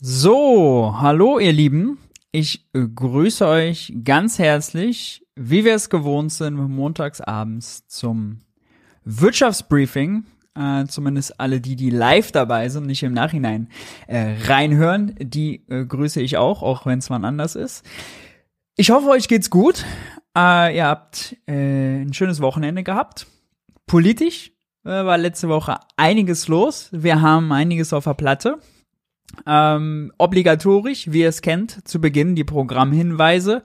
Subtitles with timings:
[0.00, 1.98] So, hallo ihr Lieben.
[2.30, 8.42] Ich grüße euch ganz herzlich, wie wir es gewohnt sind, montagsabends zum
[9.02, 10.24] Wirtschaftsbriefing.
[10.54, 13.70] Äh, zumindest alle die, die live dabei sind, nicht im Nachhinein
[14.06, 17.84] äh, reinhören, die äh, grüße ich auch, auch wenn es wann anders ist.
[18.76, 19.84] Ich hoffe, euch geht's gut.
[20.36, 23.26] Äh, ihr habt äh, ein schönes Wochenende gehabt.
[23.88, 24.52] Politisch
[24.84, 26.88] äh, war letzte Woche einiges los.
[26.92, 28.60] Wir haben einiges auf der Platte.
[29.46, 33.62] Ähm, obligatorisch, wie ihr es kennt, zu Beginn die Programmhinweise.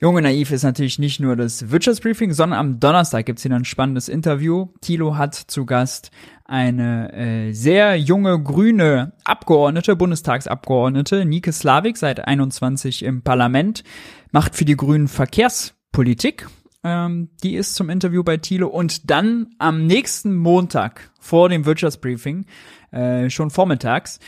[0.00, 4.08] Junge Naiv ist natürlich nicht nur das Wirtschaftsbriefing, sondern am Donnerstag gibt's hier ein spannendes
[4.08, 4.68] Interview.
[4.80, 6.12] Thilo hat zu Gast
[6.44, 13.82] eine äh, sehr junge grüne Abgeordnete, Bundestagsabgeordnete, Nike Slavik, seit 21 im Parlament,
[14.30, 16.46] macht für die Grünen Verkehrspolitik.
[16.84, 18.68] Ähm, die ist zum Interview bei Thilo.
[18.68, 22.46] Und dann am nächsten Montag vor dem Wirtschaftsbriefing,
[22.92, 24.20] äh, schon vormittags,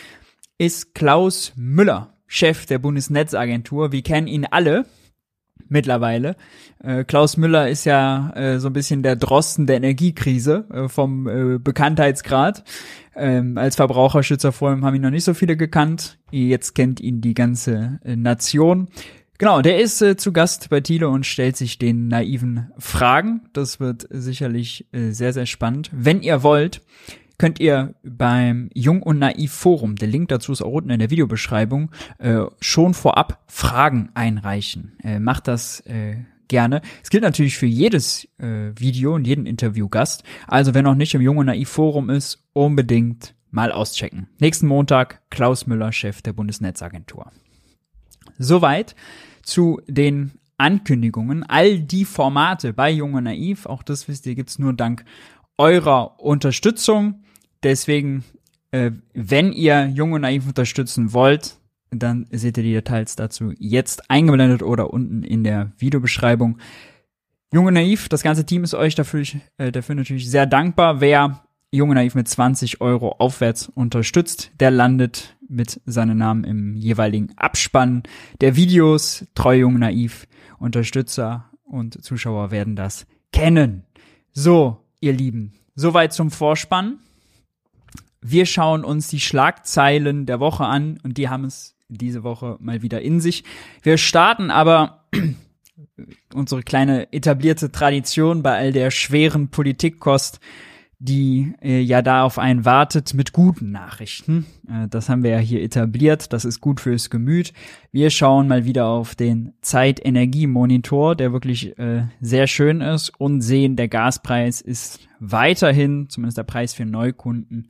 [0.61, 3.93] ist Klaus Müller, Chef der Bundesnetzagentur.
[3.93, 4.85] Wir kennen ihn alle
[5.69, 6.37] mittlerweile.
[6.85, 11.27] Äh, Klaus Müller ist ja äh, so ein bisschen der Drosten der Energiekrise äh, vom
[11.27, 12.63] äh, Bekanntheitsgrad.
[13.17, 16.19] Ähm, als Verbraucherschützer vorhin haben ihn noch nicht so viele gekannt.
[16.31, 18.89] Jetzt kennt ihn die ganze äh, Nation.
[19.39, 23.49] Genau, der ist äh, zu Gast bei Thiele und stellt sich den naiven Fragen.
[23.55, 25.89] Das wird sicherlich äh, sehr, sehr spannend.
[25.95, 26.83] Wenn ihr wollt,
[27.41, 31.09] könnt ihr beim Jung und Naiv Forum, der Link dazu ist auch unten in der
[31.09, 34.99] Videobeschreibung, äh, schon vorab Fragen einreichen.
[35.03, 36.17] Äh, macht das äh,
[36.49, 36.83] gerne.
[37.03, 40.23] Es gilt natürlich für jedes äh, Video und jeden Interviewgast.
[40.49, 44.29] Also wer noch nicht im Jung und Naiv Forum ist, unbedingt mal auschecken.
[44.39, 47.33] Nächsten Montag Klaus Müller, Chef der Bundesnetzagentur.
[48.37, 48.95] Soweit
[49.43, 51.43] zu den Ankündigungen.
[51.45, 55.07] All die Formate bei Jung und Naiv, auch das wisst ihr, gibt's nur dank
[55.57, 57.23] eurer Unterstützung.
[57.63, 58.25] Deswegen,
[58.71, 61.57] äh, wenn ihr Jung und Naiv unterstützen wollt,
[61.91, 66.59] dann seht ihr die Details dazu jetzt eingeblendet oder unten in der Videobeschreibung.
[67.53, 69.25] Junge Naiv, das ganze Team ist euch dafür,
[69.59, 71.01] äh, dafür natürlich sehr dankbar.
[71.01, 77.33] Wer Junge Naiv mit 20 Euro aufwärts unterstützt, der landet mit seinem Namen im jeweiligen
[77.37, 78.05] Abspann
[78.41, 79.27] der Videos.
[79.35, 80.27] Treu Jung Naiv,
[80.59, 83.85] Unterstützer und Zuschauer werden das kennen.
[84.33, 86.99] So, ihr Lieben, soweit zum Vorspann.
[88.23, 92.83] Wir schauen uns die Schlagzeilen der Woche an und die haben es diese Woche mal
[92.83, 93.45] wieder in sich.
[93.83, 95.05] Wir starten aber
[96.35, 100.41] unsere kleine etablierte Tradition bei all der schweren Politikkost,
[101.03, 104.45] die äh, ja da auf einen wartet mit guten Nachrichten.
[104.69, 107.55] Äh, das haben wir ja hier etabliert, das ist gut fürs Gemüt.
[107.91, 113.77] Wir schauen mal wieder auf den Zeitenergiemonitor, der wirklich äh, sehr schön ist und sehen,
[113.77, 117.69] der Gaspreis ist weiterhin, zumindest der Preis für Neukunden,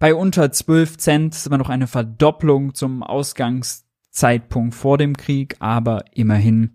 [0.00, 6.04] bei unter 12 Cent ist immer noch eine Verdopplung zum Ausgangszeitpunkt vor dem Krieg, aber
[6.14, 6.72] immerhin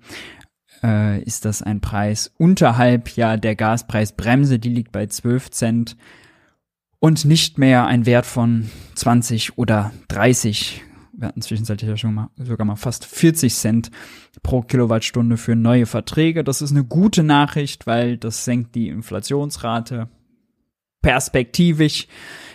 [0.83, 5.97] äh, ist das ein Preis unterhalb ja der Gaspreisbremse, die liegt bei 12 Cent
[6.99, 10.83] und nicht mehr ein Wert von 20 oder 30.
[11.13, 13.91] Wir hatten zwischenzeitlich ja schon mal sogar mal fast 40 Cent
[14.43, 16.43] pro Kilowattstunde für neue Verträge.
[16.43, 20.09] Das ist eine gute Nachricht, weil das senkt die Inflationsrate
[21.05, 22.07] perspektivisch.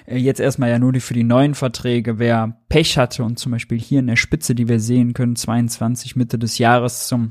[0.07, 2.19] Äh, jetzt erstmal ja nur für die neuen Verträge.
[2.19, 6.17] Wer Pech hatte und zum Beispiel hier in der Spitze, die wir sehen können, 22
[6.17, 7.31] Mitte des Jahres zum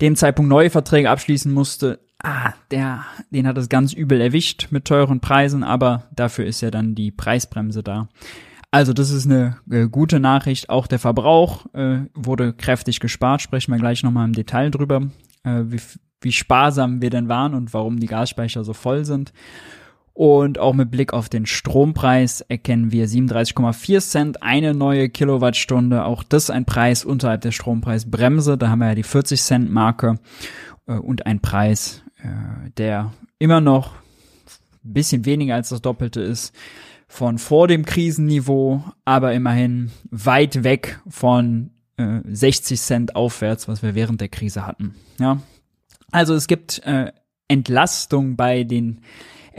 [0.00, 4.86] dem Zeitpunkt neue Verträge abschließen musste, ah, der, den hat es ganz übel erwischt mit
[4.86, 8.08] teuren Preisen, aber dafür ist ja dann die Preisbremse da.
[8.70, 10.70] Also das ist eine äh, gute Nachricht.
[10.70, 13.42] Auch der Verbrauch äh, wurde kräftig gespart.
[13.42, 15.10] Sprechen wir gleich nochmal im Detail drüber,
[15.42, 15.80] äh, wie,
[16.20, 19.32] wie sparsam wir denn waren und warum die Gasspeicher so voll sind.
[20.20, 26.04] Und auch mit Blick auf den Strompreis erkennen wir 37,4 Cent eine neue Kilowattstunde.
[26.04, 28.58] Auch das ein Preis unterhalb der Strompreisbremse.
[28.58, 30.18] Da haben wir ja die 40 Cent Marke
[30.86, 33.94] äh, und ein Preis, äh, der immer noch
[34.84, 36.54] ein bisschen weniger als das Doppelte ist
[37.08, 43.94] von vor dem Krisenniveau, aber immerhin weit weg von äh, 60 Cent aufwärts, was wir
[43.94, 44.96] während der Krise hatten.
[45.18, 45.40] Ja,
[46.12, 47.10] also es gibt äh,
[47.48, 49.00] Entlastung bei den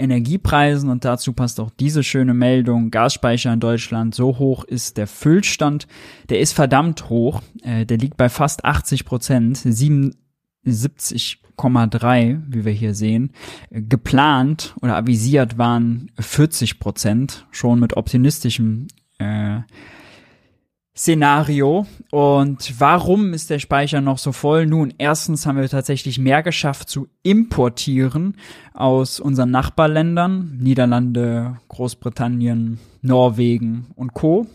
[0.01, 2.89] Energiepreisen und dazu passt auch diese schöne Meldung.
[2.91, 5.87] Gasspeicher in Deutschland, so hoch ist der Füllstand.
[6.29, 7.41] Der ist verdammt hoch.
[7.63, 13.31] Äh, der liegt bei fast 80 Prozent, 77,3, wie wir hier sehen.
[13.69, 18.87] Geplant oder avisiert waren 40 Prozent, schon mit optimistischem
[19.19, 19.59] äh,
[21.01, 21.87] Szenario.
[22.11, 24.67] Und warum ist der Speicher noch so voll?
[24.67, 28.37] Nun, erstens haben wir tatsächlich mehr geschafft zu importieren
[28.75, 34.45] aus unseren Nachbarländern, Niederlande, Großbritannien, Norwegen und Co.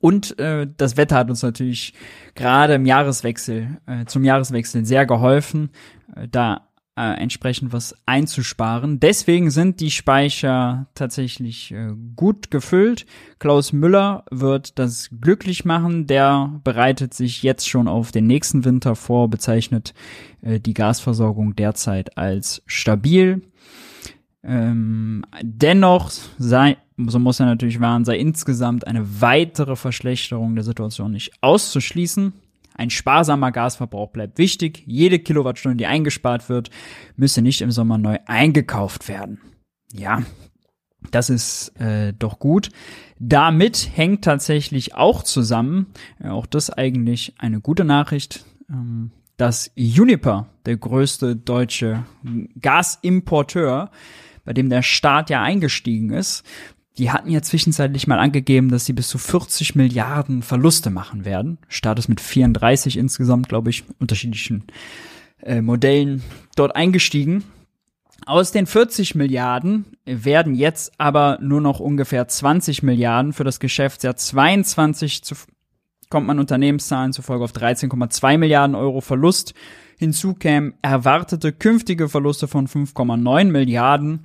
[0.00, 1.94] Und äh, das Wetter hat uns natürlich
[2.34, 5.70] gerade im Jahreswechsel, äh, zum Jahreswechsel sehr geholfen,
[6.14, 9.00] äh, da äh, entsprechend was einzusparen.
[9.00, 13.06] Deswegen sind die Speicher tatsächlich äh, gut gefüllt.
[13.38, 16.06] Klaus Müller wird das glücklich machen.
[16.06, 19.94] Der bereitet sich jetzt schon auf den nächsten Winter vor, bezeichnet
[20.42, 23.42] äh, die Gasversorgung derzeit als stabil.
[24.44, 31.12] Ähm, dennoch sei, so muss er natürlich wahren, sei insgesamt eine weitere Verschlechterung der Situation
[31.12, 32.32] nicht auszuschließen.
[32.74, 34.82] Ein sparsamer Gasverbrauch bleibt wichtig.
[34.86, 36.70] Jede Kilowattstunde, die eingespart wird,
[37.16, 39.40] müsse nicht im Sommer neu eingekauft werden.
[39.92, 40.22] Ja,
[41.10, 42.70] das ist äh, doch gut.
[43.18, 45.86] Damit hängt tatsächlich auch zusammen,
[46.22, 52.04] äh, auch das eigentlich eine gute Nachricht, ähm, dass Uniper, der größte deutsche
[52.60, 53.90] Gasimporteur,
[54.44, 56.44] bei dem der Staat ja eingestiegen ist,
[56.98, 61.58] die hatten ja zwischenzeitlich mal angegeben, dass sie bis zu 40 Milliarden Verluste machen werden.
[61.68, 64.64] Staat ist mit 34 insgesamt, glaube ich, unterschiedlichen
[65.42, 66.22] äh, Modellen
[66.54, 67.44] dort eingestiegen.
[68.26, 74.14] Aus den 40 Milliarden werden jetzt aber nur noch ungefähr 20 Milliarden für das Geschäftsjahr
[74.14, 75.34] 22 zu,
[76.08, 79.54] kommt man Unternehmenszahlen zufolge auf 13,2 Milliarden Euro Verlust.
[79.98, 84.24] Hinzu kämen erwartete künftige Verluste von 5,9 Milliarden.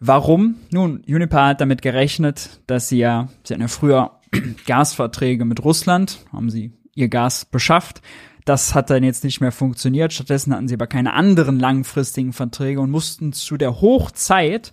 [0.00, 0.56] Warum?
[0.70, 4.12] Nun, Uniper hat damit gerechnet, dass sie ja, sie hatten ja früher
[4.66, 8.02] Gasverträge mit Russland, haben sie ihr Gas beschafft.
[8.44, 10.12] Das hat dann jetzt nicht mehr funktioniert.
[10.12, 14.72] Stattdessen hatten sie aber keine anderen langfristigen Verträge und mussten zu der Hochzeit,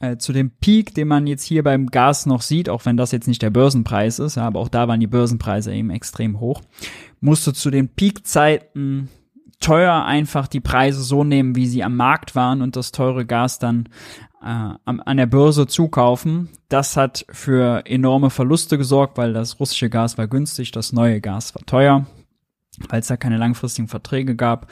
[0.00, 3.12] äh, zu dem Peak, den man jetzt hier beim Gas noch sieht, auch wenn das
[3.12, 6.60] jetzt nicht der Börsenpreis ist, aber auch da waren die Börsenpreise eben extrem hoch,
[7.20, 9.08] musste zu den Peakzeiten
[9.58, 13.58] teuer einfach die Preise so nehmen, wie sie am Markt waren und das teure Gas
[13.58, 13.88] dann
[14.42, 16.50] äh, an der Börse zukaufen.
[16.68, 21.54] Das hat für enorme Verluste gesorgt, weil das russische Gas war günstig, das neue Gas
[21.54, 22.06] war teuer,
[22.88, 24.70] weil es da keine langfristigen Verträge gab.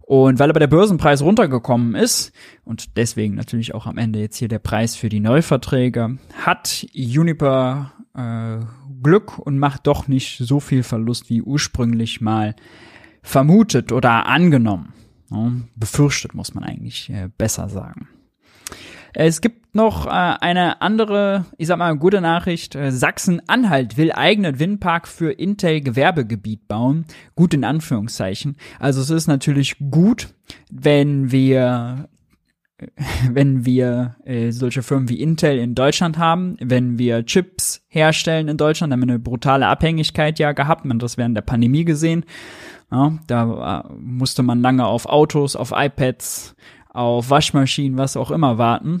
[0.00, 2.32] Und weil aber der Börsenpreis runtergekommen ist
[2.64, 7.92] und deswegen natürlich auch am Ende jetzt hier der Preis für die Neuverträge, hat Uniper
[8.14, 8.58] äh,
[9.02, 12.54] Glück und macht doch nicht so viel Verlust wie ursprünglich mal
[13.22, 14.92] vermutet oder angenommen.
[15.76, 18.08] befürchtet muss man eigentlich äh, besser sagen.
[19.14, 22.74] Es gibt noch äh, eine andere, ich sag mal, gute Nachricht.
[22.74, 27.04] Äh, Sachsen-Anhalt will eigenen Windpark für Intel Gewerbegebiet bauen.
[27.34, 28.56] Gut in Anführungszeichen.
[28.78, 30.28] Also es ist natürlich gut,
[30.70, 32.08] wenn wir
[33.30, 38.56] wenn wir äh, solche Firmen wie Intel in Deutschland haben, wenn wir Chips herstellen in
[38.56, 42.24] Deutschland, haben wir eine brutale Abhängigkeit ja gehabt, man das während der Pandemie gesehen.
[42.92, 46.54] Ja, da äh, musste man lange auf Autos, auf iPads,
[46.90, 49.00] auf Waschmaschinen, was auch immer warten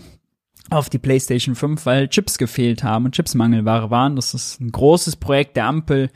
[0.70, 4.16] auf die PlayStation 5, weil Chips gefehlt haben und Chipsmangelware waren.
[4.16, 6.10] Das ist ein großes Projekt der Ampel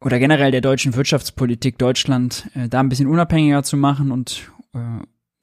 [0.00, 4.78] oder generell der deutschen Wirtschaftspolitik, Deutschland äh, da ein bisschen unabhängiger zu machen und äh,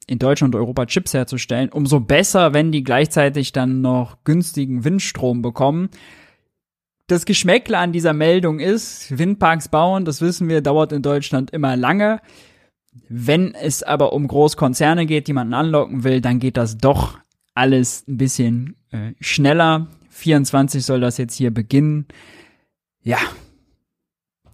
[0.06, 1.68] in Deutschland und Europa Chips herzustellen.
[1.68, 5.90] Umso besser, wenn die gleichzeitig dann noch günstigen Windstrom bekommen
[7.08, 11.74] das Geschmäckle an dieser Meldung ist, Windparks bauen, das wissen wir, dauert in Deutschland immer
[11.74, 12.20] lange.
[13.08, 17.18] Wenn es aber um Großkonzerne geht, die man anlocken will, dann geht das doch
[17.54, 19.88] alles ein bisschen äh, schneller.
[20.10, 22.06] 24 soll das jetzt hier beginnen.
[23.02, 23.18] Ja.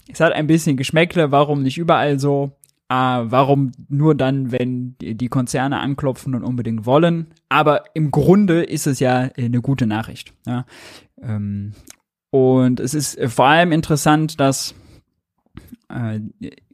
[0.09, 2.53] Es hat ein bisschen Geschmäckle, warum nicht überall so?
[2.89, 7.33] Äh, warum nur dann, wenn die, Konzerne anklopfen und unbedingt wollen?
[7.49, 10.35] Aber im Grunde ist es ja eine gute Nachricht.
[10.47, 10.67] Ja?
[11.21, 11.73] Ähm,
[12.35, 14.75] und es ist äh, vor allem interessant, dass
[15.89, 16.19] äh,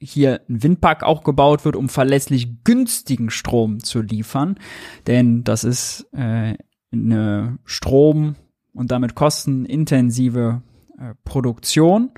[0.00, 4.58] hier ein Windpark auch gebaut wird, um verlässlich günstigen Strom zu liefern.
[5.06, 6.54] Denn das ist äh,
[6.90, 8.36] eine Strom-
[8.72, 10.62] und damit kostenintensive
[10.98, 12.12] äh, Produktion.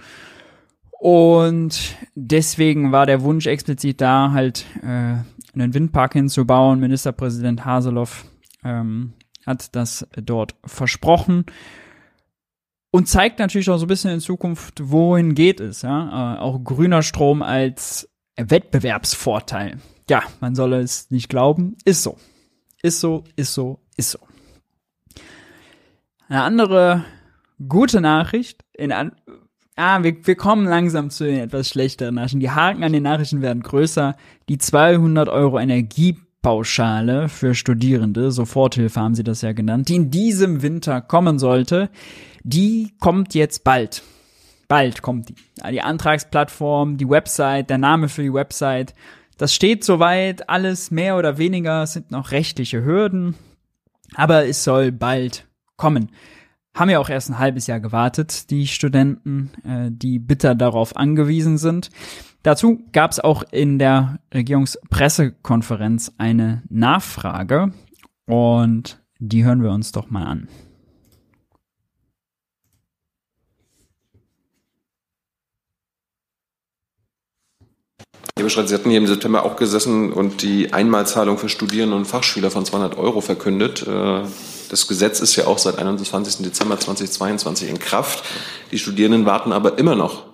[1.01, 5.17] Und deswegen war der Wunsch explizit da, halt äh,
[5.53, 6.79] einen Windpark hinzubauen.
[6.79, 8.25] Ministerpräsident Haseloff
[8.63, 11.45] ähm, hat das dort versprochen
[12.93, 16.37] und zeigt natürlich auch so ein bisschen in Zukunft, wohin geht es, ja.
[16.37, 19.79] Äh, auch grüner Strom als Wettbewerbsvorteil.
[20.09, 22.17] Ja, man soll es nicht glauben, ist so.
[22.83, 24.19] Ist so, ist so, ist so.
[26.29, 27.05] Eine andere
[27.67, 29.13] gute Nachricht, in an
[29.75, 32.41] Ah, wir, wir kommen langsam zu den etwas schlechteren Nachrichten.
[32.41, 34.17] Die Haken an den Nachrichten werden größer.
[34.51, 40.61] Die 200 Euro Energiepauschale für Studierende, Soforthilfe haben sie das ja genannt, die in diesem
[40.61, 41.89] Winter kommen sollte,
[42.43, 44.03] die kommt jetzt bald.
[44.69, 45.35] Bald kommt die.
[45.71, 48.95] Die Antragsplattform, die Website, der Name für die Website.
[49.39, 53.35] Das steht soweit, alles mehr oder weniger, sind noch rechtliche Hürden,
[54.15, 55.47] aber es soll bald
[55.77, 56.11] kommen.
[56.75, 61.59] haben ja auch erst ein halbes Jahr gewartet, die Studenten, äh, die bitter darauf angewiesen
[61.59, 61.91] sind.
[62.43, 67.73] Dazu gab es auch in der Regierungspressekonferenz eine Nachfrage
[68.27, 70.49] und die hören wir uns doch mal an.
[78.39, 82.07] Herr Beschreit, Sie hatten hier im September auch gesessen und die Einmalzahlung für Studierende und
[82.07, 83.87] Fachschüler von 200 Euro verkündet.
[83.87, 84.23] Äh,
[84.71, 86.43] das Gesetz ist ja auch seit 21.
[86.43, 88.25] Dezember 2022 in Kraft.
[88.71, 90.25] Die Studierenden warten aber immer noch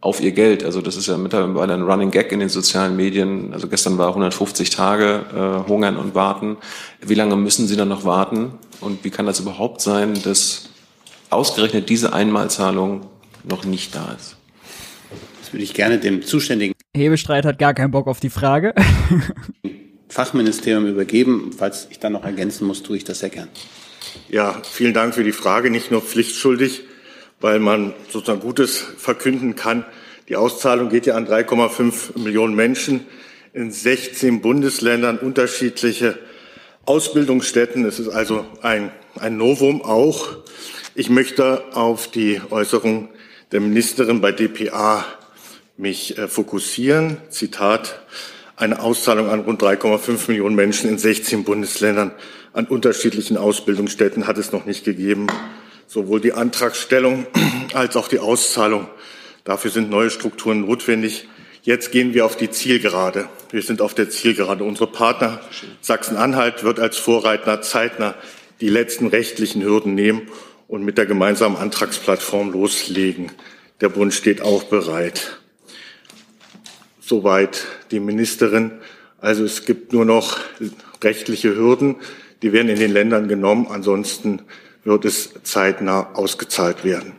[0.00, 0.64] auf ihr Geld.
[0.64, 3.54] Also das ist ja mittlerweile ein Running Gag in den sozialen Medien.
[3.54, 6.56] Also gestern war 150 Tage äh, hungern und warten.
[7.00, 8.58] Wie lange müssen Sie dann noch warten?
[8.80, 10.70] Und wie kann das überhaupt sein, dass
[11.30, 13.02] ausgerechnet diese Einmalzahlung
[13.44, 14.39] noch nicht da ist?
[15.50, 18.72] Das würde ich gerne dem zuständigen Hebestreit hat gar keinen Bock auf die Frage.
[20.08, 21.50] Fachministerium übergeben.
[21.58, 23.48] Falls ich dann noch ergänzen muss, tue ich das sehr gern.
[24.28, 25.72] Ja, vielen Dank für die Frage.
[25.72, 26.82] Nicht nur pflichtschuldig,
[27.40, 29.84] weil man sozusagen Gutes verkünden kann.
[30.28, 33.00] Die Auszahlung geht ja an 3,5 Millionen Menschen
[33.52, 36.16] in 16 Bundesländern unterschiedliche
[36.86, 37.84] Ausbildungsstätten.
[37.86, 40.28] Es ist also ein, ein Novum auch.
[40.94, 43.08] Ich möchte auf die Äußerung
[43.50, 45.04] der Ministerin bei dpa
[45.80, 47.16] mich äh, fokussieren.
[47.30, 48.00] Zitat,
[48.56, 52.12] eine Auszahlung an rund 3,5 Millionen Menschen in 16 Bundesländern
[52.52, 55.28] an unterschiedlichen Ausbildungsstätten hat es noch nicht gegeben.
[55.86, 57.26] Sowohl die Antragstellung
[57.74, 58.88] als auch die Auszahlung.
[59.44, 61.28] Dafür sind neue Strukturen notwendig.
[61.62, 63.28] Jetzt gehen wir auf die Zielgerade.
[63.50, 64.64] Wir sind auf der Zielgerade.
[64.64, 65.40] Unsere Partner
[65.80, 68.14] Sachsen-Anhalt wird als Vorreiter zeitnah
[68.60, 70.28] die letzten rechtlichen Hürden nehmen
[70.68, 73.32] und mit der gemeinsamen Antragsplattform loslegen.
[73.80, 75.39] Der Bund steht auch bereit.
[77.10, 78.70] Soweit die Ministerin.
[79.20, 80.38] Also es gibt nur noch
[81.02, 81.96] rechtliche Hürden,
[82.40, 83.66] die werden in den Ländern genommen.
[83.68, 84.42] Ansonsten
[84.84, 87.14] wird es zeitnah ausgezahlt werden.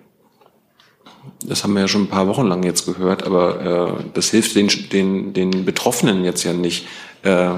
[1.45, 4.55] Das haben wir ja schon ein paar Wochen lang jetzt gehört, aber äh, das hilft
[4.55, 6.87] den, den, den Betroffenen jetzt ja nicht.
[7.23, 7.55] Äh,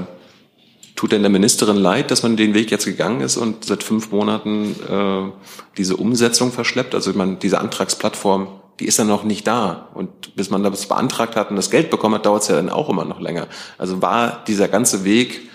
[0.96, 4.10] tut denn der Ministerin leid, dass man den Weg jetzt gegangen ist und seit fünf
[4.10, 5.30] Monaten äh,
[5.78, 6.96] diese Umsetzung verschleppt?
[6.96, 8.48] Also man diese Antragsplattform
[8.80, 9.88] die ist dann noch nicht da.
[9.94, 12.70] Und bis man das beantragt hat und das Geld bekommen hat, dauert es ja dann
[12.70, 13.46] auch immer noch länger.
[13.78, 15.48] Also war dieser ganze Weg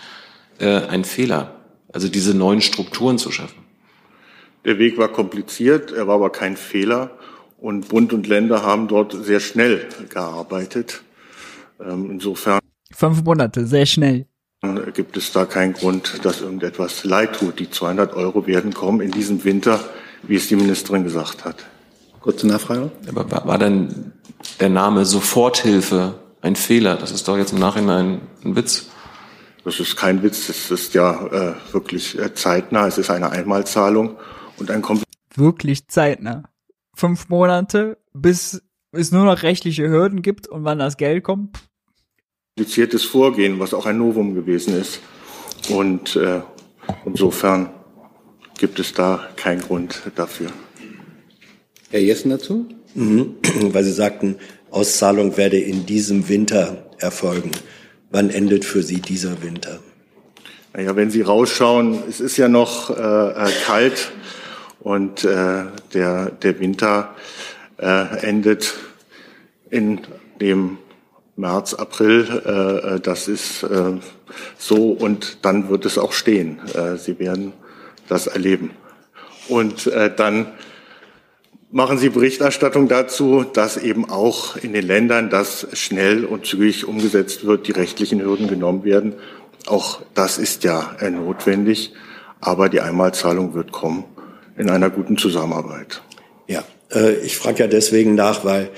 [0.59, 1.55] äh, ein Fehler,
[1.91, 3.63] also diese neuen Strukturen zu schaffen.
[4.65, 7.11] Der Weg war kompliziert, er war aber kein Fehler.
[7.57, 11.01] Und Bund und Länder haben dort sehr schnell gearbeitet.
[11.81, 12.59] Ähm, insofern.
[12.91, 14.25] Fünf Monate, sehr schnell.
[14.93, 17.59] Gibt es da keinen Grund, dass irgendetwas leid tut.
[17.59, 19.79] Die 200 Euro werden kommen in diesem Winter,
[20.23, 21.65] wie es die Ministerin gesagt hat.
[22.21, 22.91] Kurze Nachfrage.
[23.07, 24.13] Aber war, war denn
[24.59, 26.95] der Name Soforthilfe ein Fehler?
[26.95, 28.89] Das ist doch jetzt im Nachhinein ein Witz.
[29.63, 32.87] Das ist kein Witz, das ist ja äh, wirklich äh, zeitnah.
[32.87, 34.17] Es ist eine Einmalzahlung
[34.57, 35.01] und ein Kom
[35.35, 36.43] Wirklich zeitnah.
[36.95, 38.61] Fünf Monate, bis
[38.91, 41.59] es nur noch rechtliche Hürden gibt und wann das Geld kommt.
[42.55, 44.99] Kompliziertes Vorgehen, was auch ein Novum gewesen ist.
[45.69, 46.41] Und äh,
[47.05, 47.69] insofern
[48.57, 50.51] gibt es da keinen Grund dafür.
[51.91, 52.67] Herr Jessen dazu?
[52.93, 53.35] Mhm,
[53.73, 54.35] weil Sie sagten,
[54.69, 57.51] Auszahlung werde in diesem Winter erfolgen.
[58.11, 59.79] Wann endet für Sie dieser Winter?
[60.73, 64.11] Naja, wenn Sie rausschauen, es ist ja noch äh, äh, kalt
[64.81, 67.15] und äh, der, der Winter
[67.77, 68.75] äh, endet
[69.71, 70.01] in
[70.39, 70.77] dem
[71.35, 72.27] März, April.
[72.45, 73.93] Äh, äh, das ist äh,
[74.59, 76.59] so und dann wird es auch stehen.
[76.75, 77.53] Äh, Sie werden
[78.07, 78.71] das erleben.
[79.47, 80.47] Und äh, dann
[81.71, 87.45] machen Sie Berichterstattung dazu, dass eben auch in den Ländern das schnell und zügig umgesetzt
[87.45, 89.13] wird, die rechtlichen Hürden genommen werden.
[89.67, 91.93] Auch das ist ja äh, notwendig,
[92.39, 94.05] aber die Einmalzahlung wird kommen
[94.57, 96.01] in einer guten Zusammenarbeit.
[96.47, 98.69] Ja, äh, ich frage ja deswegen nach, weil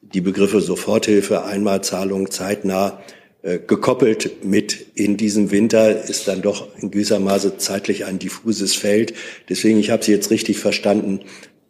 [0.00, 3.00] die Begriffe Soforthilfe, Einmalzahlung, zeitnah
[3.42, 8.76] äh, gekoppelt mit in diesem Winter ist dann doch in gewisser Maße zeitlich ein diffuses
[8.76, 9.14] Feld.
[9.48, 11.20] Deswegen, ich habe Sie jetzt richtig verstanden,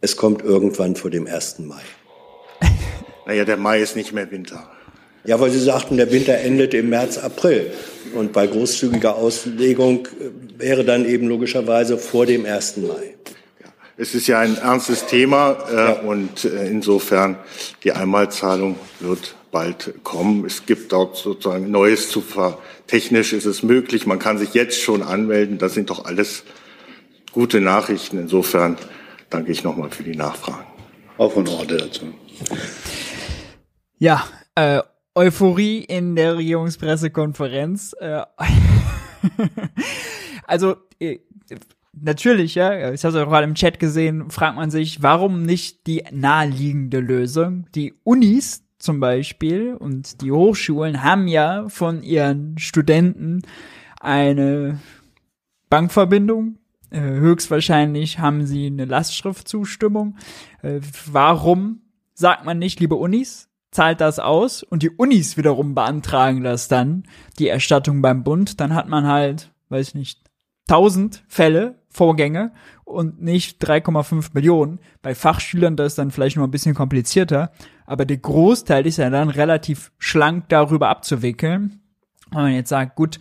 [0.00, 1.60] es kommt irgendwann vor dem 1.
[1.60, 1.82] Mai.
[3.26, 4.70] Naja, der Mai ist nicht mehr Winter.
[5.24, 7.72] Ja, weil Sie sagten, der Winter endet im März, April.
[8.14, 12.76] Und bei großzügiger Auslegung äh, wäre dann eben logischerweise vor dem 1.
[12.76, 13.16] Mai.
[13.98, 15.92] Es ist ja ein ernstes Thema äh, ja.
[16.00, 17.38] und äh, insofern
[17.82, 20.44] die Einmalzahlung wird bald kommen.
[20.44, 22.58] Es gibt dort sozusagen Neues zu ver.
[22.86, 25.56] Technisch ist es möglich, man kann sich jetzt schon anmelden.
[25.56, 26.44] Das sind doch alles
[27.32, 28.18] gute Nachrichten.
[28.18, 28.76] Insofern
[29.36, 30.66] danke ich nochmal für die Nachfragen.
[31.18, 32.06] Auch von Orte dazu.
[33.98, 34.24] Ja,
[34.54, 34.80] äh,
[35.14, 37.94] Euphorie in der Regierungspressekonferenz.
[38.00, 38.22] Äh,
[40.46, 41.18] also, äh,
[41.92, 45.86] natürlich, ja, ich habe es auch gerade im Chat gesehen, fragt man sich, warum nicht
[45.86, 47.66] die naheliegende Lösung?
[47.74, 53.42] Die Unis zum Beispiel und die Hochschulen haben ja von ihren Studenten
[54.00, 54.78] eine
[55.68, 56.58] Bankverbindung.
[56.90, 60.16] Äh, höchstwahrscheinlich haben sie eine Lastschriftzustimmung.
[60.62, 61.82] Äh, warum
[62.14, 67.04] sagt man nicht, liebe Unis, zahlt das aus und die Unis wiederum beantragen das dann,
[67.38, 70.20] die Erstattung beim Bund, dann hat man halt, weiß nicht,
[70.68, 72.52] 1000 Fälle, Vorgänge
[72.84, 74.80] und nicht 3,5 Millionen.
[75.02, 77.52] Bei Fachschülern das ist dann vielleicht noch ein bisschen komplizierter,
[77.84, 81.80] aber der Großteil ist ja dann relativ schlank darüber abzuwickeln.
[82.30, 83.20] Wenn man jetzt sagt, gut,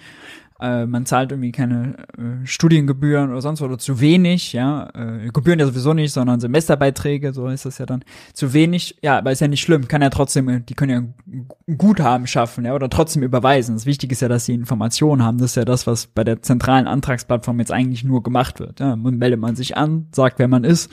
[0.59, 5.29] äh, man zahlt irgendwie keine äh, Studiengebühren oder sonst was oder zu wenig, ja, äh,
[5.33, 8.05] Gebühren ja sowieso nicht, sondern Semesterbeiträge, so ist das ja dann.
[8.33, 10.97] Zu wenig, ja, aber ist ja nicht schlimm, kann ja trotzdem, äh, die können ja
[11.27, 13.75] ein Guthaben schaffen, ja, oder trotzdem überweisen.
[13.75, 16.41] Das Wichtige ist ja, dass sie Informationen haben, das ist ja das, was bei der
[16.41, 20.47] zentralen Antragsplattform jetzt eigentlich nur gemacht wird, ja, man meldet man sich an, sagt, wer
[20.47, 20.89] man ist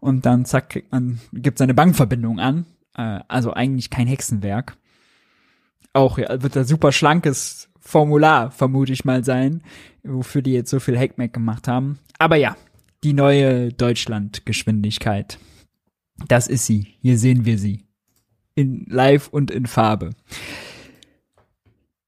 [0.00, 4.76] und dann zack, kriegt man, gibt seine Bankverbindung an, äh, also eigentlich kein Hexenwerk.
[5.92, 9.62] Auch ja, wird da super schlankes Formular, vermute ich mal sein,
[10.02, 11.98] wofür die jetzt so viel Hackmack gemacht haben.
[12.18, 12.54] Aber ja,
[13.02, 15.38] die neue Deutschlandgeschwindigkeit.
[16.26, 16.88] Das ist sie.
[17.00, 17.86] Hier sehen wir sie.
[18.54, 20.10] In live und in Farbe.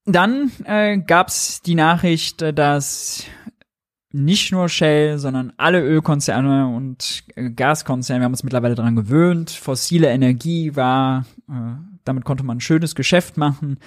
[0.05, 1.31] Dann äh, gab
[1.65, 3.25] die Nachricht, dass
[4.13, 9.51] nicht nur Shell, sondern alle Ölkonzerne und äh, Gaskonzerne, wir haben uns mittlerweile daran gewöhnt,
[9.51, 11.53] fossile Energie war, äh,
[12.05, 13.79] damit konnte man ein schönes Geschäft machen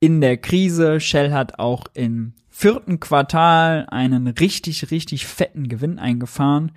[0.00, 0.98] in der Krise.
[1.00, 6.72] Shell hat auch im vierten Quartal einen richtig, richtig fetten Gewinn eingefahren.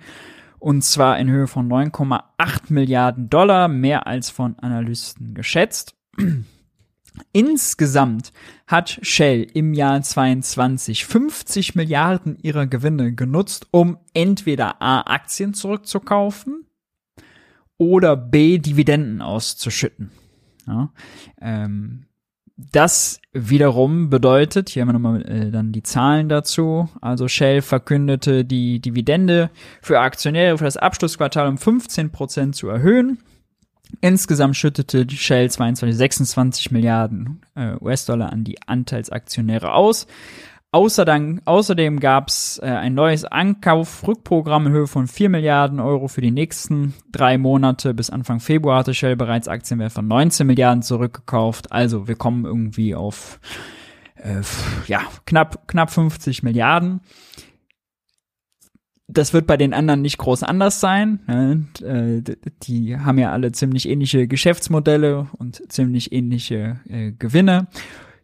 [0.58, 5.94] Und zwar in Höhe von 9,8 Milliarden Dollar, mehr als von Analysten geschätzt.
[7.32, 8.32] Insgesamt
[8.66, 16.66] hat Shell im Jahr 22 50 Milliarden ihrer Gewinne genutzt, um entweder A Aktien zurückzukaufen
[17.76, 20.10] oder B Dividenden auszuschütten.
[20.66, 20.92] Ja,
[21.40, 22.06] ähm,
[22.56, 28.44] das wiederum bedeutet, hier haben wir nochmal äh, dann die Zahlen dazu, also Shell verkündete
[28.44, 29.50] die Dividende
[29.82, 33.18] für Aktionäre für das Abschlussquartal um 15 Prozent zu erhöhen.
[34.00, 40.06] Insgesamt schüttete Shell 22, 26 Milliarden äh, US-Dollar an die Anteilsaktionäre aus.
[40.74, 46.20] Außerdem, außerdem gab es äh, ein neues Ankauf-Rückprogramm in Höhe von 4 Milliarden Euro für
[46.20, 47.94] die nächsten drei Monate.
[47.94, 51.70] Bis Anfang Februar hatte Shell bereits Aktienwert von 19 Milliarden zurückgekauft.
[51.70, 53.38] Also wir kommen irgendwie auf
[54.16, 54.40] äh,
[54.88, 57.02] ja, knapp, knapp 50 Milliarden.
[59.06, 61.20] Das wird bei den anderen nicht groß anders sein.
[61.28, 61.66] Ne?
[61.82, 67.68] Äh, die haben ja alle ziemlich ähnliche Geschäftsmodelle und ziemlich ähnliche äh, Gewinne.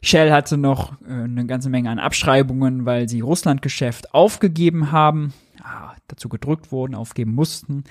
[0.02, 5.32] Shell hatte noch äh, eine ganze Menge an Abschreibungen, weil sie Russlandgeschäft aufgegeben haben,
[5.62, 7.84] ah, dazu gedrückt wurden, aufgeben mussten.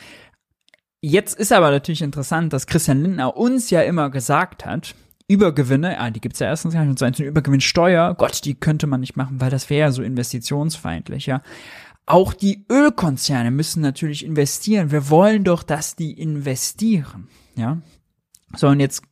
[1.01, 4.95] Jetzt ist aber natürlich interessant, dass Christian Lindner uns ja immer gesagt hat,
[5.29, 8.99] Übergewinne, ah, die gibt's ja erstens gar nicht, und zweitens Übergewinnsteuer, Gott, die könnte man
[8.99, 11.41] nicht machen, weil das wäre ja so investitionsfeindlich, ja.
[12.07, 14.89] Auch die Ölkonzerne müssen natürlich investieren.
[14.89, 17.77] Wir wollen doch, dass die investieren, ja.
[18.55, 19.03] So, und jetzt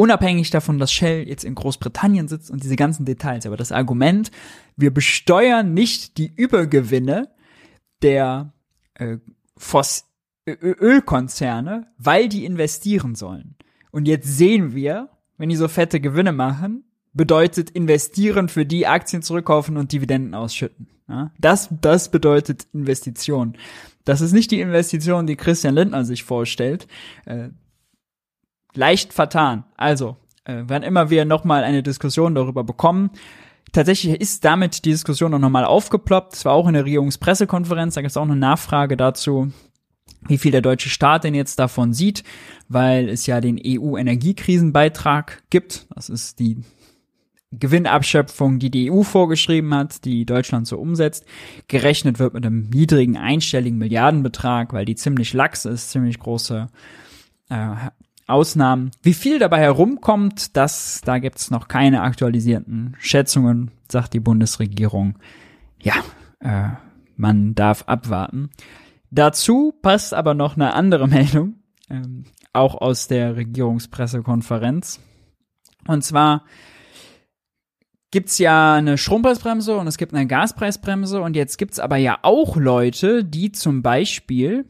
[0.00, 3.44] unabhängig davon, dass Shell jetzt in Großbritannien sitzt und diese ganzen Details.
[3.44, 4.30] Aber das Argument,
[4.74, 7.28] wir besteuern nicht die Übergewinne
[8.00, 8.54] der
[8.94, 9.18] äh,
[9.58, 10.06] Foss
[10.46, 13.56] Ölkonzerne, weil die investieren sollen.
[13.90, 19.20] Und jetzt sehen wir, wenn die so fette Gewinne machen, bedeutet investieren für die Aktien
[19.20, 20.88] zurückkaufen und Dividenden ausschütten.
[21.08, 21.30] Ja?
[21.38, 23.58] Das, das bedeutet Investition.
[24.04, 26.88] Das ist nicht die Investition, die Christian Lindner sich vorstellt.
[28.74, 29.64] Leicht vertan.
[29.76, 33.10] Also, äh, wann immer wir nochmal eine Diskussion darüber bekommen,
[33.72, 36.34] tatsächlich ist damit die Diskussion noch nochmal aufgeploppt.
[36.34, 39.52] Es war auch in der Regierungspressekonferenz, da gibt es auch eine Nachfrage dazu,
[40.28, 42.24] wie viel der deutsche Staat denn jetzt davon sieht,
[42.68, 45.86] weil es ja den EU-Energiekrisenbeitrag gibt.
[45.94, 46.58] Das ist die
[47.52, 51.24] Gewinnabschöpfung, die die EU vorgeschrieben hat, die Deutschland so umsetzt.
[51.66, 56.68] Gerechnet wird mit einem niedrigen einstelligen Milliardenbetrag, weil die ziemlich lax ist, ziemlich große
[57.48, 57.74] äh,
[58.30, 58.90] Ausnahmen.
[59.02, 65.18] Wie viel dabei herumkommt, das, da gibt's noch keine aktualisierten Schätzungen, sagt die Bundesregierung.
[65.80, 65.94] Ja,
[66.40, 66.70] äh,
[67.16, 68.50] man darf abwarten.
[69.10, 71.56] Dazu passt aber noch eine andere Meldung,
[71.88, 75.00] ähm, auch aus der Regierungspressekonferenz.
[75.86, 76.44] Und zwar
[78.10, 82.56] gibt's ja eine Strompreisbremse und es gibt eine Gaspreisbremse und jetzt gibt's aber ja auch
[82.56, 84.66] Leute, die zum Beispiel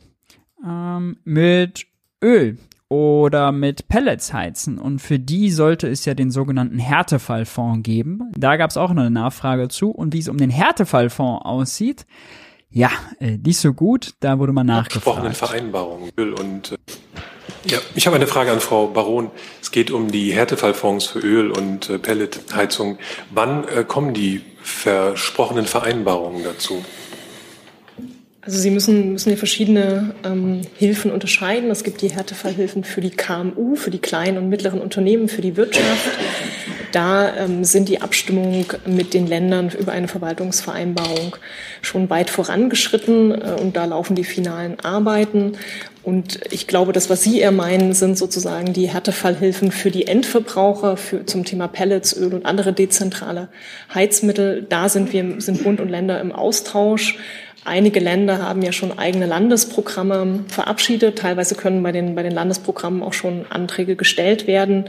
[0.64, 1.87] ähm, mit
[2.23, 2.59] Öl
[2.90, 4.79] oder mit Pellets heizen.
[4.79, 8.31] Und für die sollte es ja den sogenannten Härtefallfonds geben.
[8.37, 9.90] Da gab es auch eine Nachfrage zu.
[9.90, 12.05] Und wie es um den Härtefallfonds aussieht,
[12.72, 15.50] Ja, äh, nicht so gut, da wurde man Abgesprochenen nachgefragt.
[15.53, 16.11] Vereinbarungen.
[16.16, 16.76] Öl Und, äh,
[17.68, 19.31] ja, ich habe eine Frage an Frau Baron.
[19.61, 22.98] Es geht um die Härtefallfonds für Öl und äh, Pelletheizung.
[23.31, 26.85] Wann äh, kommen die versprochenen Vereinbarungen dazu?
[28.42, 31.70] Also Sie müssen, müssen hier verschiedene ähm, Hilfen unterscheiden.
[31.70, 35.57] Es gibt die Härtefallhilfen für die KMU, für die kleinen und mittleren Unternehmen, für die
[35.57, 36.09] Wirtschaft.
[36.92, 41.37] Da ähm, sind die Abstimmungen mit den Ländern über eine Verwaltungsvereinbarung
[41.83, 45.53] schon weit vorangeschritten äh, und da laufen die finalen Arbeiten.
[46.03, 50.96] Und ich glaube, das, was Sie eher meinen, sind sozusagen die Härtefallhilfen für die Endverbraucher
[50.96, 53.48] für, zum Thema Pellets, Öl und andere dezentrale
[53.94, 54.66] Heizmittel.
[54.66, 57.18] Da sind wir, sind Bund und Länder im Austausch.
[57.64, 61.18] Einige Länder haben ja schon eigene Landesprogramme verabschiedet.
[61.18, 64.88] Teilweise können bei den, bei den Landesprogrammen auch schon Anträge gestellt werden.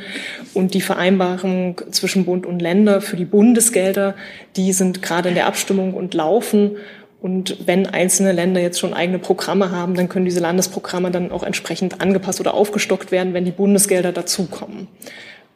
[0.53, 4.15] Und die Vereinbarung zwischen Bund und Länder für die Bundesgelder,
[4.55, 6.77] die sind gerade in der Abstimmung und laufen.
[7.21, 11.43] Und wenn einzelne Länder jetzt schon eigene Programme haben, dann können diese Landesprogramme dann auch
[11.43, 14.88] entsprechend angepasst oder aufgestockt werden, wenn die Bundesgelder dazukommen.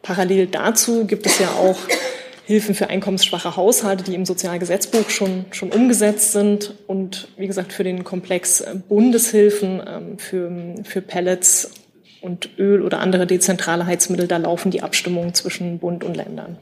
[0.02, 1.78] Parallel dazu gibt es ja auch
[2.46, 6.76] Hilfen für einkommensschwache Haushalte, die im Sozialgesetzbuch schon, schon umgesetzt sind.
[6.88, 11.72] Und wie gesagt, für den Komplex äh, Bundeshilfen ähm, für, für Pellets
[12.22, 16.58] und Öl oder andere dezentrale Heizmittel, da laufen die Abstimmungen zwischen Bund und Ländern.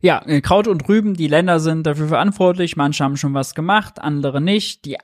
[0.00, 2.76] Ja, äh, Kraut und Rüben, die Länder sind dafür verantwortlich.
[2.76, 4.84] Manche haben schon was gemacht, andere nicht.
[4.84, 4.96] Die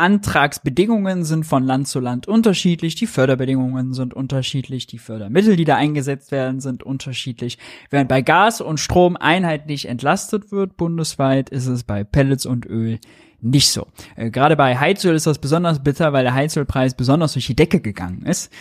[0.00, 5.76] Antragsbedingungen sind von Land zu Land unterschiedlich, die Förderbedingungen sind unterschiedlich, die Fördermittel, die da
[5.76, 7.58] eingesetzt werden, sind unterschiedlich.
[7.90, 12.98] Während bei Gas und Strom einheitlich entlastet wird bundesweit, ist es bei Pellets und Öl
[13.40, 13.86] nicht so.
[14.16, 17.80] Äh, Gerade bei Heizöl ist das besonders bitter, weil der Heizölpreis besonders durch die Decke
[17.80, 18.52] gegangen ist.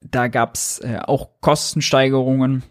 [0.00, 2.64] Da gab's äh, auch Kostensteigerungen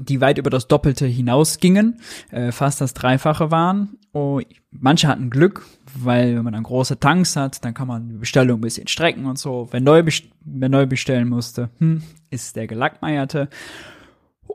[0.00, 2.00] die weit über das Doppelte hinausgingen,
[2.30, 3.98] äh, fast das Dreifache waren.
[4.12, 8.16] Oh, manche hatten Glück, weil wenn man dann große Tanks hat, dann kann man die
[8.16, 9.68] Bestellung ein bisschen strecken und so.
[9.70, 13.48] Wer neu, best wer neu bestellen musste, hm, ist der Gelackmeierte.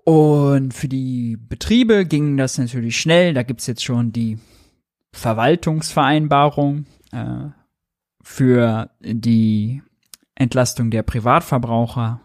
[0.04, 3.34] Und für die Betriebe ging das natürlich schnell.
[3.34, 4.38] Da gibt's jetzt schon die
[5.12, 7.50] Verwaltungsvereinbarung äh,
[8.22, 9.82] für die
[10.36, 12.22] Entlastung der Privatverbraucher.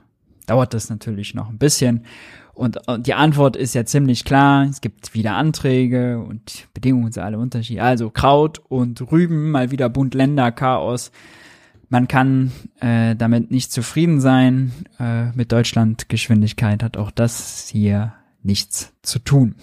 [0.47, 2.05] Dauert das natürlich noch ein bisschen.
[2.59, 4.65] Und, und die Antwort ist ja ziemlich klar.
[4.65, 7.81] Es gibt wieder Anträge und Bedingungen sind alle unterschiedlich.
[7.81, 11.13] Also Kraut und Rüben, mal wieder Bund-Länder-Chaos.
[11.89, 14.73] Man kann äh, damit nicht zufrieden sein.
[14.99, 19.55] Äh, mit Deutschland-Geschwindigkeit hat auch das hier nichts zu tun.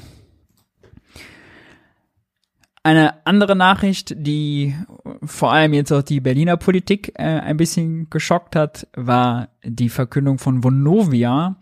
[2.82, 4.74] Eine andere Nachricht, die
[5.22, 10.38] vor allem jetzt auch die Berliner Politik äh, ein bisschen geschockt hat, war die Verkündung
[10.38, 11.58] von Vonovia,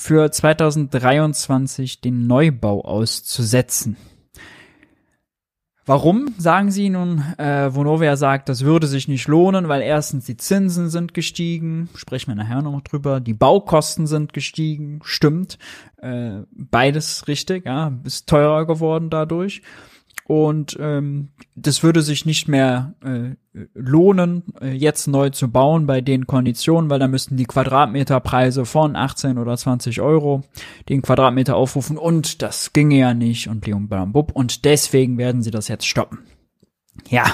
[0.00, 3.96] für 2023 den Neubau auszusetzen.
[5.86, 7.24] Warum, sagen Sie nun?
[7.36, 12.30] Äh, Vonovia sagt, das würde sich nicht lohnen, weil erstens die Zinsen sind gestiegen, sprechen
[12.30, 15.58] wir nachher noch drüber, die Baukosten sind gestiegen, stimmt,
[15.96, 19.62] äh, beides richtig, ja, ist teurer geworden dadurch
[20.28, 23.34] und ähm, das würde sich nicht mehr äh,
[23.72, 28.94] lohnen, äh, jetzt neu zu bauen bei den Konditionen, weil da müssten die Quadratmeterpreise von
[28.94, 30.42] 18 oder 20 Euro
[30.90, 31.96] den Quadratmeter aufrufen.
[31.96, 33.48] Und das ginge ja nicht.
[33.48, 36.18] Und Leon Bub und deswegen werden sie das jetzt stoppen.
[37.08, 37.24] Ja,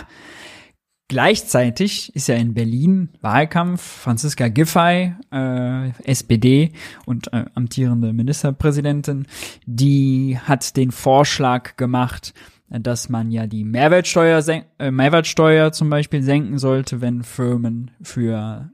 [1.09, 3.83] Gleichzeitig ist ja in Berlin Wahlkampf.
[3.83, 6.73] Franziska Giffey, äh, SPD
[7.05, 9.27] und äh, amtierende Ministerpräsidentin,
[9.67, 12.33] die hat den Vorschlag gemacht,
[12.69, 14.43] dass man ja die Mehrwertsteuer,
[14.79, 18.71] äh, Mehrwertsteuer zum Beispiel senken sollte, wenn Firmen für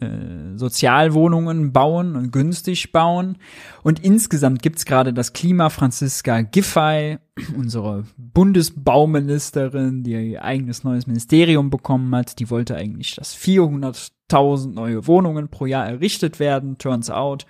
[0.00, 3.36] äh, Sozialwohnungen bauen und günstig bauen.
[3.82, 7.18] Und insgesamt gibt's gerade das Klima Franziska Giffey,
[7.56, 12.38] unsere Bundesbauministerin, die ihr eigenes neues Ministerium bekommen hat.
[12.38, 16.78] Die wollte eigentlich, dass 400.000 neue Wohnungen pro Jahr errichtet werden.
[16.78, 17.44] Turns out,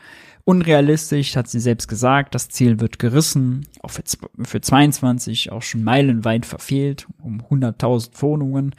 [0.48, 2.34] unrealistisch, hat sie selbst gesagt.
[2.34, 4.02] Das Ziel wird gerissen, auch für,
[4.44, 8.74] für 22 auch schon meilenweit verfehlt, um 100.000 Wohnungen.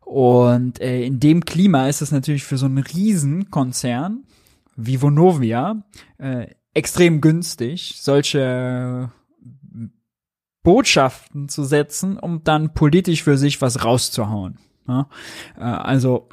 [0.00, 4.24] Und äh, in dem Klima ist es natürlich für so einen Riesenkonzern
[4.74, 5.84] wie Vonovia
[6.18, 9.12] äh, extrem günstig, solche
[10.64, 14.58] Botschaften zu setzen, um dann politisch für sich was rauszuhauen.
[14.88, 15.08] Ja?
[15.56, 16.28] Äh, also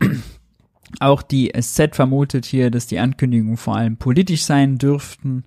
[1.00, 5.44] auch die SZ vermutet hier, dass die Ankündigungen vor allem politisch sein dürften.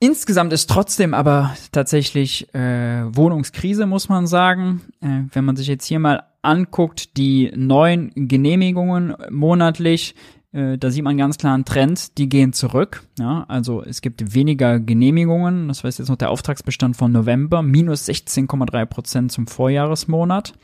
[0.00, 4.82] Insgesamt ist trotzdem aber tatsächlich äh, Wohnungskrise, muss man sagen.
[5.00, 10.14] Äh, wenn man sich jetzt hier mal anguckt, die neuen Genehmigungen monatlich,
[10.50, 13.06] Äh, da sieht man ganz klar einen Trend, die gehen zurück.
[13.18, 15.68] Ja, also es gibt weniger Genehmigungen.
[15.68, 20.54] Das heißt jetzt noch der Auftragsbestand von November, minus 16,3 Prozent zum Vorjahresmonat.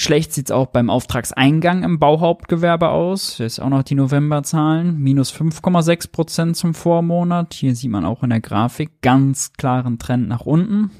[0.00, 3.36] Schlecht sieht's auch beim Auftragseingang im Bauhauptgewerbe aus.
[3.36, 4.98] Hier ist auch noch die Novemberzahlen.
[4.98, 7.52] Minus 5,6 Prozent zum Vormonat.
[7.52, 10.90] Hier sieht man auch in der Grafik ganz klaren Trend nach unten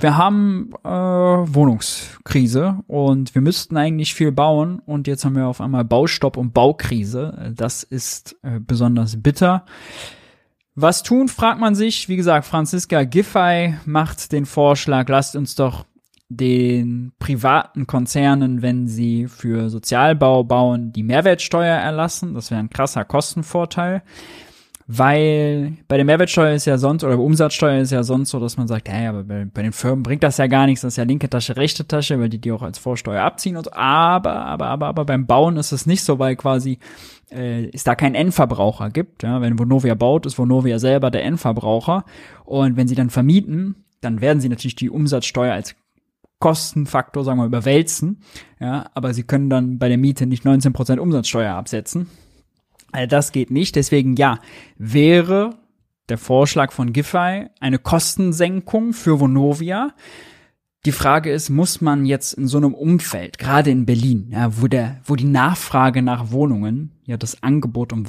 [0.00, 5.60] wir haben äh, Wohnungskrise und wir müssten eigentlich viel bauen und jetzt haben wir auf
[5.60, 7.52] einmal Baustopp und Baukrise.
[7.54, 9.66] Das ist äh, besonders bitter.
[10.74, 12.08] Was tun, fragt man sich.
[12.08, 15.84] Wie gesagt, Franziska Giffey macht den Vorschlag, lasst uns doch
[16.36, 22.34] den privaten Konzernen, wenn sie für Sozialbau bauen, die Mehrwertsteuer erlassen.
[22.34, 24.02] Das wäre ein krasser Kostenvorteil
[24.86, 28.56] weil bei der Mehrwertsteuer ist ja sonst, oder bei Umsatzsteuer ist ja sonst so, dass
[28.56, 30.96] man sagt, hey, aber bei, bei, den Firmen bringt das ja gar nichts, das ist
[30.96, 33.72] ja linke Tasche, rechte Tasche, weil die die auch als Vorsteuer abziehen und so.
[33.72, 36.78] Aber, aber, aber, aber beim Bauen ist es nicht so, weil quasi
[37.30, 39.22] äh, es da keinen Endverbraucher gibt.
[39.22, 39.40] Ja?
[39.40, 42.04] Wenn Vonovia baut, ist Vonovia selber der Endverbraucher.
[42.44, 45.76] Und wenn sie dann vermieten, dann werden sie natürlich die Umsatzsteuer als
[46.42, 48.20] Kostenfaktor, sagen wir, überwälzen.
[48.58, 52.08] Ja, aber sie können dann bei der Miete nicht 19% Umsatzsteuer absetzen.
[52.90, 53.76] Also das geht nicht.
[53.76, 54.40] Deswegen ja,
[54.76, 55.50] wäre
[56.08, 59.94] der Vorschlag von Giffey eine Kostensenkung für Vonovia.
[60.84, 64.66] Die Frage ist, muss man jetzt in so einem Umfeld, gerade in Berlin, ja, wo
[64.66, 68.04] der, wo die Nachfrage nach Wohnungen ja das Angebot um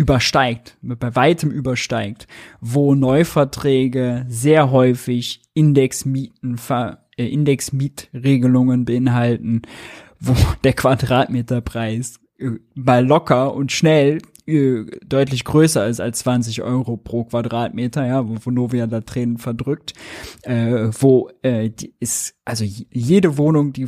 [0.00, 2.26] übersteigt, bei weitem übersteigt,
[2.62, 6.58] wo Neuverträge sehr häufig Indexmieten,
[7.18, 9.60] äh, Indexmietregelungen beinhalten,
[10.18, 10.34] wo
[10.64, 12.18] der Quadratmeterpreis
[12.74, 18.36] mal locker und schnell äh, deutlich größer ist als 20 Euro pro Quadratmeter, ja, wo,
[18.42, 19.92] wo Novia da Tränen verdrückt,
[20.44, 23.86] äh, wo äh, die ist, also jede Wohnung, die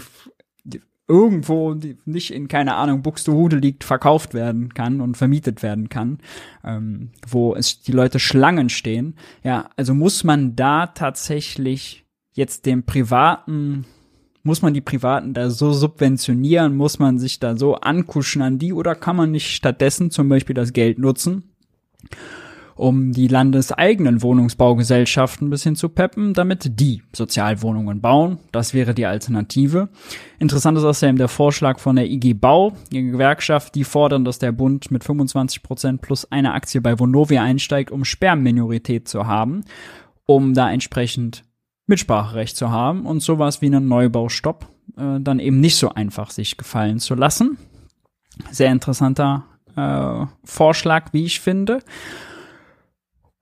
[1.13, 6.19] irgendwo nicht in, keine Ahnung, Buxtehude liegt, verkauft werden kann und vermietet werden kann,
[6.65, 9.17] ähm, wo es die Leute Schlangen stehen.
[9.45, 13.85] Ja, also muss man da tatsächlich jetzt dem privaten
[14.45, 16.75] muss man die Privaten da so subventionieren?
[16.77, 18.73] Muss man sich da so ankuschen an die?
[18.73, 21.53] Oder kann man nicht stattdessen zum Beispiel das Geld nutzen,
[22.75, 28.39] um die landeseigenen Wohnungsbaugesellschaften ein bisschen zu peppen, damit die Sozialwohnungen bauen?
[28.53, 29.89] Das wäre die Alternative.
[30.39, 34.53] Interessant ist außerdem der Vorschlag von der IG Bau, die Gewerkschaft, die fordern, dass der
[34.53, 39.65] Bund mit 25 Prozent plus eine Aktie bei Vonovia einsteigt, um Sperrminorität zu haben,
[40.27, 41.45] um da entsprechend
[41.87, 46.57] Mitspracherecht zu haben und sowas wie einen Neubaustopp äh, dann eben nicht so einfach sich
[46.57, 47.59] gefallen zu lassen.
[48.51, 49.45] Sehr interessanter
[49.77, 51.81] äh, Vorschlag, wie ich finde.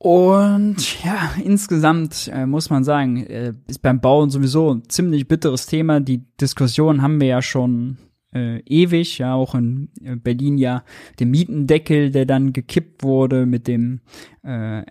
[0.03, 5.67] Und ja, insgesamt äh, muss man sagen, äh, ist beim Bauen sowieso ein ziemlich bitteres
[5.67, 6.01] Thema.
[6.01, 7.99] Die Diskussion haben wir ja schon
[8.35, 10.85] äh, ewig, ja, auch in äh, Berlin ja
[11.19, 14.01] den Mietendeckel, der dann gekippt wurde mit dem
[14.43, 14.85] äh,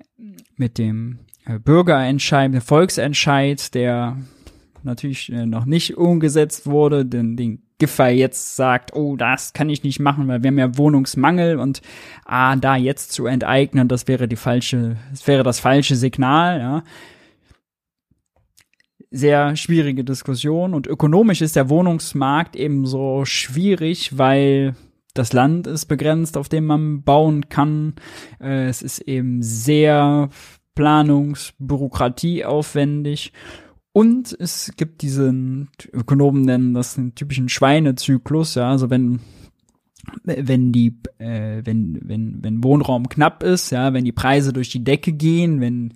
[0.57, 4.15] mit dem äh, Bürgerentscheid, der Volksentscheid, der
[4.83, 9.83] natürlich äh, noch nicht umgesetzt wurde, denn den Giffey jetzt sagt, oh, das kann ich
[9.83, 11.81] nicht machen, weil wir haben ja Wohnungsmangel und
[12.25, 16.83] ah, da jetzt zu enteignen, das wäre die falsche, das wäre das falsche Signal, ja.
[19.11, 24.75] Sehr schwierige Diskussion und ökonomisch ist der Wohnungsmarkt eben so schwierig, weil
[25.15, 27.95] das Land ist begrenzt, auf dem man bauen kann.
[28.39, 30.29] Äh, es ist eben sehr
[30.75, 33.33] Planungsbürokratie aufwendig.
[33.99, 39.19] Und es gibt diesen, Ökonomen nennen das den typischen Schweinezyklus, ja, also wenn
[40.23, 44.85] wenn die, äh, wenn, wenn, wenn Wohnraum knapp ist, ja, wenn die Preise durch die
[44.85, 45.93] Decke gehen, wenn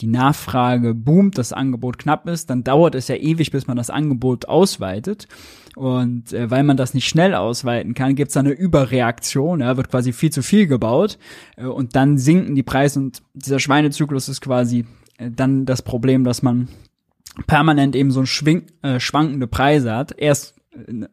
[0.00, 3.88] die Nachfrage boomt, das Angebot knapp ist, dann dauert es ja ewig, bis man das
[3.88, 5.28] Angebot ausweitet.
[5.76, 9.92] Und äh, weil man das nicht schnell ausweiten kann, gibt es eine Überreaktion, ja, wird
[9.92, 11.20] quasi viel zu viel gebaut
[11.56, 14.86] äh, und dann sinken die Preise und dieser Schweinezyklus ist quasi
[15.18, 16.66] äh, dann das Problem, dass man
[17.46, 20.14] permanent eben so schwing, äh, schwankende Preise hat.
[20.16, 21.06] Erst äh,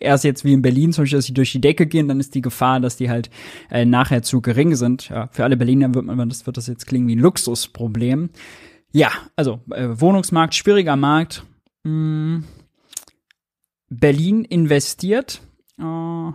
[0.00, 2.34] erst jetzt wie in Berlin zum Beispiel, dass sie durch die Decke gehen, dann ist
[2.34, 3.30] die Gefahr, dass die halt
[3.70, 5.08] äh, nachher zu gering sind.
[5.08, 8.30] Ja, für alle Berliner wird man, das wird das jetzt klingen wie ein Luxusproblem.
[8.92, 11.44] Ja, also äh, Wohnungsmarkt, schwieriger Markt.
[11.84, 12.44] Hm.
[13.88, 15.42] Berlin investiert
[15.78, 16.30] äh,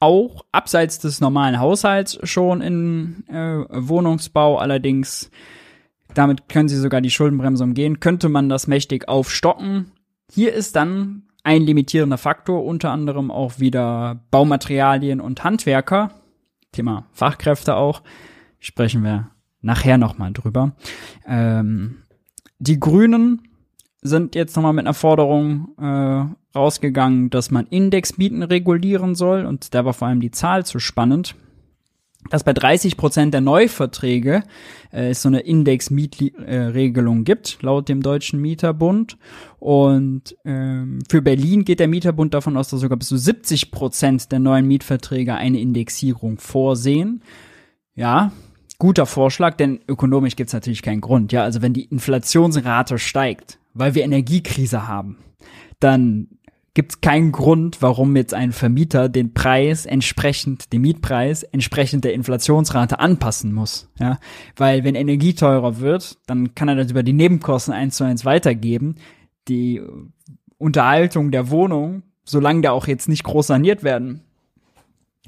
[0.00, 5.30] auch abseits des normalen Haushalts schon in äh, Wohnungsbau, allerdings
[6.14, 9.92] damit können sie sogar die Schuldenbremse umgehen, könnte man das mächtig aufstocken.
[10.30, 16.10] Hier ist dann ein limitierender Faktor, unter anderem auch wieder Baumaterialien und Handwerker.
[16.70, 18.02] Thema Fachkräfte auch.
[18.60, 20.72] Sprechen wir nachher nochmal drüber.
[21.26, 22.02] Ähm,
[22.58, 23.48] die Grünen
[24.02, 29.84] sind jetzt nochmal mit einer Forderung äh, rausgegangen, dass man Indexmieten regulieren soll und da
[29.84, 31.34] war vor allem die Zahl zu spannend
[32.30, 34.42] dass bei 30 Prozent der Neuverträge
[34.92, 39.18] äh, es so eine Index-Mietregelung gibt, laut dem Deutschen Mieterbund.
[39.58, 44.32] Und ähm, für Berlin geht der Mieterbund davon aus, dass sogar bis zu 70 Prozent
[44.32, 47.22] der neuen Mietverträge eine Indexierung vorsehen.
[47.94, 48.32] Ja,
[48.78, 51.32] guter Vorschlag, denn ökonomisch gibt es natürlich keinen Grund.
[51.32, 55.18] Ja, also wenn die Inflationsrate steigt, weil wir Energiekrise haben,
[55.78, 56.28] dann
[56.74, 62.14] gibt es keinen Grund, warum jetzt ein Vermieter den Preis entsprechend, den Mietpreis entsprechend der
[62.14, 63.90] Inflationsrate anpassen muss.
[63.98, 64.18] Ja,
[64.56, 68.24] weil wenn Energie teurer wird, dann kann er das über die Nebenkosten eins zu eins
[68.24, 68.96] weitergeben.
[69.48, 69.82] Die
[70.56, 74.22] Unterhaltung der Wohnung, solange der auch jetzt nicht groß saniert werden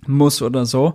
[0.06, 0.94] muss oder so,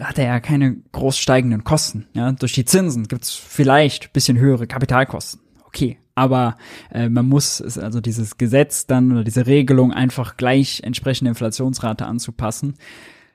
[0.00, 2.06] hat er ja keine groß steigenden Kosten.
[2.14, 5.40] Ja, durch die Zinsen gibt's vielleicht bisschen höhere Kapitalkosten.
[5.64, 6.56] Okay, aber
[6.90, 12.74] äh, man muss also dieses Gesetz dann oder diese Regelung einfach gleich entsprechende Inflationsrate anzupassen.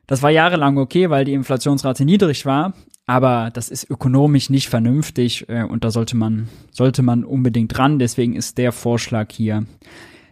[0.06, 2.74] Das war jahrelang okay, weil die Inflationsrate niedrig war,
[3.06, 8.00] aber das ist ökonomisch nicht vernünftig äh, und da sollte man sollte man unbedingt dran.
[8.00, 9.66] Deswegen ist der Vorschlag hier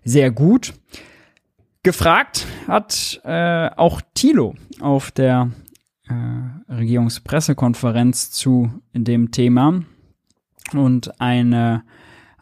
[0.03, 0.73] sehr gut.
[1.83, 5.51] Gefragt hat äh, auch Thilo auf der
[6.07, 9.83] äh, Regierungspressekonferenz zu dem Thema
[10.73, 11.83] und eine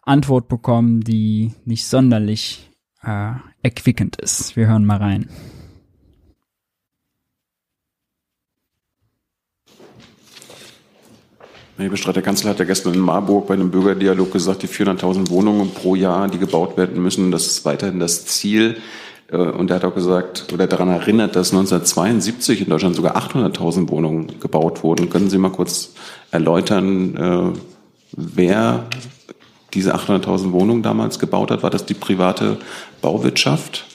[0.04, 2.70] Antwort bekommen, die nicht sonderlich
[3.04, 4.56] äh, erquickend ist.
[4.56, 5.30] Wir hören mal rein.
[11.78, 15.30] Herr Bestreit, der Kanzler hat ja gestern in Marburg bei einem Bürgerdialog gesagt, die 400.000
[15.30, 18.78] Wohnungen pro Jahr, die gebaut werden müssen, das ist weiterhin das Ziel.
[19.32, 23.90] Äh, und er hat auch gesagt oder daran erinnert, dass 1972 in Deutschland sogar 800.000
[23.90, 25.10] Wohnungen gebaut wurden.
[25.10, 25.94] Können Sie mal kurz
[26.32, 27.60] erläutern, äh,
[28.12, 28.86] wer
[29.74, 31.64] diese 800.000 Wohnungen damals gebaut hat?
[31.64, 32.58] War das die private
[33.02, 33.86] Bauwirtschaft?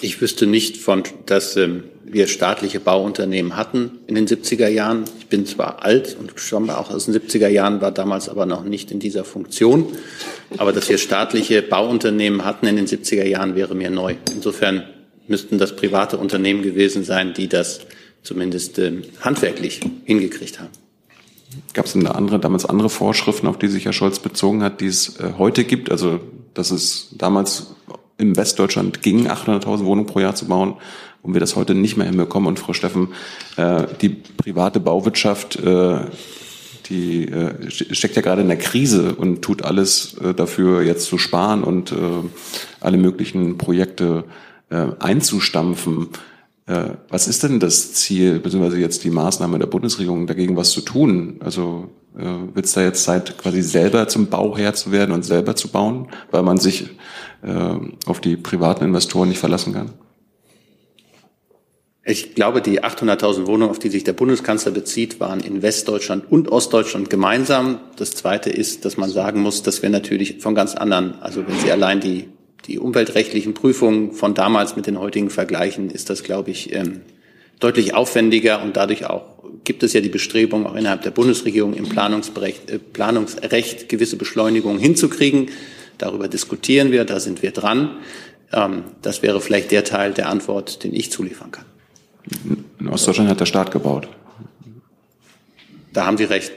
[0.00, 5.04] Ich wüsste nicht von, dass ähm, wir staatliche Bauunternehmen hatten in den 70er Jahren.
[5.20, 8.64] Ich bin zwar alt und schon auch aus den 70er Jahren, war damals aber noch
[8.64, 9.86] nicht in dieser Funktion.
[10.58, 14.16] Aber dass wir staatliche Bauunternehmen hatten in den 70er Jahren, wäre mir neu.
[14.34, 14.82] Insofern
[15.28, 17.80] müssten das private Unternehmen gewesen sein, die das
[18.24, 20.81] zumindest ähm, handwerklich hingekriegt haben.
[21.74, 24.80] Gab es denn da andere, damals andere Vorschriften, auf die sich Herr Scholz bezogen hat,
[24.80, 25.90] die es äh, heute gibt?
[25.90, 26.20] Also,
[26.54, 27.74] dass es damals
[28.18, 30.74] im Westdeutschland ging, 800.000 Wohnungen pro Jahr zu bauen
[31.22, 32.48] und wir das heute nicht mehr hinbekommen.
[32.48, 33.08] Und Frau Steffen,
[33.56, 36.00] äh, die private Bauwirtschaft, äh,
[36.88, 37.30] die
[37.68, 41.94] steckt ja gerade in der Krise und tut alles dafür, jetzt zu sparen und
[42.80, 44.24] alle möglichen Projekte
[44.98, 46.08] einzustampfen.
[46.66, 50.80] Äh, was ist denn das Ziel, beziehungsweise jetzt die Maßnahme der Bundesregierung, dagegen was zu
[50.80, 51.40] tun?
[51.40, 55.56] Also äh, wird es da jetzt Zeit, quasi selber zum Bauherr zu werden und selber
[55.56, 56.90] zu bauen, weil man sich
[57.42, 59.90] äh, auf die privaten Investoren nicht verlassen kann?
[62.04, 66.50] Ich glaube, die 800.000 Wohnungen, auf die sich der Bundeskanzler bezieht, waren in Westdeutschland und
[66.50, 67.78] Ostdeutschland gemeinsam.
[67.96, 71.56] Das Zweite ist, dass man sagen muss, dass wir natürlich von ganz anderen, also wenn
[71.60, 72.28] Sie allein die
[72.66, 77.00] die umweltrechtlichen Prüfungen von damals mit den heutigen vergleichen, ist das, glaube ich, ähm,
[77.58, 79.32] deutlich aufwendiger und dadurch auch
[79.64, 84.80] gibt es ja die Bestrebung, auch innerhalb der Bundesregierung im Planungsrecht, äh, Planungsrecht gewisse Beschleunigungen
[84.80, 85.50] hinzukriegen.
[85.98, 87.98] Darüber diskutieren wir, da sind wir dran.
[88.52, 91.64] Ähm, das wäre vielleicht der Teil der Antwort, den ich zuliefern kann.
[92.78, 94.08] In Ostdeutschland hat der Staat gebaut.
[95.92, 96.52] Da haben Sie recht.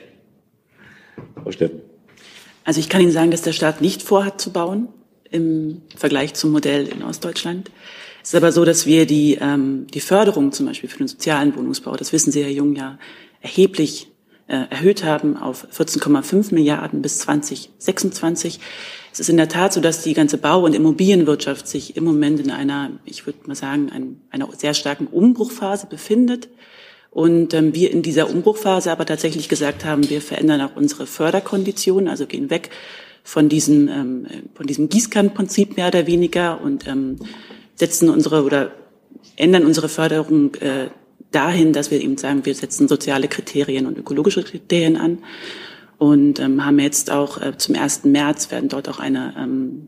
[1.41, 1.81] Frau Steffen.
[2.63, 4.87] Also ich kann Ihnen sagen, dass der Staat nicht vorhat zu bauen
[5.31, 7.71] im Vergleich zum Modell in Ostdeutschland.
[8.23, 11.55] Es ist aber so, dass wir die, ähm, die Förderung zum Beispiel für den sozialen
[11.55, 12.97] Wohnungsbau, das wissen Sie, Herr Jung, ja
[13.41, 14.07] erheblich
[14.47, 18.59] äh, erhöht haben auf 14,5 Milliarden bis 2026.
[19.11, 22.39] Es ist in der Tat so, dass die ganze Bau- und Immobilienwirtschaft sich im Moment
[22.39, 26.49] in einer, ich würde mal sagen, ein, einer sehr starken Umbruchphase befindet.
[27.11, 32.09] Und ähm, wir in dieser Umbruchphase aber tatsächlich gesagt haben, wir verändern auch unsere Förderkonditionen,
[32.09, 32.71] also gehen weg
[33.25, 37.17] von diesem, ähm, von diesem Gießkannenprinzip mehr oder weniger und ähm,
[37.73, 38.71] setzen unsere oder
[39.35, 40.89] ändern unsere Förderung äh,
[41.31, 45.17] dahin, dass wir eben sagen, wir setzen soziale Kriterien und ökologische Kriterien an
[45.97, 48.05] und ähm, haben jetzt auch äh, zum 1.
[48.05, 49.87] März werden dort auch eine ähm,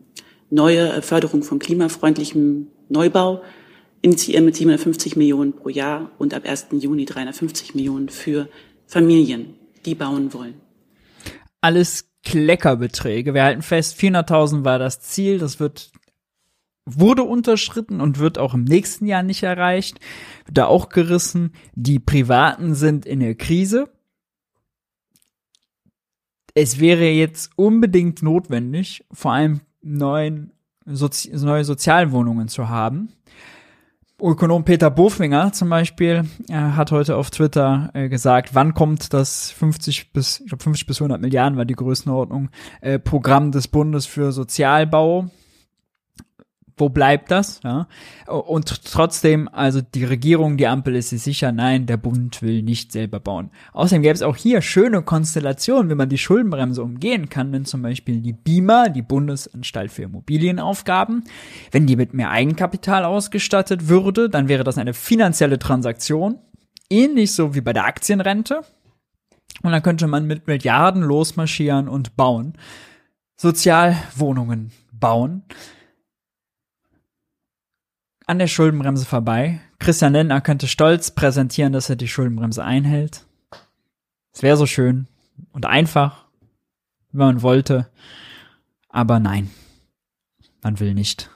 [0.50, 3.44] neue Förderung von klimafreundlichem Neubau
[4.02, 6.68] initiieren mit 750 Millionen pro Jahr und ab 1.
[6.72, 8.50] Juni 350 Millionen für
[8.88, 9.54] Familien,
[9.86, 10.56] die bauen wollen.
[11.62, 13.34] Alles Kleckerbeträge.
[13.34, 15.40] Wir halten fest, 400.000 war das Ziel.
[15.40, 15.94] Das wird
[16.86, 20.02] wurde unterschritten und wird auch im nächsten Jahr nicht erreicht.
[20.52, 21.54] Da auch gerissen.
[21.74, 23.90] Die Privaten sind in der Krise.
[26.54, 30.52] Es wäre jetzt unbedingt notwendig, vor allem neuen
[30.86, 33.14] Sozi neue Sozialwohnungen zu haben.
[34.20, 39.52] Ökonom Peter Bofinger zum Beispiel äh, hat heute auf Twitter äh, gesagt, wann kommt das
[39.52, 42.50] 50 bis, ich glaube 50 bis 100 Milliarden war die Größenordnung,
[42.82, 45.30] äh, Programm des Bundes für Sozialbau
[46.78, 47.60] wo bleibt das?
[47.64, 47.88] Ja?
[48.28, 52.92] Und trotzdem, also die Regierung, die Ampel ist sich sicher, nein, der Bund will nicht
[52.92, 53.50] selber bauen.
[53.74, 57.82] Außerdem gäbe es auch hier schöne Konstellationen, wie man die Schuldenbremse umgehen kann, wenn zum
[57.82, 61.24] Beispiel die BIMA, die Bundesanstalt für Immobilienaufgaben,
[61.72, 66.40] wenn die mit mehr Eigenkapital ausgestattet würde, dann wäre das eine finanzielle Transaktion,
[66.90, 68.62] ähnlich so wie bei der Aktienrente.
[69.64, 72.54] Und dann könnte man mit Milliarden losmarschieren und bauen.
[73.36, 75.44] Sozialwohnungen bauen
[78.28, 79.60] an der Schuldenbremse vorbei.
[79.80, 83.26] Christian Lindner könnte stolz präsentieren, dass er die Schuldenbremse einhält.
[84.34, 85.08] Es wäre so schön
[85.54, 86.26] und einfach,
[87.12, 87.90] wenn man wollte.
[88.90, 89.50] Aber nein,
[90.62, 91.32] man will nicht.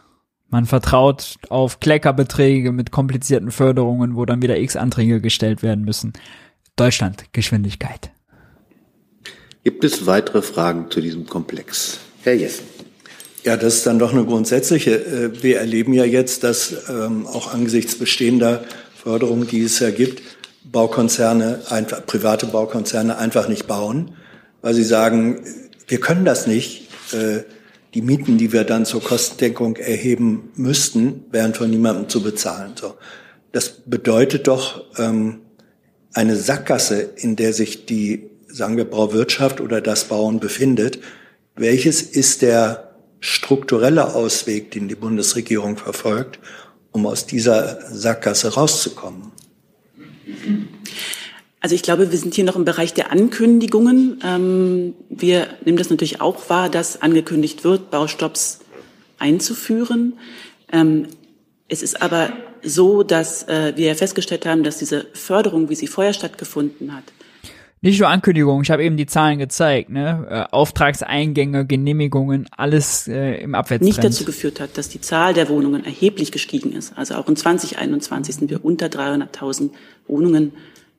[0.50, 6.12] Man vertraut auf Kleckerbeträge mit komplizierten Förderungen, wo dann wieder x Anträge gestellt werden müssen.
[6.76, 8.12] Deutschland, Geschwindigkeit.
[9.64, 12.00] Gibt es weitere Fragen zu diesem Komplex?
[12.24, 12.66] Herr Jessen.
[13.44, 14.96] Ja, das ist dann doch eine grundsätzliche.
[14.96, 18.64] Äh, wir erleben ja jetzt, dass ähm, auch angesichts bestehender
[18.96, 20.22] Förderungen, die es ja gibt,
[20.64, 24.12] Baukonzerne, einfach, private Baukonzerne einfach nicht bauen,
[24.62, 25.44] weil sie sagen,
[25.88, 26.88] wir können das nicht.
[27.14, 27.44] Äh,
[27.94, 32.72] die Mieten, die wir dann zur Kostendeckung erheben müssten, wären von niemandem zu bezahlen.
[32.80, 32.96] So.
[33.52, 35.42] Das bedeutet doch ähm,
[36.14, 41.00] eine Sackgasse, in der sich die, sagen wir, Bauwirtschaft oder das Bauen befindet.
[41.56, 42.91] Welches ist der
[43.22, 46.40] struktureller Ausweg, den die Bundesregierung verfolgt,
[46.92, 49.32] um aus dieser Sackgasse rauszukommen?
[51.62, 54.20] Also ich glaube, wir sind hier noch im Bereich der Ankündigungen.
[54.26, 58.60] Ähm, wir nehmen das natürlich auch wahr, dass angekündigt wird, Baustopps
[59.20, 60.18] einzuführen.
[60.72, 61.08] Ähm,
[61.68, 66.14] es ist aber so, dass äh, wir festgestellt haben, dass diese Förderung, wie sie vorher
[66.14, 67.04] stattgefunden hat,
[67.84, 70.28] nicht nur Ankündigungen, ich habe eben die Zahlen gezeigt, ne?
[70.30, 73.84] Äh, Auftragseingänge, Genehmigungen, alles äh, im Abwärtstrend.
[73.84, 76.96] Nicht dazu geführt hat, dass die Zahl der Wohnungen erheblich gestiegen ist.
[76.96, 79.72] Also auch in 2021 sind wir unter 300.000
[80.08, 80.52] Wohnungen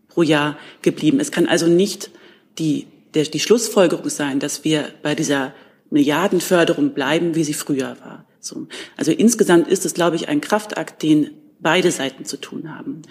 [0.09, 1.21] pro Jahr geblieben.
[1.21, 2.11] Es kann also nicht
[2.59, 5.55] die, der, die Schlussfolgerung sein, dass wir bei dieser
[5.91, 8.25] Milliardenförderung bleiben, wie sie früher war.
[8.41, 8.67] So.
[8.97, 11.31] Also insgesamt ist es, glaube ich, ein Kraftakt, den
[11.61, 13.03] beide Seiten zu tun haben.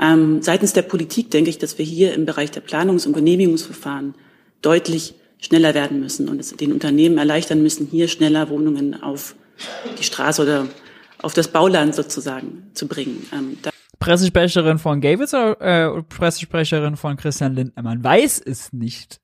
[0.00, 4.14] Ähm, seitens der Politik denke ich, dass wir hier im Bereich der Planungs- und Genehmigungsverfahren
[4.62, 9.34] deutlich schneller werden müssen und es den Unternehmen erleichtern müssen, hier schneller Wohnungen auf
[9.98, 10.66] die Straße oder
[11.20, 13.26] auf das Bauland sozusagen zu bringen.
[13.32, 13.58] Ähm,
[13.98, 17.82] Pressesprecherin von Gavitz oder äh, Pressesprecherin von Christian Lindner?
[17.82, 19.20] Man weiß es nicht.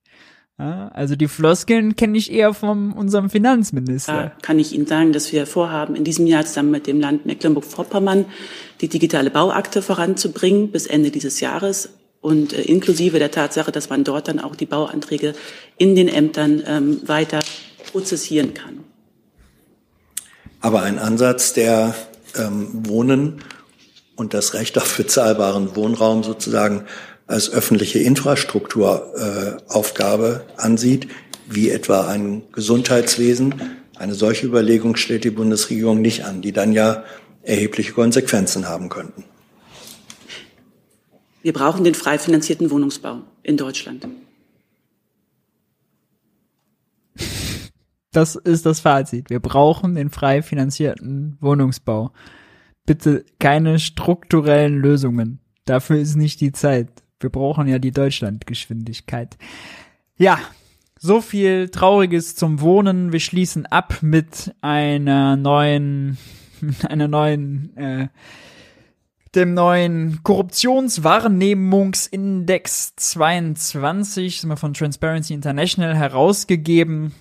[0.59, 4.13] Ja, also die Floskeln kenne ich eher von unserem Finanzminister.
[4.13, 7.27] Da kann ich Ihnen sagen, dass wir vorhaben, in diesem Jahr zusammen mit dem Land
[7.27, 8.27] Mecklenburg-Vorpommern
[8.81, 11.89] die digitale Bauakte voranzubringen bis Ende dieses Jahres
[12.21, 15.35] und äh, inklusive der Tatsache, dass man dort dann auch die Bauanträge
[15.77, 17.41] in den Ämtern ähm, weiter
[17.91, 18.85] prozessieren kann.
[20.61, 21.97] Aber ein Ansatz, der
[22.37, 23.41] ähm, Wohnen
[24.15, 26.85] und das Recht auf bezahlbaren Wohnraum sozusagen
[27.27, 31.09] als öffentliche Infrastrukturaufgabe äh, ansieht,
[31.49, 33.55] wie etwa ein Gesundheitswesen.
[33.97, 37.05] Eine solche Überlegung stellt die Bundesregierung nicht an, die dann ja
[37.43, 39.25] erhebliche Konsequenzen haben könnten.
[41.43, 44.09] Wir brauchen den frei finanzierten Wohnungsbau in Deutschland.
[48.13, 49.29] Das ist das Fazit.
[49.29, 52.13] Wir brauchen den frei finanzierten Wohnungsbau.
[52.87, 55.41] Bitte keine strukturellen Lösungen.
[55.65, 57.04] Dafür ist nicht die Zeit.
[57.21, 59.37] Wir brauchen ja die Deutschlandgeschwindigkeit.
[60.17, 60.41] Ja,
[60.99, 63.13] so viel Trauriges zum Wohnen.
[63.13, 66.19] Wir schließen ab mit einer neuen,
[66.89, 68.09] einer neuen, äh,
[69.35, 77.13] dem neuen Korruptionswahrnehmungsindex 22, sind wir von Transparency International herausgegeben.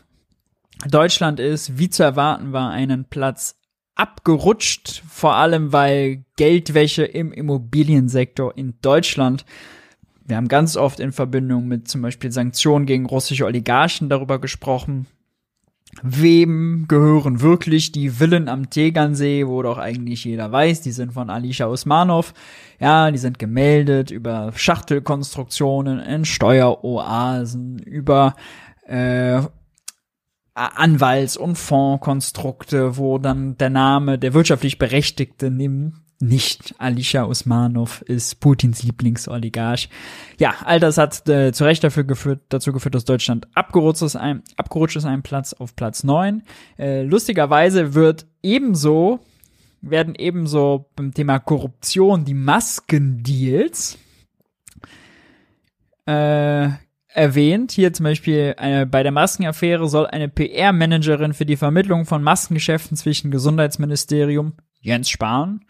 [0.90, 3.56] Deutschland ist, wie zu erwarten war, einen Platz
[3.96, 9.46] abgerutscht, vor allem weil Geldwäsche im Immobiliensektor in Deutschland
[10.26, 15.08] wir haben ganz oft in Verbindung mit zum Beispiel Sanktionen gegen russische Oligarchen darüber gesprochen.
[16.02, 21.30] Wem gehören wirklich die Villen am Tegernsee, wo doch eigentlich jeder weiß, die sind von
[21.30, 22.34] Alisha Usmanov.
[22.80, 28.36] Ja, die sind gemeldet über Schachtelkonstruktionen in Steueroasen, über
[28.88, 29.42] äh,
[30.56, 36.74] Anwalts- und Fondskonstrukte, wo dann der Name der wirtschaftlich Berechtigte nimmt nicht.
[36.78, 39.90] Alisha Usmanov ist Putins Lieblingsoligarch.
[40.40, 44.16] Ja, all das hat äh, zu Recht dafür geführt, dazu geführt, dass Deutschland abgerutscht ist,
[44.16, 46.44] ein, abgerutscht ist, ein Platz auf Platz neun.
[46.80, 49.20] Äh, lustigerweise wird ebenso,
[49.82, 53.98] werden ebenso beim Thema Korruption die Maskendeals
[56.06, 56.70] äh,
[57.10, 57.74] erwähnt.
[57.74, 62.96] Hier zum Beispiel eine, bei der Maskenaffäre soll eine PR-Managerin für die Vermittlung von Maskengeschäften
[62.96, 65.62] zwischen Gesundheitsministerium Jens Spahn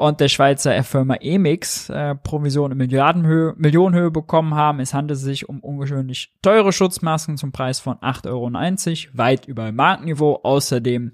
[0.00, 4.80] und der Schweizer Firma Emix äh, Provision in Milliardenhöhe, Millionenhöhe bekommen haben.
[4.80, 8.28] Es handelt sich um ungewöhnlich teure Schutzmasken zum Preis von 8,90
[9.08, 10.40] Euro, weit über Marktniveau.
[10.42, 11.10] Außerdem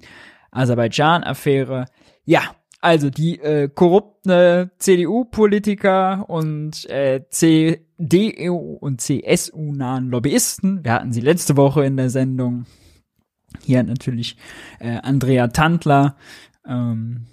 [0.53, 1.87] Aserbaidschan-Affäre.
[2.24, 2.43] Ja,
[2.80, 11.57] also die äh, korrupte CDU-Politiker und äh, CDU und CSU-nahen Lobbyisten, wir hatten sie letzte
[11.57, 12.66] Woche in der Sendung,
[13.64, 14.37] hier natürlich
[14.78, 16.16] äh, Andrea Tandler,
[16.64, 17.26] ähm,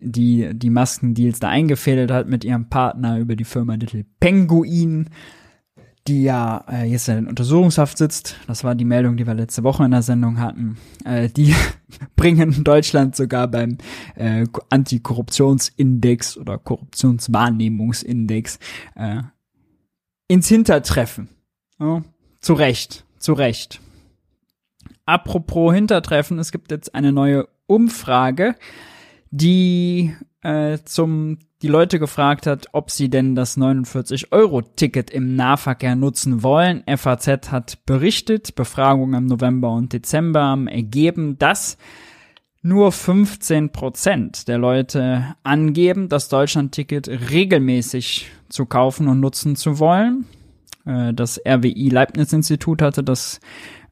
[0.00, 5.10] die die Maskendeals da eingefädelt hat mit ihrem Partner über die Firma Little Penguin,
[6.06, 8.36] die ja äh, jetzt in Untersuchungshaft sitzt.
[8.46, 10.78] Das war die Meldung, die wir letzte Woche in der Sendung hatten.
[11.04, 11.54] Äh, die
[12.16, 13.78] bringen Deutschland sogar beim
[14.16, 18.58] äh, Antikorruptionsindex oder Korruptionswahrnehmungsindex
[18.96, 19.22] äh,
[20.28, 21.28] ins Hintertreffen.
[21.78, 22.02] Ja,
[22.40, 23.80] zu Recht, zu Recht.
[25.04, 28.54] Apropos Hintertreffen, es gibt jetzt eine neue Umfrage
[29.30, 36.44] die äh, zum die Leute gefragt hat, ob sie denn das 49-Euro-Ticket im Nahverkehr nutzen
[36.44, 36.84] wollen.
[36.86, 41.76] FAZ hat berichtet, Befragungen im November und Dezember haben ergeben, dass
[42.62, 50.26] nur 15 Prozent der Leute angeben, das Deutschland-Ticket regelmäßig zu kaufen und nutzen zu wollen.
[50.84, 53.40] Äh, das RWI Leibniz-Institut hatte das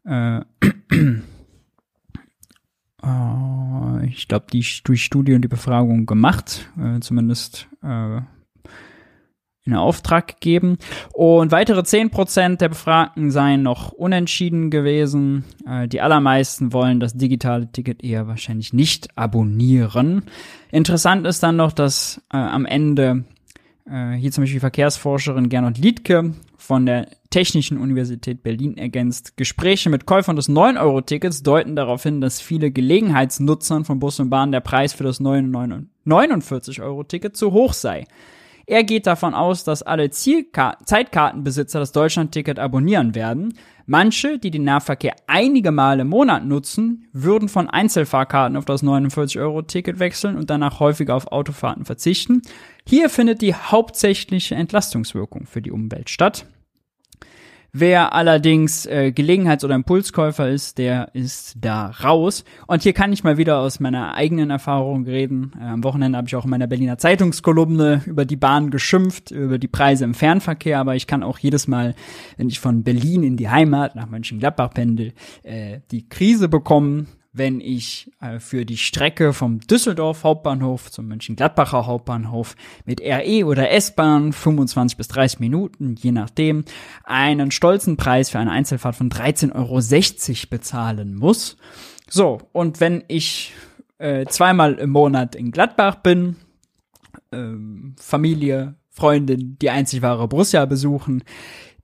[0.05, 0.41] äh,
[3.03, 8.21] äh, ich glaube, die durch Studie und die Befragung gemacht, äh, zumindest äh,
[9.67, 10.79] in Auftrag gegeben.
[11.13, 15.45] Und weitere 10% der Befragten seien noch unentschieden gewesen.
[15.67, 20.23] Äh, die allermeisten wollen das digitale Ticket eher wahrscheinlich nicht abonnieren.
[20.71, 23.25] Interessant ist dann noch, dass äh, am Ende
[23.91, 29.37] äh, hier zum Beispiel Verkehrsforscherin Gernot Liedke von der Technischen Universität Berlin ergänzt.
[29.37, 34.53] Gespräche mit Käufern des 9-Euro-Tickets deuten darauf hin, dass viele Gelegenheitsnutzern von Bus und Bahn
[34.53, 38.07] der Preis für das 49-Euro-Ticket zu hoch sei.
[38.69, 43.55] Er geht davon aus, dass alle Zielka Zeitkartenbesitzer das Deutschland-Ticket abonnieren werden.
[43.87, 50.01] Manche, die den Nahverkehr einige Male im Monat nutzen, würden von Einzelfahrkarten auf das 49-Euro-Ticket
[50.01, 52.43] wechseln und danach häufiger auf Autofahrten verzichten.
[52.85, 56.47] Hier findet die hauptsächliche Entlastungswirkung für die Umwelt statt.
[57.79, 62.43] Wer allerdings äh, Gelegenheits- oder Impulskäufer ist, der ist da raus.
[62.67, 65.53] Und hier kann ich mal wieder aus meiner eigenen Erfahrung reden.
[65.61, 69.59] Äh, am Wochenende habe ich auch in meiner Berliner Zeitungskolumne über die Bahn geschimpft, über
[69.59, 71.95] die Preise im Fernverkehr, aber ich kann auch jedes Mal,
[72.39, 75.13] wenn ich von Berlin in die Heimat nach Mönchengladbach pendel,
[75.43, 81.87] äh, die Krise bekommen, wenn ich äh, für die Strecke vom Düsseldorf Hauptbahnhof zum Mönchengladbacher
[81.87, 86.65] Hauptbahnhof mit RE oder S-Bahn 25 bis 30 Minuten, je nachdem,
[87.05, 91.57] einen stolzen Preis für eine Einzelfahrt von 13,60 Euro bezahlen muss.
[92.09, 93.53] So, und wenn ich
[93.99, 96.37] äh, zweimal im Monat in Gladbach bin,
[97.31, 97.53] äh,
[97.97, 101.23] Familie, Freundin, die einzig wahre Borussia besuchen,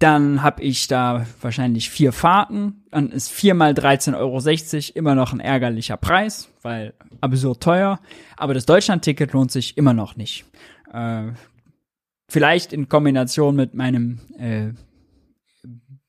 [0.03, 2.83] dann habe ich da wahrscheinlich vier Fahrten.
[2.91, 8.01] Dann ist viermal 13,60 Euro immer noch ein ärgerlicher Preis, weil absurd teuer.
[8.37, 10.45] Aber das Deutschland-Ticket lohnt sich immer noch nicht.
[10.93, 11.29] Äh,
[12.29, 14.73] vielleicht in Kombination mit meinem äh,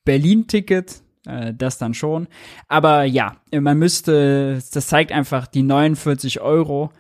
[0.06, 2.28] Berlin-Ticket, äh, das dann schon.
[2.68, 6.92] Aber ja, man müsste, das zeigt einfach die 49 Euro.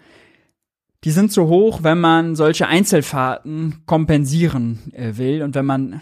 [1.04, 6.02] Die sind zu hoch, wenn man solche Einzelfahrten kompensieren äh, will und wenn man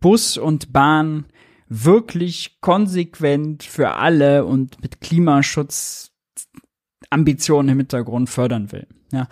[0.00, 1.26] Bus und Bahn
[1.68, 6.10] wirklich konsequent für alle und mit Klimaschutz
[7.10, 8.86] Ambitionen im Hintergrund fördern will.
[9.12, 9.28] Ja.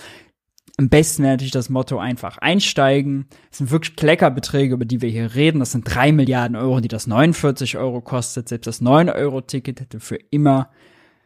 [0.77, 3.27] Am besten wäre natürlich das Motto einfach einsteigen.
[3.51, 5.59] Das sind wirklich Kleckerbeträge, über die wir hier reden.
[5.59, 8.49] Das sind drei Milliarden Euro, die das 49 Euro kostet.
[8.49, 10.71] Selbst das 9-Euro-Ticket hätte für immer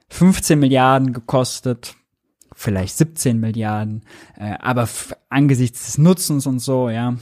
[0.09, 1.97] 15 Milliarden gekostet.
[2.55, 4.03] Vielleicht 17 Milliarden.
[4.39, 4.89] Äh, aber
[5.29, 7.17] angesichts des Nutzens und so, ja,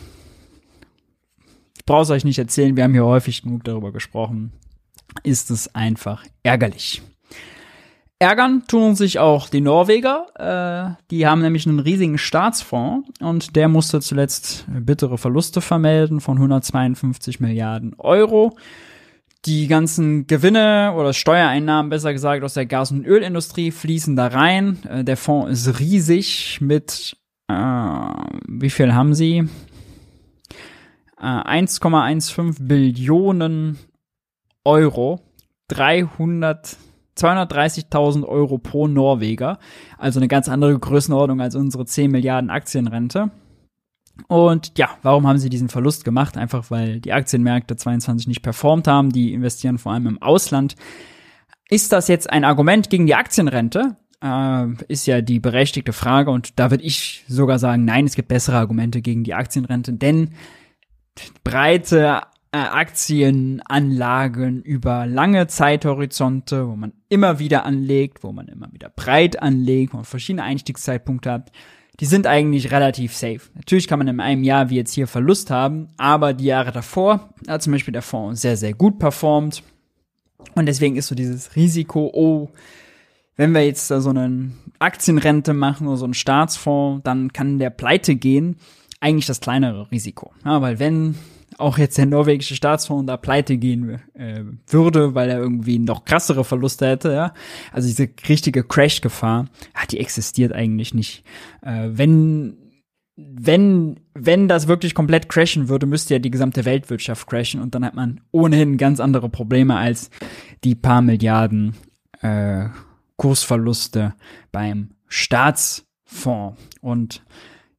[1.91, 4.53] brauche es euch nicht erzählen, wir haben hier häufig genug darüber gesprochen,
[5.25, 7.03] ist es einfach ärgerlich.
[8.21, 10.27] Ärgern tun sich auch die Norweger.
[10.99, 16.37] Äh, die haben nämlich einen riesigen Staatsfonds und der musste zuletzt bittere Verluste vermelden von
[16.37, 18.57] 152 Milliarden Euro.
[19.45, 24.79] Die ganzen Gewinne oder Steuereinnahmen, besser gesagt, aus der Gas- und Ölindustrie fließen da rein.
[24.89, 27.17] Äh, der Fonds ist riesig mit
[27.51, 28.13] äh,
[28.47, 29.49] wie viel haben sie?
[31.21, 33.79] Äh, 1,15 Billionen
[34.65, 35.21] Euro,
[35.69, 36.77] 300
[37.17, 39.59] 230.000 Euro pro Norweger,
[39.99, 43.31] also eine ganz andere Größenordnung als unsere 10 Milliarden Aktienrente.
[44.29, 46.37] Und ja, warum haben sie diesen Verlust gemacht?
[46.37, 49.11] Einfach weil die Aktienmärkte 22 nicht performt haben.
[49.11, 50.77] Die investieren vor allem im Ausland.
[51.69, 53.97] Ist das jetzt ein Argument gegen die Aktienrente?
[54.23, 56.31] Äh, ist ja die berechtigte Frage.
[56.31, 60.31] Und da würde ich sogar sagen, nein, es gibt bessere Argumente gegen die Aktienrente, denn
[61.45, 68.91] breite äh, Aktienanlagen über lange Zeithorizonte, wo man immer wieder anlegt, wo man immer wieder
[68.91, 71.53] breit anlegt, wo man verschiedene Einstiegszeitpunkte hat,
[72.01, 73.41] die sind eigentlich relativ safe.
[73.55, 77.35] Natürlich kann man in einem Jahr wie jetzt hier Verlust haben, aber die Jahre davor
[77.47, 79.63] hat zum Beispiel der Fonds sehr, sehr gut performt.
[80.55, 82.49] Und deswegen ist so dieses Risiko, oh,
[83.37, 87.71] wenn wir jetzt da so eine Aktienrente machen oder so einen Staatsfonds, dann kann der
[87.71, 88.57] pleite gehen,
[89.01, 90.33] eigentlich das kleinere Risiko.
[90.45, 91.17] Ja, weil wenn
[91.59, 96.45] auch jetzt der norwegische Staatsfonds da pleite gehen äh, würde, weil er irgendwie noch krassere
[96.45, 97.35] Verluste hätte, ja.
[97.73, 101.25] Also diese richtige Crash-Gefahr, ja, die existiert eigentlich nicht.
[101.63, 102.57] Äh, wenn
[103.23, 107.85] wenn, wenn das wirklich komplett crashen würde, müsste ja die gesamte Weltwirtschaft crashen und dann
[107.85, 110.11] hat man ohnehin ganz andere Probleme als
[110.65, 111.75] die paar Milliarden
[112.23, 112.67] äh,
[113.17, 114.15] Kursverluste
[114.53, 116.59] beim Staatsfonds.
[116.81, 117.23] Und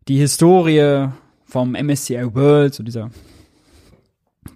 [0.07, 1.09] die Historie
[1.45, 3.11] vom MSCI World, so dieser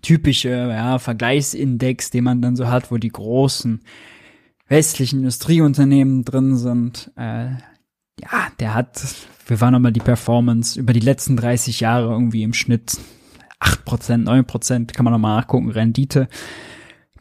[0.02, 3.82] typische ja, Vergleichsindex, den man dann so hat, wo die großen
[4.68, 7.12] westlichen Industrieunternehmen drin sind.
[7.16, 7.52] Äh,
[8.22, 9.04] ja, der hat,
[9.48, 12.98] wir waren nochmal die Performance über die letzten 30 Jahre irgendwie im Schnitt
[13.60, 16.28] 8%, 9%, kann man nochmal nachgucken, Rendite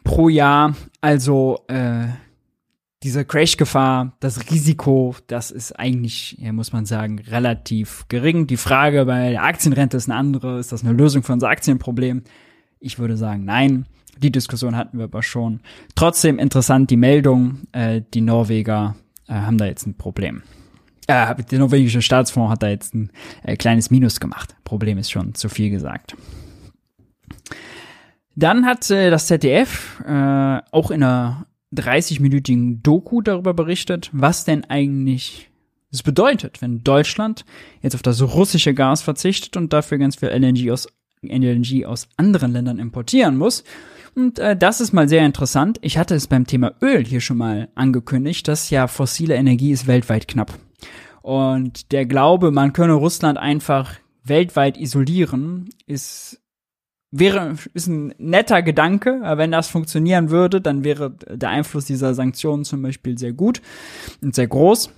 [0.03, 0.75] pro Jahr.
[1.01, 2.07] Also äh,
[3.05, 8.47] diese Crash-Gefahr, das Risiko, das ist eigentlich, muss man sagen, relativ gering.
[8.47, 10.57] Die Frage bei der Aktienrente ist eine andere.
[10.57, 12.23] Ist das eine Lösung für unser Aktienproblem?
[12.79, 13.85] Ich würde sagen, nein.
[14.17, 15.59] Die Diskussion hatten wir aber schon.
[15.93, 18.95] Trotzdem interessant die Meldung, äh, die Norweger
[19.27, 20.41] äh, haben da jetzt ein Problem.
[21.05, 23.11] Äh, der norwegische Staatsfonds hat da jetzt ein
[23.43, 24.55] äh, kleines Minus gemacht.
[24.63, 26.15] Problem ist schon zu viel gesagt.
[28.35, 34.65] Dann hat äh, das ZDF äh, auch in einer 30-minütigen Doku darüber berichtet, was denn
[34.65, 35.49] eigentlich
[35.91, 37.45] es bedeutet, wenn Deutschland
[37.81, 40.87] jetzt auf das russische Gas verzichtet und dafür ganz viel LNG aus
[41.21, 43.63] LNG aus anderen Ländern importieren muss.
[44.13, 45.79] Und äh, das ist mal sehr interessant.
[45.81, 49.87] Ich hatte es beim Thema Öl hier schon mal angekündigt, dass ja fossile Energie ist
[49.87, 50.57] weltweit knapp.
[51.21, 56.41] Und der Glaube, man könne Russland einfach weltweit isolieren, ist
[57.19, 62.65] wäre ist ein netter Gedanke, wenn das funktionieren würde, dann wäre der Einfluss dieser Sanktionen
[62.65, 63.61] zum Beispiel sehr gut
[64.21, 64.89] und sehr groß.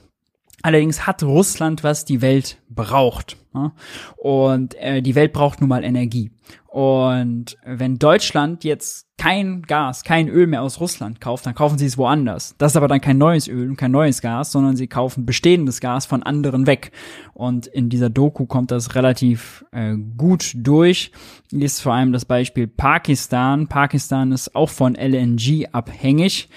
[0.64, 3.38] Allerdings hat Russland, was die Welt braucht.
[3.53, 3.74] Ja?
[4.18, 6.32] Und äh, die Welt braucht nun mal Energie.
[6.68, 11.88] Und wenn Deutschland jetzt kein Gas, kein Öl mehr aus Russland kauft, dann kaufen sie
[11.88, 12.55] es woanders.
[12.60, 15.80] Das ist aber dann kein neues Öl und kein neues Gas, sondern sie kaufen bestehendes
[15.80, 16.91] Gas von anderen weg.
[17.34, 21.12] Und in dieser Doku kommt das relativ äh, gut durch.
[21.51, 23.68] Ist vor allem das Beispiel Pakistan.
[23.68, 26.49] Pakistan ist auch von LNG abhängig.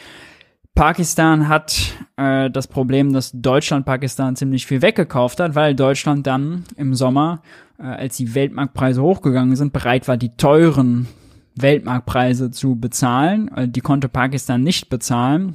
[0.81, 6.64] Pakistan hat äh, das Problem, dass Deutschland Pakistan ziemlich viel weggekauft hat, weil Deutschland dann
[6.74, 7.43] im Sommer,
[7.78, 11.07] äh, als die Weltmarktpreise hochgegangen sind, bereit war, die teuren
[11.55, 13.55] Weltmarktpreise zu bezahlen.
[13.55, 15.55] Äh, die konnte Pakistan nicht bezahlen.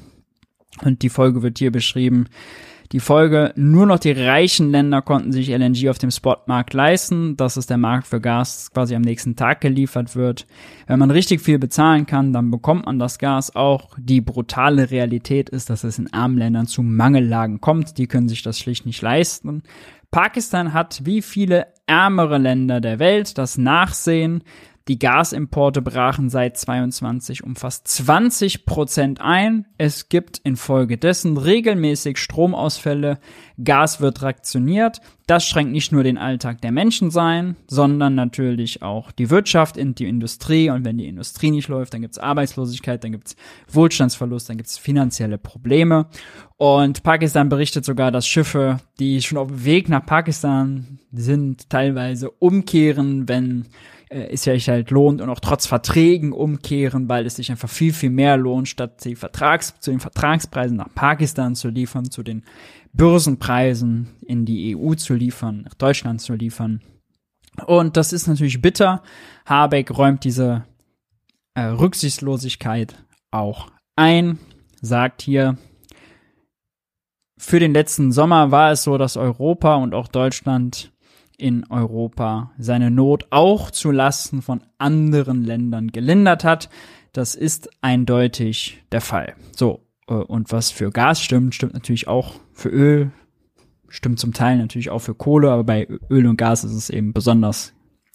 [0.83, 2.27] Und die Folge wird hier beschrieben.
[2.91, 7.35] Die Folge, nur noch die reichen Länder konnten sich LNG auf dem Spotmarkt leisten.
[7.35, 10.45] Das ist der Markt für Gas, quasi am nächsten Tag geliefert wird.
[10.85, 13.89] Wenn man richtig viel bezahlen kann, dann bekommt man das Gas auch.
[13.97, 17.97] Die brutale Realität ist, dass es in armen Ländern zu Mangellagen kommt.
[17.97, 19.63] Die können sich das schlicht nicht leisten.
[20.11, 24.43] Pakistan hat wie viele ärmere Länder der Welt das Nachsehen
[24.87, 29.65] die Gasimporte brachen seit 22 um fast 20 Prozent ein.
[29.79, 33.17] Es gibt infolgedessen regelmäßig Stromausfälle.
[33.63, 35.01] Gas wird rationiert.
[35.25, 39.95] Das schränkt nicht nur den Alltag der Menschen sein, sondern natürlich auch die Wirtschaft in
[39.95, 40.69] die Industrie.
[40.69, 43.35] Und wenn die Industrie nicht läuft, dann gibt es Arbeitslosigkeit, dann gibt es
[43.71, 46.05] Wohlstandsverlust, dann gibt es finanzielle Probleme.
[46.57, 52.29] Und Pakistan berichtet sogar, dass Schiffe, die schon auf dem Weg nach Pakistan sind, teilweise
[52.29, 53.65] umkehren, wenn
[54.09, 57.93] äh, es sich halt lohnt und auch trotz Verträgen umkehren, weil es sich einfach viel,
[57.93, 62.43] viel mehr lohnt, statt die Vertrags, zu den Vertragspreisen nach Pakistan zu liefern, zu den
[62.93, 66.81] Börsenpreisen in die EU zu liefern, nach Deutschland zu liefern.
[67.65, 69.01] Und das ist natürlich bitter.
[69.45, 70.65] Habeck räumt diese
[71.53, 72.95] äh, Rücksichtslosigkeit
[73.31, 74.39] auch ein,
[74.81, 75.57] sagt hier,
[77.37, 80.91] für den letzten Sommer war es so, dass Europa und auch Deutschland
[81.37, 86.69] in Europa seine Not auch zu Lasten von anderen Ländern gelindert hat.
[87.13, 89.35] Das ist eindeutig der Fall.
[89.55, 93.11] So, äh, und was für Gas stimmt, stimmt natürlich auch für Öl,
[93.89, 97.13] stimmt zum Teil natürlich auch für Kohle, aber bei Öl und Gas ist es eben
[97.13, 97.73] besonders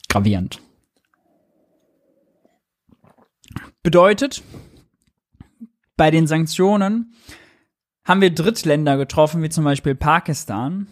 [0.09, 0.61] gravierend.
[3.83, 4.43] Bedeutet,
[5.97, 7.15] bei den Sanktionen
[8.05, 10.87] haben wir Drittländer getroffen, wie zum Beispiel Pakistan,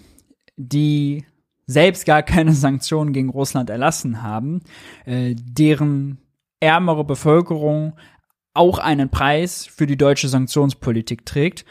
[0.56, 1.24] die
[1.68, 4.62] selbst gar keine Sanktionen gegen Russland erlassen haben,
[5.04, 6.18] äh, deren
[6.58, 7.92] ärmere Bevölkerung
[8.54, 11.64] auch einen Preis für die deutsche Sanktionspolitik trägt.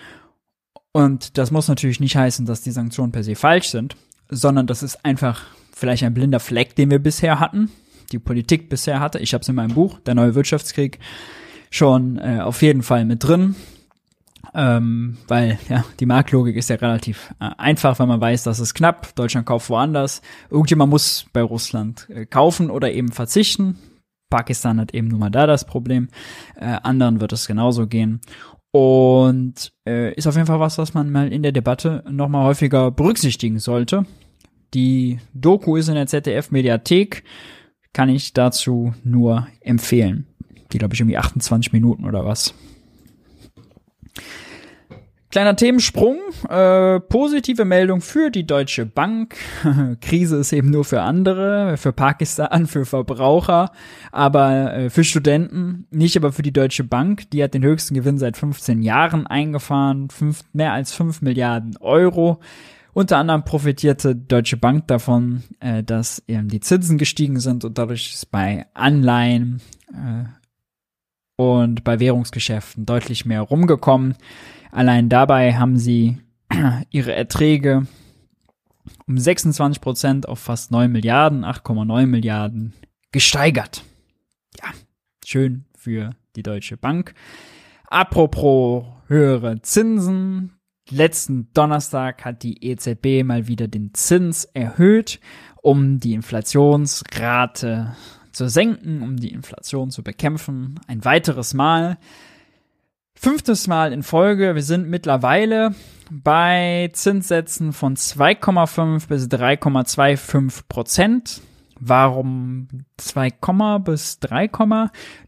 [0.93, 3.97] Und das muss natürlich nicht heißen, dass die Sanktionen per se falsch sind,
[4.29, 7.69] sondern das ist einfach vielleicht ein blinder Fleck, den wir bisher hatten,
[8.13, 9.19] die Politik bisher hatte.
[9.19, 10.99] Ich habe es in meinem Buch, Der neue Wirtschaftskrieg,
[11.69, 13.55] schon äh, auf jeden Fall mit drin.
[14.59, 18.73] Ähm, weil ja, die Marktlogik ist ja relativ äh, einfach, wenn man weiß, dass es
[18.73, 20.23] knapp, Deutschland kauft woanders.
[20.49, 23.77] Irgendjemand muss bei Russland äh, kaufen oder eben verzichten.
[24.31, 26.09] Pakistan hat eben nun mal da das Problem.
[26.55, 28.19] Äh, anderen wird es genauso gehen.
[28.71, 32.89] Und äh, ist auf jeden Fall was, was man mal in der Debatte nochmal häufiger
[32.89, 34.07] berücksichtigen sollte.
[34.73, 37.23] Die Doku ist in der ZDF-Mediathek.
[37.93, 40.25] Kann ich dazu nur empfehlen.
[40.71, 42.55] Die, glaube ich, irgendwie 28 Minuten oder was.
[45.29, 49.35] Kleiner Themensprung, äh, positive Meldung für die Deutsche Bank.
[50.01, 53.71] Krise ist eben nur für andere, für Pakistan, für Verbraucher,
[54.13, 57.29] aber äh, für Studenten, nicht aber für die Deutsche Bank.
[57.31, 62.39] Die hat den höchsten Gewinn seit 15 Jahren eingefahren, fünf, mehr als 5 Milliarden Euro.
[62.93, 68.13] Unter anderem profitierte Deutsche Bank davon, äh, dass eben die Zinsen gestiegen sind und dadurch
[68.13, 69.59] ist bei Anleihen
[69.91, 70.23] äh,
[71.35, 74.15] und bei Währungsgeschäften deutlich mehr rumgekommen.
[74.77, 76.19] Allein dabei haben sie
[76.91, 77.87] ihre Erträge
[79.07, 82.73] um 26 Prozent auf fast 9 Milliarden, 8,9 Milliarden
[83.11, 83.83] gesteigert.
[84.61, 84.69] Ja,
[85.25, 87.15] schön für die Deutsche Bank.
[87.87, 90.53] Apropos höhere Zinsen.
[90.91, 95.19] Letzten Donnerstag hat die EZB mal wieder den Zins erhöht,
[95.63, 97.95] um die Inflationsrate
[98.31, 100.79] zu senken, um die Inflation zu bekämpfen.
[100.85, 101.97] Ein weiteres Mal.
[103.19, 104.53] Fünftes Mal in Folge.
[104.53, 105.73] Wir sind mittlerweile
[106.11, 111.41] bei Zinssätzen von 2,5 bis 3,25 Prozent.
[111.79, 114.49] Warum 2, bis 3,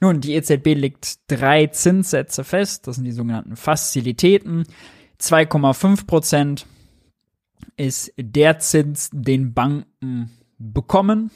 [0.02, 2.86] Nun, die EZB legt drei Zinssätze fest.
[2.86, 4.66] Das sind die sogenannten Fazilitäten.
[5.20, 6.68] 2,5 Prozent
[7.76, 10.30] ist der Zins, den Banken
[10.60, 11.32] bekommen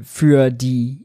[0.00, 1.04] für die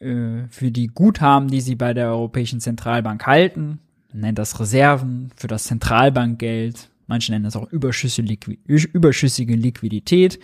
[0.00, 3.80] äh, für die Guthaben, die sie bei der Europäischen Zentralbank halten
[4.20, 6.90] nennt das Reserven für das Zentralbankgeld.
[7.06, 10.40] Manche nennen das auch überschüssige, Liqui überschüssige Liquidität.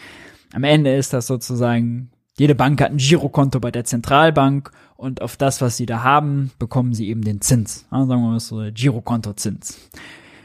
[0.53, 5.37] Am Ende ist das sozusagen, jede Bank hat ein Girokonto bei der Zentralbank und auf
[5.37, 7.87] das, was sie da haben, bekommen sie eben den Zins.
[7.91, 9.79] Sagen wir mal so, Girokonto-Zins.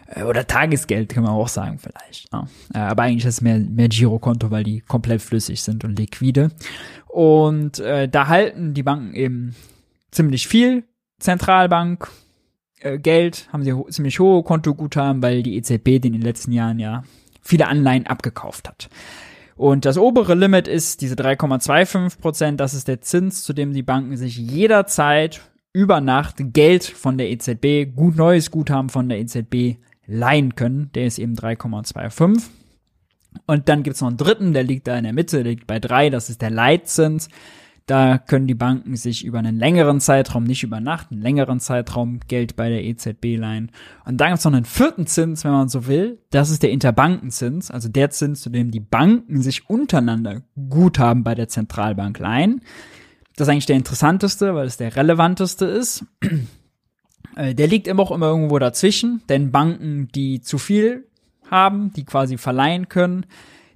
[0.08, 2.32] Äh, oder Tagesgeld kann man auch sagen vielleicht.
[2.34, 2.48] Ja.
[2.74, 6.52] Äh, aber eigentlich ist es mehr, mehr Girokonto, weil die komplett flüssig sind und liquide.
[7.08, 9.56] Und äh, da halten die Banken eben
[10.12, 10.84] ziemlich viel.
[11.20, 12.10] Zentralbank,
[12.80, 16.80] äh, Geld, haben sie ho ziemlich hohe Kontoguthaben, weil die EZB in den letzten Jahren
[16.80, 17.04] ja
[17.42, 18.90] viele Anleihen abgekauft hat.
[19.56, 22.60] Und das obere Limit ist diese 3,25 Prozent.
[22.60, 25.42] Das ist der Zins, zu dem die Banken sich jederzeit
[25.74, 30.92] über Nacht Geld von der EZB, gut neues Guthaben von der EZB leihen können.
[30.94, 32.44] Der ist eben 3,25.
[33.46, 35.80] Und dann gibt's noch einen dritten, der liegt da in der Mitte, der liegt bei
[35.80, 36.10] drei.
[36.10, 37.30] Das ist der Leitzins.
[37.88, 42.20] Da können die Banken sich über einen längeren Zeitraum, nicht über Nacht, einen längeren Zeitraum
[42.28, 43.72] Geld bei der EZB leihen.
[44.04, 46.20] Und dann gibt es noch einen vierten Zins, wenn man so will.
[46.30, 51.34] Das ist der Interbankenzins, also der Zins, zu dem die Banken sich untereinander Guthaben bei
[51.34, 52.62] der Zentralbank leihen.
[53.38, 56.06] Das ist eigentlich der interessanteste, weil es der relevanteste ist.
[57.36, 61.06] Äh, der liegt immer auch immer irgendwo dazwischen, denn Banken, die zu viel
[61.52, 63.28] haben, die quasi verleihen können,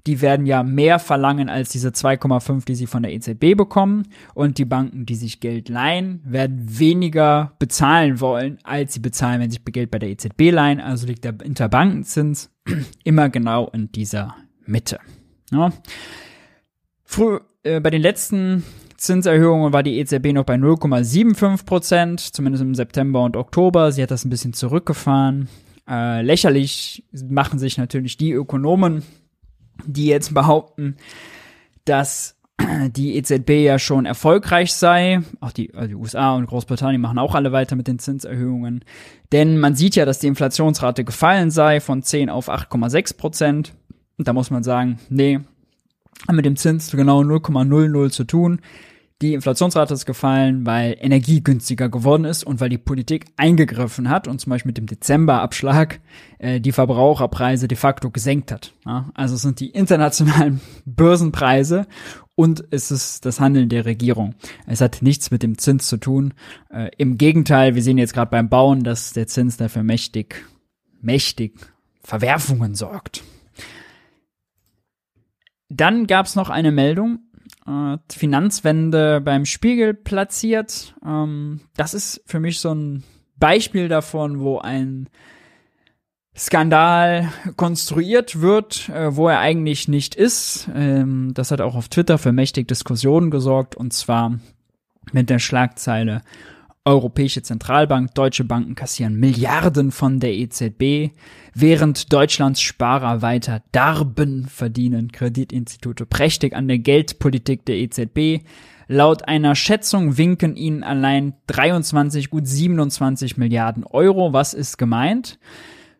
[0.08, 4.08] die werden ja mehr verlangen als diese 2,5, die sie von der EZB bekommen.
[4.34, 9.52] Und die Banken, die sich Geld leihen, werden weniger bezahlen wollen, als sie bezahlen, wenn
[9.52, 10.80] sie Geld bei der EZB leihen.
[10.80, 12.50] Also liegt der Interbankenzins
[13.04, 14.36] immer genau in dieser
[14.66, 15.00] Mitte.
[15.52, 15.72] Ja.
[17.04, 18.64] Früh, äh, bei den letzten
[18.98, 23.92] Zinserhöhungen war die EZB noch bei 0,75 Prozent, zumindest im September und Oktober.
[23.92, 25.50] Sie hat das ein bisschen zurückgefahren.
[25.90, 29.04] Äh, lächerlich machen sich natürlich die Ökonomen,
[29.86, 30.98] die jetzt behaupten,
[31.86, 32.36] dass
[32.90, 35.22] die EZB ja schon erfolgreich sei.
[35.40, 38.84] Auch die, also die USA und Großbritannien machen auch alle weiter mit den Zinserhöhungen.
[39.32, 43.74] Denn man sieht ja, dass die Inflationsrate gefallen sei von 10 auf 8,6 Prozent.
[44.18, 45.40] Und da muss man sagen, nee,
[46.30, 48.62] mit dem Zins genau 0,00 zu tun.
[49.22, 54.28] Die Inflationsrate ist gefallen, weil Energie günstiger geworden ist und weil die Politik eingegriffen hat
[54.28, 56.00] und zum Beispiel mit dem Dezemberabschlag
[56.40, 58.74] äh, die Verbraucherpreise de facto gesenkt hat.
[58.84, 59.12] Ja?
[59.14, 61.86] Also es sind die internationalen Börsenpreise
[62.34, 64.34] und es ist das Handeln der Regierung.
[64.66, 66.34] Es hat nichts mit dem Zins zu tun.
[66.72, 70.46] Äh, Im Gegenteil, wir sehen jetzt gerade beim Bauen, dass der Zins dafür mächtig,
[71.00, 71.60] mächtig
[72.02, 73.24] Verwerfungen sorgt.
[75.70, 77.20] Dann gab es noch eine Meldung,
[77.68, 80.96] äh, Finanzwende beim Spiegel platziert.
[81.06, 83.04] Ähm, das ist für mich so ein
[83.38, 85.10] Beispiel davon, wo ein
[86.36, 90.70] Skandal konstruiert wird, äh, wo er eigentlich nicht ist.
[90.74, 94.40] Ähm, das hat auch auf Twitter für mächtig Diskussionen gesorgt und zwar
[95.12, 96.22] mit der Schlagzeile
[96.84, 101.14] Europäische Zentralbank, deutsche Banken kassieren Milliarden von der EZB,
[101.54, 105.12] während Deutschlands Sparer weiter Darben verdienen.
[105.12, 108.44] Kreditinstitute prächtig an der Geldpolitik der EZB.
[108.88, 114.34] Laut einer Schätzung winken ihnen allein 23, gut 27 Milliarden Euro.
[114.34, 115.38] Was ist gemeint?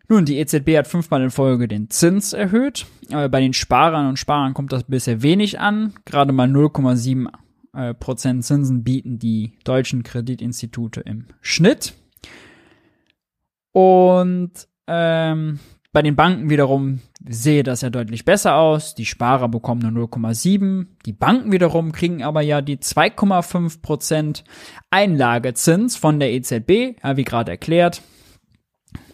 [0.10, 2.88] Nun, die EZB hat fünfmal in Folge den Zins erhöht.
[3.12, 5.94] Aber bei den Sparern und Sparern kommt das bisher wenig an.
[6.06, 7.28] Gerade mal 0,7
[7.74, 11.94] äh, Prozent Zinsen bieten die deutschen Kreditinstitute im Schnitt.
[13.72, 14.52] Und
[14.88, 15.60] ähm,
[15.94, 18.96] bei den Banken wiederum sehe das ja deutlich besser aus.
[18.96, 20.88] Die Sparer bekommen nur 0,7.
[21.06, 24.44] Die Banken wiederum kriegen aber ja die 2,5 Prozent
[24.90, 28.02] Einlagezins von der EZB, ja, wie gerade erklärt,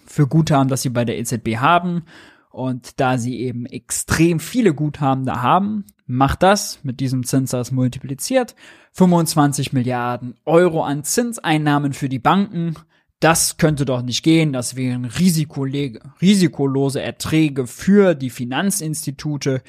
[0.06, 2.04] für Guthaben, das sie bei der EZB haben.
[2.52, 8.56] Und da sie eben extrem viele Guthaben da haben, macht das mit diesem Zinssatz multipliziert
[8.94, 12.76] 25 Milliarden Euro an Zinseinnahmen für die Banken.
[13.20, 14.54] Das könnte doch nicht gehen.
[14.54, 19.64] Das wären risikolose Erträge für die Finanzinstitute.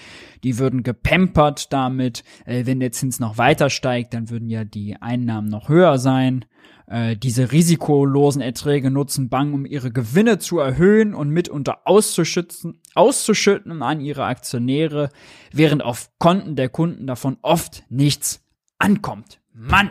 [0.45, 2.25] Die würden gepempert damit.
[2.45, 6.45] Äh, wenn der Zins noch weiter steigt, dann würden ja die Einnahmen noch höher sein.
[6.89, 13.83] Äh, diese risikolosen Erträge nutzen Banken, um ihre Gewinne zu erhöhen und mitunter auszuschütten, auszuschütten
[13.83, 15.11] an ihre Aktionäre,
[15.53, 18.43] während auf Konten der Kunden davon oft nichts
[18.79, 19.41] ankommt.
[19.53, 19.91] Mann!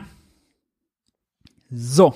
[1.69, 2.15] So.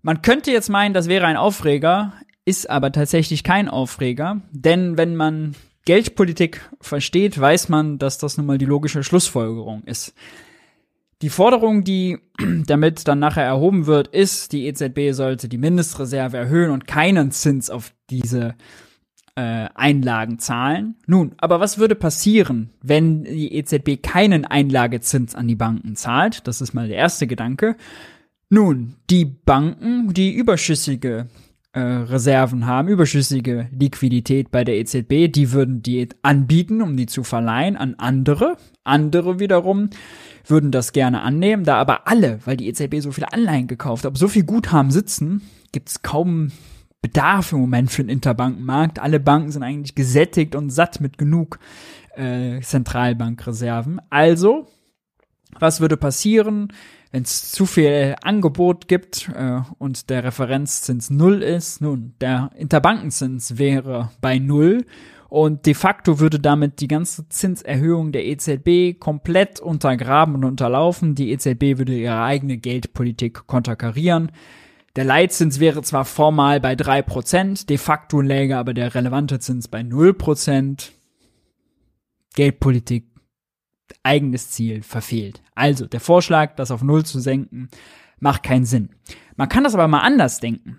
[0.00, 2.14] Man könnte jetzt meinen, das wäre ein Aufreger,
[2.46, 5.54] ist aber tatsächlich kein Aufreger, denn wenn man
[5.84, 10.14] Geldpolitik versteht, weiß man, dass das nun mal die logische Schlussfolgerung ist.
[11.22, 12.18] Die Forderung, die
[12.66, 17.70] damit dann nachher erhoben wird, ist, die EZB sollte die Mindestreserve erhöhen und keinen Zins
[17.70, 18.54] auf diese
[19.34, 20.96] äh, Einlagen zahlen.
[21.06, 26.46] Nun, aber was würde passieren, wenn die EZB keinen Einlagezins an die Banken zahlt?
[26.46, 27.76] Das ist mal der erste Gedanke.
[28.48, 31.26] Nun, die Banken, die überschüssige
[31.72, 37.22] äh, Reserven haben, überschüssige Liquidität bei der EZB, die würden die anbieten, um die zu
[37.22, 38.56] verleihen an andere.
[38.84, 39.90] Andere wiederum
[40.46, 44.16] würden das gerne annehmen, da aber alle, weil die EZB so viele Anleihen gekauft hat,
[44.16, 45.42] so viel Guthaben sitzen,
[45.72, 46.52] gibt es kaum
[47.02, 48.98] Bedarf im Moment für den Interbankenmarkt.
[48.98, 51.58] Alle Banken sind eigentlich gesättigt und satt mit genug
[52.16, 54.00] äh, Zentralbankreserven.
[54.10, 54.66] Also,
[55.58, 56.72] was würde passieren,
[57.12, 61.80] wenn es zu viel Angebot gibt äh, und der Referenzzins null ist?
[61.80, 64.84] Nun, der Interbankenzins wäre bei null
[65.36, 71.14] und de facto würde damit die ganze Zinserhöhung der EZB komplett untergraben und unterlaufen.
[71.14, 74.32] Die EZB würde ihre eigene Geldpolitik konterkarieren.
[74.96, 79.68] Der Leitzins wäre zwar formal bei drei Prozent, de facto läge aber der relevante Zins
[79.68, 80.92] bei null Prozent.
[82.34, 83.04] Geldpolitik,
[84.02, 85.42] eigenes Ziel verfehlt.
[85.54, 87.68] Also der Vorschlag, das auf null zu senken,
[88.20, 88.88] macht keinen Sinn.
[89.36, 90.78] Man kann das aber mal anders denken.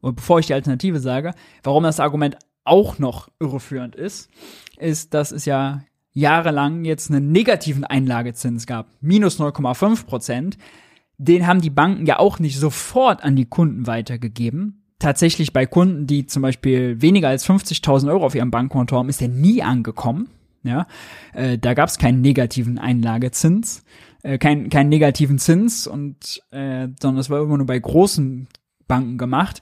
[0.00, 4.30] Und bevor ich die Alternative sage, warum das Argument auch noch irreführend ist,
[4.78, 10.58] ist, dass es ja jahrelang jetzt einen negativen Einlagezins gab, minus 0,5 Prozent.
[11.18, 14.84] Den haben die Banken ja auch nicht sofort an die Kunden weitergegeben.
[14.98, 19.20] Tatsächlich bei Kunden, die zum Beispiel weniger als 50.000 Euro auf ihrem Bankkonto haben, ist
[19.20, 20.28] der nie angekommen.
[20.62, 20.86] Ja,
[21.34, 23.84] äh, da gab es keinen negativen Einlagezins,
[24.22, 28.48] äh, keinen keinen negativen Zins und äh, sondern es war immer nur bei großen
[28.88, 29.60] Banken gemacht.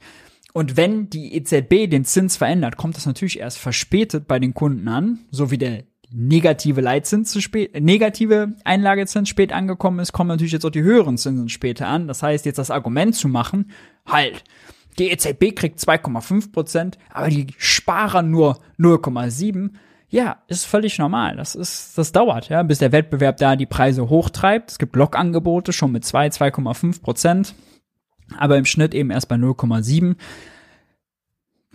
[0.52, 4.86] Und wenn die EZB den Zins verändert, kommt das natürlich erst verspätet bei den Kunden
[4.88, 5.84] an, so wie der
[6.14, 11.16] negative Leitzins zu spät, negative Einlagezins spät angekommen ist, kommen natürlich jetzt auch die höheren
[11.16, 12.06] Zinsen später an.
[12.06, 13.70] Das heißt, jetzt das Argument zu machen,
[14.06, 14.44] halt,
[14.98, 19.70] die EZB kriegt 2,5 Prozent, aber die Sparer nur 0,7.
[20.10, 21.36] Ja, ist völlig normal.
[21.36, 24.72] Das ist, das dauert, ja, bis der Wettbewerb da die Preise hochtreibt.
[24.72, 27.54] Es gibt Blockangebote schon mit 2, 2,5 Prozent,
[28.34, 30.16] aber im Schnitt eben erst bei 0,7.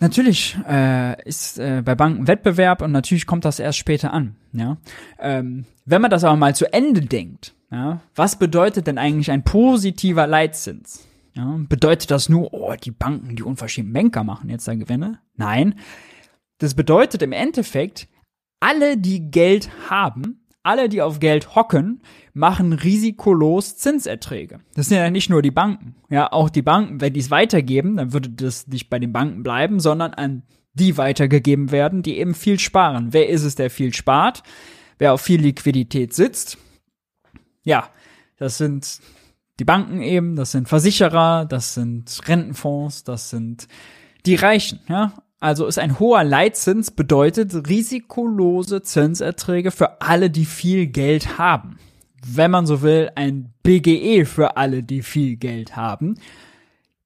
[0.00, 4.36] Natürlich äh, ist äh, bei Banken Wettbewerb und natürlich kommt das erst später an.
[4.52, 4.76] Ja,
[5.18, 9.42] ähm, wenn man das aber mal zu Ende denkt, ja, was bedeutet denn eigentlich ein
[9.42, 11.06] positiver Leitzins?
[11.34, 15.18] Ja, bedeutet das nur, oh, die Banken, die unverschämten Banker machen jetzt da Gewinne?
[15.36, 15.74] Nein,
[16.58, 18.08] das bedeutet im Endeffekt,
[18.60, 22.02] alle, die Geld haben, alle, die auf Geld hocken,
[22.34, 24.60] machen risikolos Zinserträge.
[24.74, 25.96] Das sind ja nicht nur die Banken.
[26.10, 29.42] Ja, auch die Banken, wenn die es weitergeben, dann würde das nicht bei den Banken
[29.42, 30.42] bleiben, sondern an
[30.74, 33.08] die weitergegeben werden, die eben viel sparen.
[33.12, 34.42] Wer ist es, der viel spart?
[34.98, 36.58] Wer auf viel Liquidität sitzt?
[37.64, 37.88] Ja,
[38.36, 39.00] das sind
[39.58, 43.68] die Banken eben, das sind Versicherer, das sind Rentenfonds, das sind
[44.26, 45.14] die Reichen, ja.
[45.40, 51.78] Also ist ein hoher Leitzins bedeutet risikolose Zinserträge für alle, die viel Geld haben.
[52.26, 56.16] Wenn man so will, ein BGE für alle, die viel Geld haben.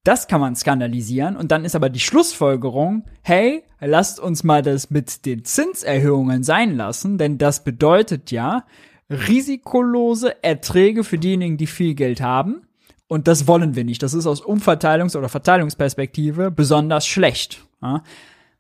[0.05, 4.91] Das kann man skandalisieren und dann ist aber die Schlussfolgerung, hey, lasst uns mal das
[4.91, 8.65] mit den Zinserhöhungen sein lassen, denn das bedeutet ja
[9.11, 12.63] risikolose Erträge für diejenigen, die viel Geld haben.
[13.07, 14.03] Und das wollen wir nicht.
[14.03, 17.63] Das ist aus Umverteilungs- oder Verteilungsperspektive besonders schlecht.
[17.83, 18.03] Ja?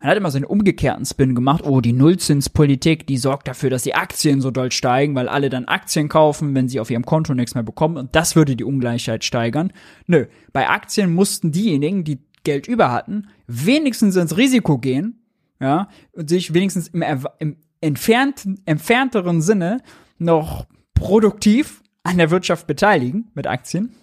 [0.00, 1.64] Man hat immer so einen umgekehrten Spin gemacht.
[1.64, 5.66] Oh, die Nullzinspolitik, die sorgt dafür, dass die Aktien so doll steigen, weil alle dann
[5.66, 7.96] Aktien kaufen, wenn sie auf ihrem Konto nichts mehr bekommen.
[7.96, 9.72] Und das würde die Ungleichheit steigern.
[10.08, 15.20] Nö, bei Aktien mussten diejenigen, die Geld über hatten, wenigstens ins Risiko gehen,
[15.60, 17.04] ja, und sich wenigstens im,
[17.38, 19.82] im entfernten, entfernteren Sinne
[20.18, 23.94] noch produktiv an der Wirtschaft beteiligen mit Aktien.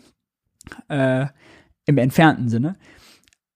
[0.87, 1.25] Äh,
[1.85, 2.77] Im entfernten Sinne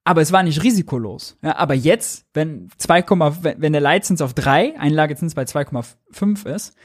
[0.03, 1.37] aber es war nicht risikolos.
[1.41, 3.05] Ja, aber jetzt, wenn 2,
[3.41, 6.75] wenn, wenn der Leitzins auf 3, Einlagezins bei 2,5 ist,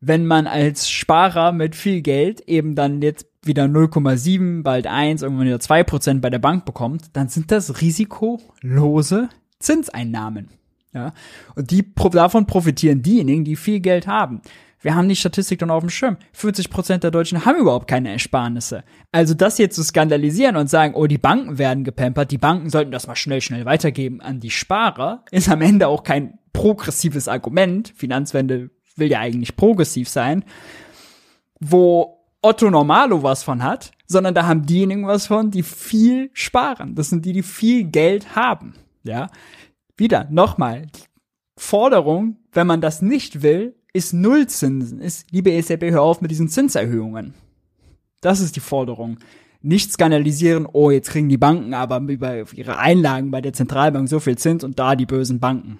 [0.00, 5.46] wenn man als Sparer mit viel Geld eben dann jetzt wieder 0,7, bald 1, irgendwann
[5.46, 9.28] wieder 2 Prozent bei der Bank bekommt, dann sind das risikolose
[9.58, 10.48] Zinseinnahmen.
[10.92, 11.12] Ja,
[11.54, 14.42] und die, davon profitieren diejenigen, die viel Geld haben.
[14.82, 16.16] Wir haben die Statistik dann auf dem Schirm.
[16.32, 18.82] 40 Prozent der Deutschen haben überhaupt keine Ersparnisse.
[19.12, 22.90] Also das hier zu skandalisieren und sagen, oh, die Banken werden gepampert, die Banken sollten
[22.90, 27.92] das mal schnell, schnell weitergeben an die Sparer, ist am Ende auch kein progressives Argument.
[27.94, 30.44] Finanzwende will ja eigentlich progressiv sein,
[31.60, 36.94] wo Otto Normalo was von hat, sondern da haben diejenigen was von, die viel sparen.
[36.94, 38.74] Das sind die, die viel Geld haben.
[39.02, 39.28] Ja.
[39.96, 40.86] Wieder, nochmal.
[40.86, 41.04] Die
[41.58, 46.48] Forderung, wenn man das nicht will, ist Nullzinsen, ist, liebe EZB, hör auf mit diesen
[46.48, 47.34] Zinserhöhungen.
[48.20, 49.18] Das ist die Forderung.
[49.62, 54.20] Nicht skandalisieren, oh, jetzt kriegen die Banken aber über ihre Einlagen bei der Zentralbank so
[54.20, 55.78] viel Zins und da die bösen Banken.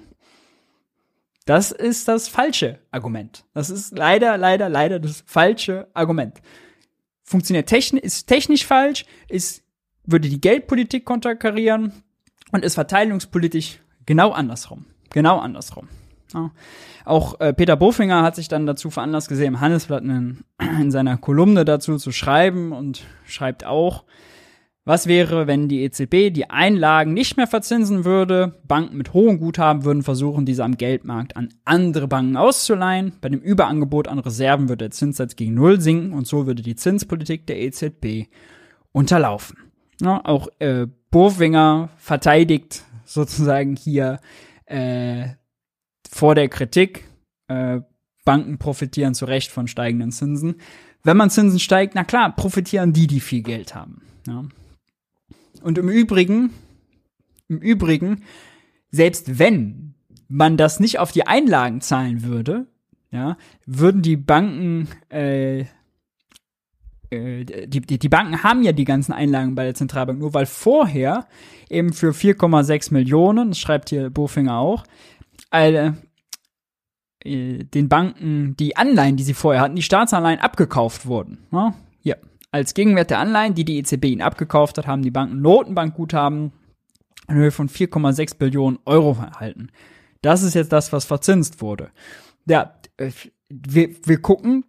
[1.46, 3.44] Das ist das falsche Argument.
[3.54, 6.40] Das ist leider, leider, leider das falsche Argument.
[7.22, 9.62] Funktioniert technisch, ist technisch falsch, ist,
[10.04, 11.92] würde die Geldpolitik konterkarieren
[12.52, 14.84] und ist verteilungspolitisch genau andersrum.
[15.10, 15.88] Genau andersrum.
[16.32, 16.50] Ja.
[17.04, 20.44] Auch äh, Peter Bofinger hat sich dann dazu veranlasst gesehen, im Handelsblatt in,
[20.80, 24.04] in seiner Kolumne dazu zu schreiben und schreibt auch,
[24.84, 28.60] was wäre, wenn die EZB die Einlagen nicht mehr verzinsen würde?
[28.66, 33.12] Banken mit hohem Guthaben würden versuchen, diese am Geldmarkt an andere Banken auszuleihen.
[33.20, 36.76] Bei dem Überangebot an Reserven würde der Zinssatz gegen Null sinken und so würde die
[36.76, 38.28] Zinspolitik der EZB
[38.92, 39.58] unterlaufen.
[40.00, 44.18] Ja, auch äh, Bofinger verteidigt sozusagen hier
[44.64, 45.28] äh,
[46.10, 47.04] vor der Kritik,
[47.48, 47.80] äh,
[48.24, 50.56] Banken profitieren zu Recht von steigenden Zinsen.
[51.02, 54.02] Wenn man Zinsen steigt, na klar, profitieren die, die viel Geld haben.
[54.26, 54.44] Ja.
[55.62, 56.50] Und im Übrigen,
[57.48, 58.22] im Übrigen,
[58.90, 59.94] selbst wenn
[60.28, 62.66] man das nicht auf die Einlagen zahlen würde,
[63.10, 63.36] ja,
[63.66, 65.60] würden die Banken, äh,
[67.10, 70.46] äh die, die, die Banken haben ja die ganzen Einlagen bei der Zentralbank, nur weil
[70.46, 71.26] vorher
[71.68, 74.84] eben für 4,6 Millionen, das schreibt hier Bofinger auch,
[75.50, 75.92] äh,
[77.24, 81.38] den Banken die Anleihen, die sie vorher hatten, die Staatsanleihen abgekauft wurden.
[81.52, 82.16] Ja, hier.
[82.50, 86.52] Als Gegenwert der Anleihen, die die EZB ihnen abgekauft hat, haben die Banken Notenbankguthaben
[87.28, 89.68] in Höhe von 4,6 Billionen Euro erhalten.
[90.22, 91.90] Das ist jetzt das, was verzinst wurde.
[92.46, 93.10] Ja, äh,
[93.48, 94.64] wir, wir gucken,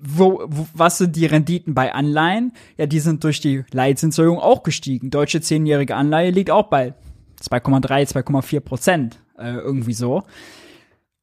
[0.00, 2.52] wo, wo, was sind die Renditen bei Anleihen?
[2.76, 5.10] Ja, die sind durch die Leitzinserhöhung auch gestiegen.
[5.10, 6.94] Deutsche zehnjährige Anleihe liegt auch bei
[7.40, 10.22] 2,3, 2,4 Prozent äh, irgendwie so.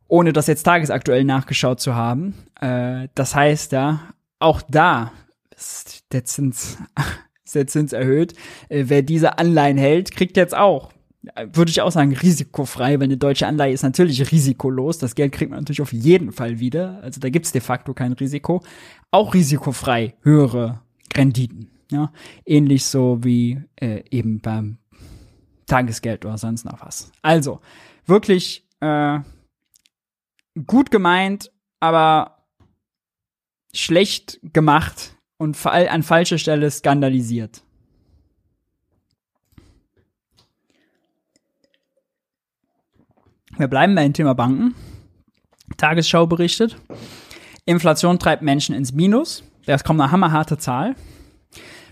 [0.08, 2.34] Ohne das jetzt tagesaktuell nachgeschaut zu haben.
[2.60, 4.02] Äh, das heißt ja,
[4.40, 5.12] auch da
[5.56, 6.78] ist der Zins,
[7.46, 8.34] ist der Zins erhöht.
[8.70, 10.92] Äh, wer diese Anleihen hält, kriegt jetzt auch
[11.54, 15.00] würde ich auch sagen, risikofrei, weil eine deutsche Anleihe ist natürlich risikolos.
[15.00, 17.00] Das Geld kriegt man natürlich auf jeden Fall wieder.
[17.04, 18.62] Also da gibt's de facto kein Risiko.
[19.12, 20.82] Auch risikofrei höhere
[21.14, 21.72] Renditen.
[21.92, 22.12] Ja,
[22.46, 24.78] ähnlich so wie äh, eben beim
[25.66, 27.12] Tagesgeld oder sonst noch was.
[27.22, 27.62] Also
[28.10, 29.20] wirklich äh,
[30.66, 32.46] gut gemeint, aber
[33.74, 37.64] schlecht gemacht und an falscher Stelle skandalisiert.
[43.58, 44.74] Wir bleiben bei dem Thema Banken.
[45.78, 46.78] Tagesschau berichtet.
[47.66, 49.44] Inflation treibt Menschen ins Minus.
[49.66, 50.96] Das kommt eine hammerharte Zahl.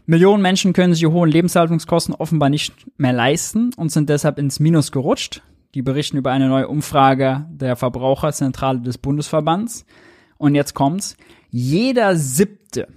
[0.05, 4.61] Millionen Menschen können sich die hohen Lebenshaltungskosten offenbar nicht mehr leisten und sind deshalb ins
[4.61, 5.41] Minus gerutscht.
[5.74, 9.86] Die berichten über eine neue Umfrage der Verbraucherzentrale des Bundesverbands.
[10.38, 11.18] Und jetzt kommt's.
[11.49, 12.88] Jeder siebte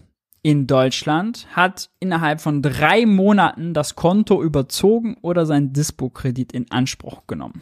[0.43, 7.27] in Deutschland hat innerhalb von drei Monaten das Konto überzogen oder sein Dispo-Kredit in Anspruch
[7.27, 7.61] genommen.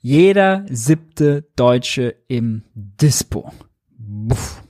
[0.00, 3.52] Jeder siebte Deutsche im Dispo.
[3.98, 4.62] Buff.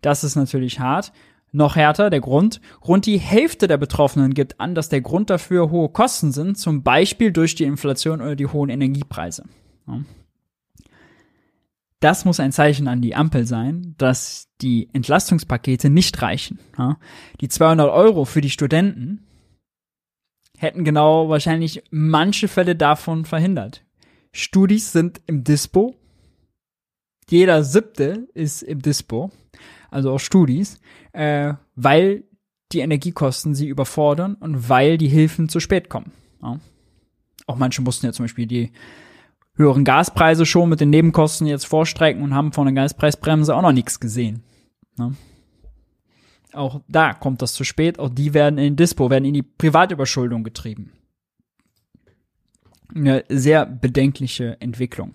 [0.00, 1.12] Das ist natürlich hart.
[1.52, 2.60] Noch härter, der Grund.
[2.86, 6.82] Rund die Hälfte der Betroffenen gibt an, dass der Grund dafür hohe Kosten sind, zum
[6.82, 9.44] Beispiel durch die Inflation oder die hohen Energiepreise.
[11.98, 16.58] Das muss ein Zeichen an die Ampel sein, dass die Entlastungspakete nicht reichen.
[17.40, 19.26] Die 200 Euro für die Studenten
[20.56, 23.84] hätten genau wahrscheinlich manche Fälle davon verhindert.
[24.32, 25.94] Studis sind im Dispo.
[27.28, 29.30] Jeder siebte ist im Dispo,
[29.90, 30.80] also auch Studis,
[31.12, 32.24] äh, weil
[32.72, 36.12] die Energiekosten sie überfordern und weil die Hilfen zu spät kommen.
[36.42, 36.60] Ja.
[37.46, 38.70] Auch manche mussten ja zum Beispiel die
[39.54, 43.72] höheren Gaspreise schon mit den Nebenkosten jetzt vorstrecken und haben von der Gaspreisbremse auch noch
[43.72, 44.42] nichts gesehen.
[44.98, 45.12] Ja.
[46.52, 47.98] Auch da kommt das zu spät.
[47.98, 50.92] Auch die werden in den Dispo, werden in die Privatüberschuldung getrieben
[52.94, 55.12] eine sehr bedenkliche Entwicklung.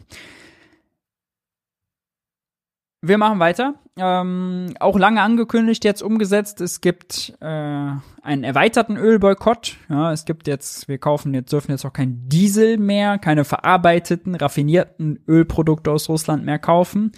[3.08, 3.76] Wir machen weiter.
[3.98, 6.60] Ähm, auch lange angekündigt, jetzt umgesetzt.
[6.60, 9.78] Es gibt äh, einen erweiterten Ölboykott.
[9.90, 14.34] Ja, es gibt jetzt, wir kaufen jetzt, dürfen jetzt auch kein Diesel mehr, keine verarbeiteten,
[14.34, 17.12] raffinierten Ölprodukte aus Russland mehr kaufen.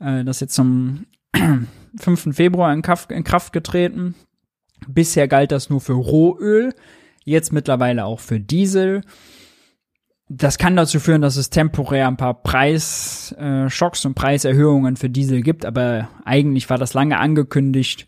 [0.00, 1.06] Äh, das ist jetzt zum
[1.96, 2.34] 5.
[2.34, 4.16] Februar in Kraft, in Kraft getreten.
[4.88, 6.74] Bisher galt das nur für Rohöl,
[7.24, 9.02] jetzt mittlerweile auch für Diesel
[10.36, 15.64] das kann dazu führen, dass es temporär ein paar Preisschocks und Preiserhöhungen für Diesel gibt,
[15.64, 18.06] aber eigentlich war das lange angekündigt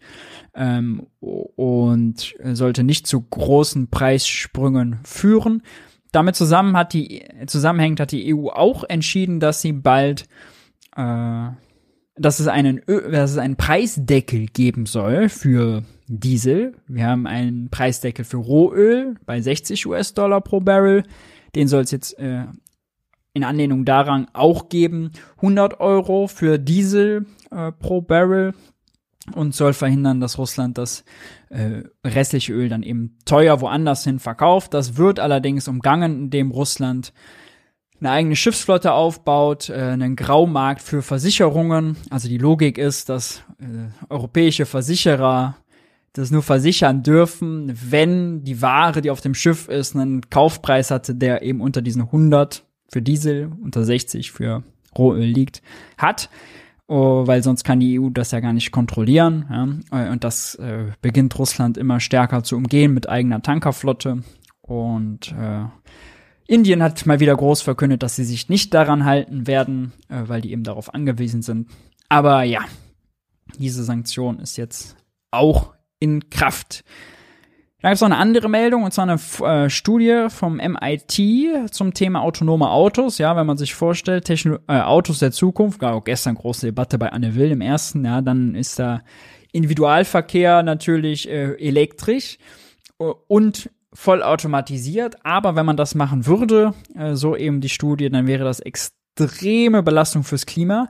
[0.55, 5.63] ähm, und sollte nicht zu großen Preissprüngen führen.
[6.13, 10.27] Damit zusammen hat die, zusammenhängt hat die EU auch entschieden, dass sie bald,
[10.97, 11.49] äh,
[12.17, 16.75] dass es einen, dass es einen Preisdeckel geben soll für Diesel.
[16.87, 21.03] Wir haben einen Preisdeckel für Rohöl bei 60 US-Dollar pro Barrel.
[21.55, 22.45] Den soll es jetzt äh,
[23.33, 25.11] in Anlehnung daran auch geben.
[25.37, 28.55] 100 Euro für Diesel äh, pro Barrel
[29.35, 31.05] und soll verhindern, dass Russland das
[31.49, 34.75] äh, restliche Öl dann eben teuer woanders hin verkauft.
[34.75, 37.13] Das wird allerdings umgangen, indem Russland
[38.01, 41.97] eine eigene Schiffsflotte aufbaut, äh, einen Graumarkt für Versicherungen.
[42.11, 45.57] Also die Logik ist, dass äh, europäische Versicherer
[46.15, 51.15] das nur versichern dürfen, wenn die Ware, die auf dem Schiff ist, einen Kaufpreis hatte,
[51.15, 54.63] der eben unter diesen 100 für Diesel, unter 60 für
[54.97, 55.61] Rohöl liegt,
[55.99, 56.31] hat.
[56.87, 59.83] Oh, weil sonst kann die EU das ja gar nicht kontrollieren.
[59.91, 60.13] Ja?
[60.13, 64.23] Und das äh, beginnt Russland immer stärker zu umgehen mit eigener Tankerflotte.
[64.61, 65.65] Und äh,
[66.47, 70.43] Indien hat mal wieder groß verkündet, dass sie sich nicht daran halten werden, äh, weil
[70.43, 71.69] die eben darauf angewiesen sind.
[72.09, 72.61] Aber ja,
[73.59, 74.97] diese Sanktion ist jetzt
[75.33, 75.75] auch
[76.05, 76.85] in Kraft.
[77.81, 81.93] Da gibt es noch eine andere Meldung, und zwar eine äh, Studie vom MIT zum
[81.93, 83.19] Thema autonome Autos.
[83.19, 86.99] Ja, wenn man sich vorstellt, Techno äh, Autos der Zukunft, gab auch gestern große Debatte
[86.99, 89.03] bei Anne Will im ersten, ja, dann ist da
[89.53, 92.39] Individualverkehr natürlich äh, elektrisch
[92.99, 95.17] äh, und vollautomatisiert.
[95.25, 99.83] Aber wenn man das machen würde, äh, so eben die Studie, dann wäre das extreme
[99.83, 100.89] Belastung fürs Klima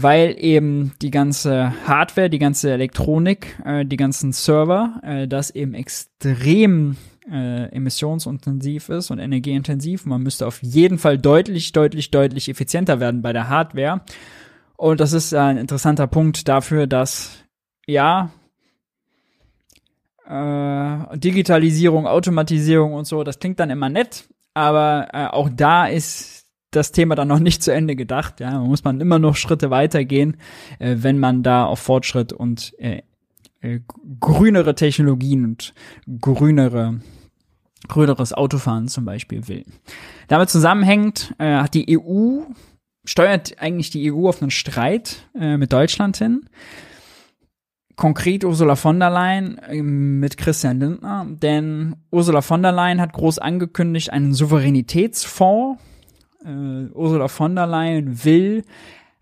[0.00, 5.74] weil eben die ganze Hardware, die ganze Elektronik, äh, die ganzen Server, äh, das eben
[5.74, 6.96] extrem
[7.28, 10.06] äh, emissionsintensiv ist und energieintensiv.
[10.06, 14.02] Man müsste auf jeden Fall deutlich, deutlich, deutlich effizienter werden bei der Hardware.
[14.76, 17.32] Und das ist ein interessanter Punkt dafür, dass
[17.84, 18.30] ja
[20.28, 26.47] äh, Digitalisierung, Automatisierung und so, das klingt dann immer nett, aber äh, auch da ist
[26.70, 28.40] das Thema dann noch nicht zu Ende gedacht.
[28.40, 30.36] Ja, muss man immer noch Schritte weitergehen,
[30.78, 33.02] äh, wenn man da auf Fortschritt und äh,
[33.60, 33.80] äh,
[34.20, 35.74] grünere Technologien und
[36.20, 37.00] grünere
[37.86, 39.64] gröneres Autofahren zum Beispiel will.
[40.26, 42.40] Damit zusammenhängt, äh, hat die EU,
[43.04, 46.48] steuert eigentlich die EU auf einen Streit äh, mit Deutschland hin.
[47.94, 53.12] Konkret Ursula von der Leyen äh, mit Christian Lindner, denn Ursula von der Leyen hat
[53.12, 55.80] groß angekündigt einen Souveränitätsfonds.
[56.44, 58.64] Äh, Ursula von der Leyen will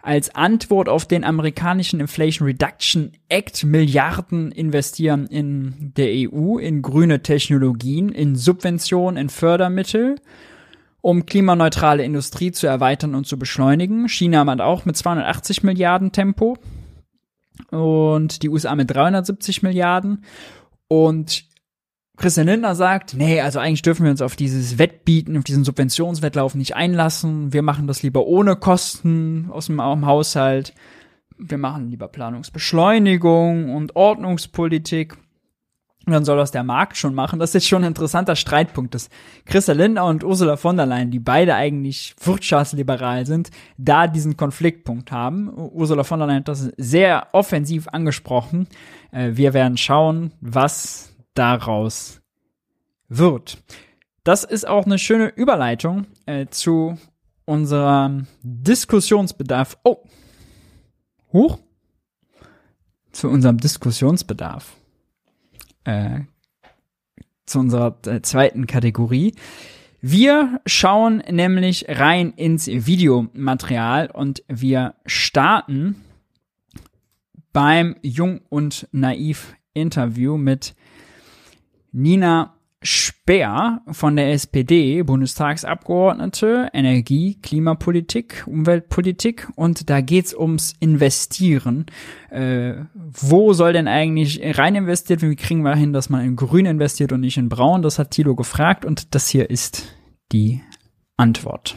[0.06, 7.22] als Antwort auf den amerikanischen Inflation Reduction Act Milliarden investieren in der EU, in grüne
[7.22, 10.16] Technologien, in Subventionen, in Fördermittel,
[11.01, 14.09] um klimaneutrale Industrie zu erweitern und zu beschleunigen.
[14.09, 16.56] China hat auch mit 280 Milliarden Tempo
[17.70, 20.24] und die USA mit 370 Milliarden.
[20.88, 21.44] Und
[22.16, 26.55] Christian Lindner sagt, nee, also eigentlich dürfen wir uns auf dieses Wettbieten, auf diesen Subventionswettlauf
[26.55, 27.52] nicht einlassen.
[27.52, 30.72] Wir machen das lieber ohne Kosten aus dem, Haushalt.
[31.36, 35.18] Wir machen lieber Planungsbeschleunigung und Ordnungspolitik.
[36.06, 37.40] Und dann soll das der Markt schon machen.
[37.40, 39.10] Das ist jetzt schon ein interessanter Streitpunkt, dass
[39.44, 45.10] Christian Lindner und Ursula von der Leyen, die beide eigentlich wirtschaftsliberal sind, da diesen Konfliktpunkt
[45.10, 45.52] haben.
[45.55, 48.68] Ursula von der Leyen hat das sehr offensiv angesprochen.
[49.10, 52.21] Äh, wir werden schauen, was daraus
[53.09, 53.63] wird.
[54.25, 56.99] Das ist auch eine schöne Überleitung äh, zu
[57.45, 59.79] unserem Diskussionsbedarf.
[59.85, 59.99] Oh,
[61.33, 61.59] hoch
[63.13, 64.77] zu unserem Diskussionsbedarf.
[65.85, 66.23] Äh,
[67.47, 69.35] zu unserer äh, zweiten Kategorie.
[70.01, 76.03] Wir schauen nämlich rein ins Videomaterial und wir starten
[77.53, 80.75] beim Jung und Naiv Interview mit
[81.93, 91.87] Nina Speer von der SPD, Bundestagsabgeordnete, Energie, Klimapolitik, Umweltpolitik und da geht's ums Investieren.
[92.31, 95.33] Äh, wo soll denn eigentlich rein investiert werden?
[95.33, 97.83] Wie kriegen wir hin, dass man in Grün investiert und nicht in Braun?
[97.83, 99.97] Das hat Thilo gefragt und das hier ist
[100.33, 100.63] die
[101.17, 101.77] Antwort.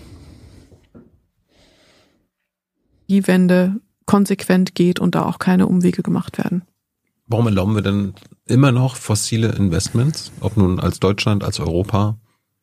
[3.09, 6.63] Die Wende konsequent geht und da auch keine Umwege gemacht werden.
[7.29, 8.15] Warum erlauben wir denn
[8.45, 12.17] immer noch fossile Investments, ob nun als Deutschland, als Europa?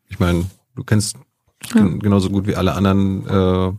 [0.08, 1.16] Ich meine, du kennst
[1.72, 1.86] ja.
[1.86, 3.72] genauso gut wie alle anderen äh,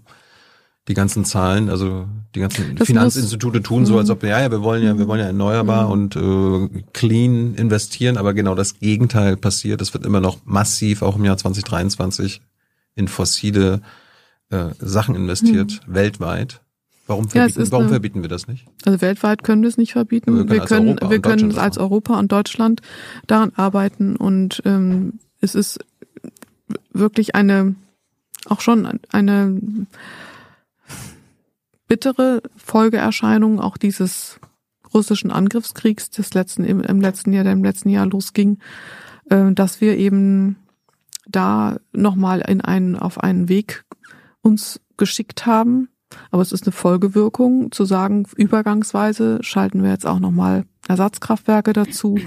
[0.87, 4.63] die ganzen Zahlen, also die ganzen das Finanzinstitute tun so, als ob ja, ja, wir
[4.63, 5.91] wollen ja, wir wollen ja erneuerbar mhm.
[5.91, 9.81] und äh, clean investieren, aber genau das Gegenteil passiert.
[9.81, 12.41] Es wird immer noch massiv, auch im Jahr 2023,
[12.95, 13.81] in fossile
[14.49, 15.93] äh, Sachen investiert, mhm.
[15.93, 16.61] weltweit.
[17.07, 18.65] Warum, verbieten, ja, warum eine, verbieten wir das nicht?
[18.85, 20.49] Also weltweit können wir es nicht verbieten.
[20.49, 22.81] Wir können, wir können, wir als Europa und Deutschland
[23.27, 25.79] daran arbeiten und ähm, es ist
[26.91, 27.75] wirklich eine,
[28.47, 29.61] auch schon eine
[31.87, 34.39] bittere Folgeerscheinung auch dieses
[34.93, 38.59] russischen Angriffskriegs des letzten, im, im letzten Jahr, der im letzten Jahr losging,
[39.29, 40.57] äh, dass wir eben
[41.27, 43.85] da nochmal in einen, auf einen Weg
[44.41, 45.89] uns geschickt haben,
[46.31, 52.17] aber es ist eine Folgewirkung, zu sagen, übergangsweise schalten wir jetzt auch nochmal Ersatzkraftwerke dazu,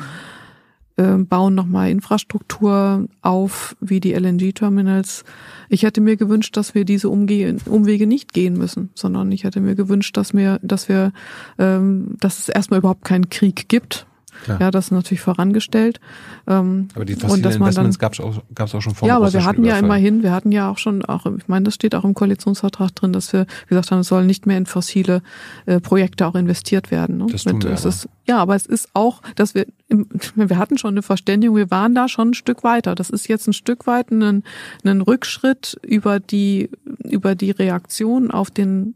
[0.96, 5.24] äh, bauen nochmal Infrastruktur auf, wie die LNG-Terminals.
[5.68, 9.60] Ich hätte mir gewünscht, dass wir diese Umge Umwege nicht gehen müssen, sondern ich hätte
[9.60, 11.12] mir gewünscht, dass wir, dass wir,
[11.58, 14.06] ähm, dass es erstmal überhaupt keinen Krieg gibt,
[14.44, 14.60] Klar.
[14.60, 16.00] Ja, das ist natürlich vorangestellt.
[16.46, 19.44] Ähm, aber die fossilen Investments gab es auch, gab's auch schon vor Ja, aber wir
[19.44, 22.14] hatten ja immerhin, wir hatten ja auch schon, auch, ich meine, das steht auch im
[22.14, 25.22] Koalitionsvertrag drin, dass wir gesagt haben, es soll nicht mehr in fossile
[25.66, 27.18] äh, Projekte auch investiert werden.
[27.18, 27.26] Ne?
[27.30, 27.88] Das tun Mit, wir aber.
[27.88, 31.70] Ist, ja, aber es ist auch, dass wir, im, wir hatten schon eine Verständigung, wir
[31.70, 32.94] waren da schon ein Stück weiter.
[32.94, 34.44] Das ist jetzt ein Stück weit ein,
[34.84, 36.70] ein Rückschritt über die,
[37.04, 38.94] über die Reaktion auf den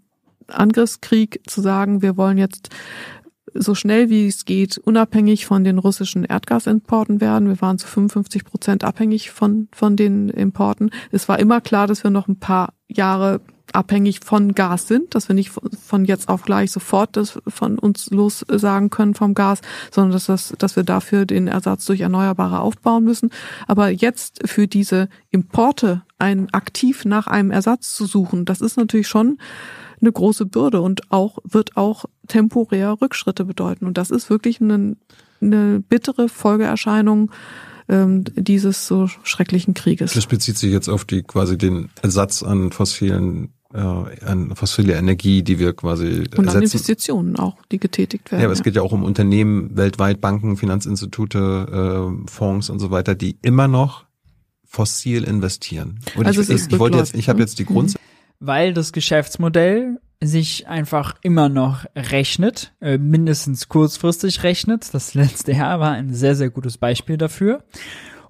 [0.49, 2.71] Angriffskrieg zu sagen, wir wollen jetzt
[3.55, 7.49] so schnell wie es geht unabhängig von den russischen Erdgasimporten werden.
[7.49, 10.91] Wir waren zu 55 Prozent abhängig von, von den Importen.
[11.11, 13.41] Es war immer klar, dass wir noch ein paar Jahre
[13.73, 18.11] abhängig von Gas sind, dass wir nicht von jetzt auf gleich sofort das von uns
[18.11, 19.61] los sagen können vom Gas,
[19.91, 23.31] sondern dass, das, dass wir dafür den Ersatz durch Erneuerbare aufbauen müssen.
[23.67, 29.09] Aber jetzt für diese Importe ein aktiv nach einem Ersatz zu suchen, das ist natürlich
[29.09, 29.39] schon
[30.01, 33.87] eine große Bürde und auch wird auch temporär Rückschritte bedeuten.
[33.87, 34.97] Und das ist wirklich eine,
[35.41, 37.31] eine bittere Folgeerscheinung
[37.89, 40.15] ähm, dieses so schrecklichen Krieges.
[40.15, 45.43] Das bezieht sich jetzt auf die quasi den Ersatz an fossilen äh, an fossile Energie,
[45.43, 48.41] die wir quasi und an Investitionen auch, die getätigt werden.
[48.41, 52.91] Ja, aber es geht ja auch um Unternehmen weltweit, Banken, Finanzinstitute, äh, Fonds und so
[52.91, 54.05] weiter, die immer noch
[54.65, 55.99] fossil investieren.
[56.17, 57.99] Und also ich, ich, ich wollte jetzt, ich habe jetzt die Grundsätze
[58.41, 64.93] weil das Geschäftsmodell sich einfach immer noch rechnet, äh, mindestens kurzfristig rechnet.
[64.93, 67.65] Das letzte Jahr war ein sehr, sehr gutes Beispiel dafür.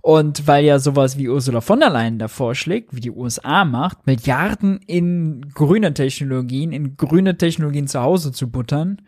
[0.00, 4.06] Und weil ja sowas wie Ursula von der Leyen da vorschlägt, wie die USA macht,
[4.06, 9.00] Milliarden in grüne Technologien, in grüne Technologien zu Hause zu buttern,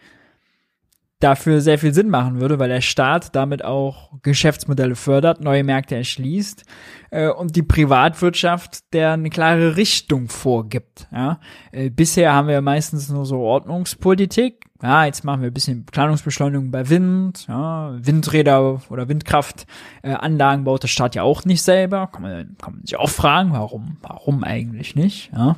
[1.20, 5.96] dafür sehr viel Sinn machen würde, weil der Staat damit auch Geschäftsmodelle fördert, neue Märkte
[5.96, 6.64] erschließt
[7.10, 11.08] äh, und die Privatwirtschaft der eine klare Richtung vorgibt.
[11.10, 11.40] Ja?
[11.72, 14.66] Äh, bisher haben wir meistens nur so Ordnungspolitik.
[14.82, 20.82] Ja, jetzt machen wir ein bisschen Planungsbeschleunigung bei Wind, ja, Windräder oder Windkraftanlagen äh, baut
[20.82, 22.08] der Staat ja auch nicht selber.
[22.08, 25.32] Kann man, kann man sich auch fragen, warum, warum eigentlich nicht?
[25.32, 25.56] Ja?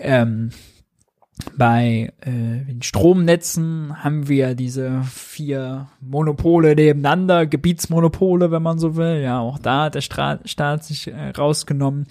[0.00, 0.50] Ähm,
[1.56, 9.20] bei äh, den Stromnetzen haben wir diese vier Monopole nebeneinander, Gebietsmonopole, wenn man so will.
[9.20, 12.06] Ja, auch da hat der Stra Staat sich äh, rausgenommen.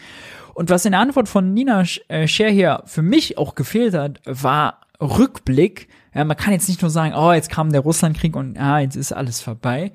[0.54, 4.22] Und was in der Antwort von Nina äh, Scher hier für mich auch gefehlt hat,
[4.26, 5.90] war Rückblick.
[6.14, 8.96] Ja, man kann jetzt nicht nur sagen, oh, jetzt kam der Russlandkrieg und ja, jetzt
[8.96, 9.92] ist alles vorbei,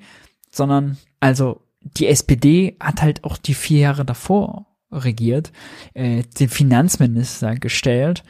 [0.51, 5.51] sondern also die SPD hat halt auch die vier Jahre davor regiert,
[5.93, 8.23] äh, den Finanzminister gestellt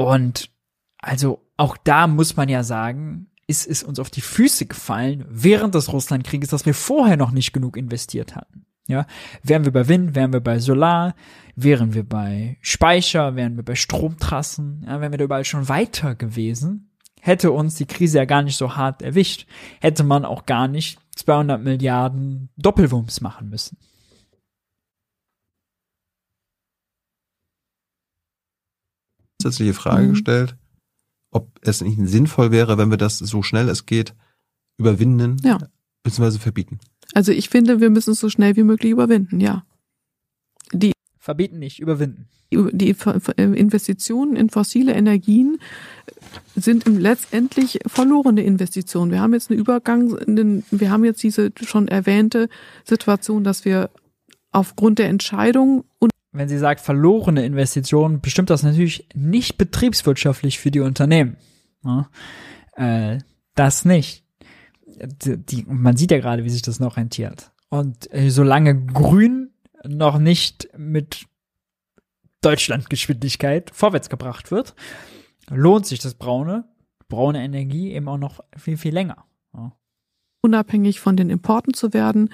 [0.00, 0.50] und
[0.98, 5.74] also auch da muss man ja sagen, ist es uns auf die Füße gefallen während
[5.74, 8.64] des Russlandkrieges, dass wir vorher noch nicht genug investiert hatten.
[8.86, 9.06] Ja,
[9.42, 11.14] wären wir bei Wind, wären wir bei Solar,
[11.54, 16.14] wären wir bei Speicher, wären wir bei Stromtrassen, ja, wären wir da überall schon weiter
[16.14, 16.90] gewesen,
[17.20, 19.46] hätte uns die Krise ja gar nicht so hart erwischt,
[19.80, 23.76] hätte man auch gar nicht 200 Milliarden Doppelwumms machen müssen.
[29.40, 30.10] Grundsätzliche Frage mhm.
[30.10, 30.56] gestellt,
[31.30, 34.14] ob es nicht sinnvoll wäre, wenn wir das so schnell es geht
[34.76, 35.58] überwinden ja.
[36.02, 36.38] bzw.
[36.38, 36.78] verbieten.
[37.14, 39.64] Also ich finde, wir müssen es so schnell wie möglich überwinden, ja.
[40.72, 42.28] Die verbieten nicht, überwinden.
[42.52, 42.96] Die
[43.36, 45.58] Investitionen in fossile Energien
[46.56, 49.12] sind letztendlich verlorene Investitionen.
[49.12, 50.16] Wir haben jetzt eine Übergang,
[50.70, 52.48] wir haben jetzt diese schon erwähnte
[52.84, 53.90] Situation, dass wir
[54.50, 60.70] aufgrund der Entscheidung und wenn sie sagt verlorene Investitionen, bestimmt das natürlich nicht betriebswirtschaftlich für
[60.70, 61.36] die Unternehmen.
[61.84, 62.08] Ja,
[62.76, 63.18] äh,
[63.54, 64.24] das nicht.
[64.86, 67.52] Die, die, man sieht ja gerade, wie sich das noch rentiert.
[67.68, 69.50] Und äh, solange Grün
[69.84, 71.26] noch nicht mit
[72.42, 74.74] Deutschlandgeschwindigkeit vorwärts gebracht wird,
[75.50, 76.64] lohnt sich das braune,
[77.08, 79.24] braune Energie eben auch noch viel, viel länger.
[79.54, 79.72] Ja.
[80.42, 82.30] Unabhängig von den Importen zu werden,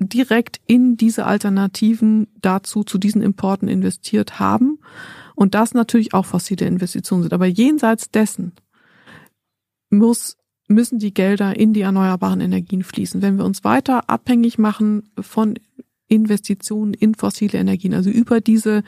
[0.00, 4.78] direkt in diese Alternativen dazu, zu diesen Importen investiert haben.
[5.34, 7.32] Und das natürlich auch fossile Investitionen sind.
[7.32, 8.52] Aber jenseits dessen
[9.90, 10.36] muss,
[10.68, 13.22] müssen die Gelder in die erneuerbaren Energien fließen.
[13.22, 15.58] Wenn wir uns weiter abhängig machen von
[16.08, 18.82] Investitionen in fossile Energien, also über diese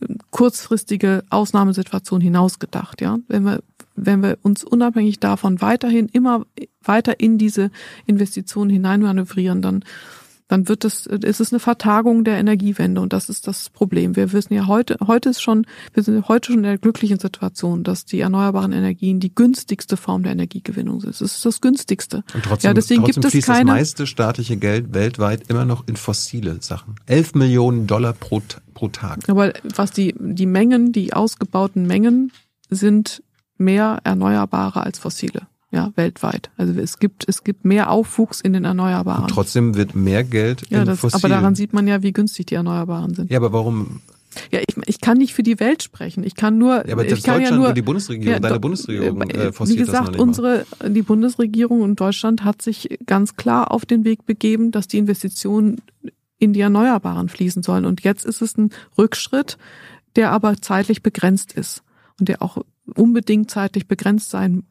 [0.00, 3.18] äh, kurzfristige Ausnahmesituation hinausgedacht, ja.
[3.28, 3.62] Wenn wir,
[3.96, 6.46] wenn wir uns unabhängig davon weiterhin immer
[6.82, 7.70] weiter in diese
[8.06, 9.84] Investitionen hineinmanövrieren, dann
[10.48, 14.14] dann wird es, ist es eine Vertagung der Energiewende und das ist das Problem.
[14.14, 17.82] Wir wissen ja heute, heute ist schon, wir sind heute schon in der glücklichen Situation,
[17.82, 21.10] dass die erneuerbaren Energien die günstigste Form der Energiegewinnung sind.
[21.10, 22.24] Es ist das günstigste.
[22.34, 25.64] Und trotzdem, ja, deswegen trotzdem gibt fließt es keine, das meiste staatliche Geld weltweit immer
[25.64, 26.96] noch in fossile Sachen.
[27.06, 28.42] Elf Millionen Dollar pro,
[28.74, 29.28] pro Tag.
[29.28, 32.32] Aber was die, die Mengen, die ausgebauten Mengen
[32.68, 33.22] sind
[33.56, 36.50] mehr erneuerbare als fossile ja, weltweit.
[36.56, 39.24] Also es gibt, es gibt mehr Aufwuchs in den Erneuerbaren.
[39.24, 41.24] Und trotzdem wird mehr Geld ja, in das, Fossilen.
[41.24, 43.30] Aber daran sieht man ja, wie günstig die Erneuerbaren sind.
[43.30, 44.00] Ja, aber warum?
[44.52, 46.22] Ja, ich, ich kann nicht für die Welt sprechen.
[46.22, 46.86] Ich kann nur.
[46.86, 49.84] Ja, aber ich kann Deutschland ja nur, die Bundesregierung, ja, deine Bundesregierung äh, forciert Wie
[49.84, 54.86] gesagt, unsere, die Bundesregierung und Deutschland hat sich ganz klar auf den Weg begeben, dass
[54.86, 55.80] die Investitionen
[56.38, 57.84] in die Erneuerbaren fließen sollen.
[57.84, 59.58] Und jetzt ist es ein Rückschritt,
[60.14, 61.82] der aber zeitlich begrenzt ist
[62.20, 62.58] und der auch
[62.94, 64.64] unbedingt zeitlich begrenzt sein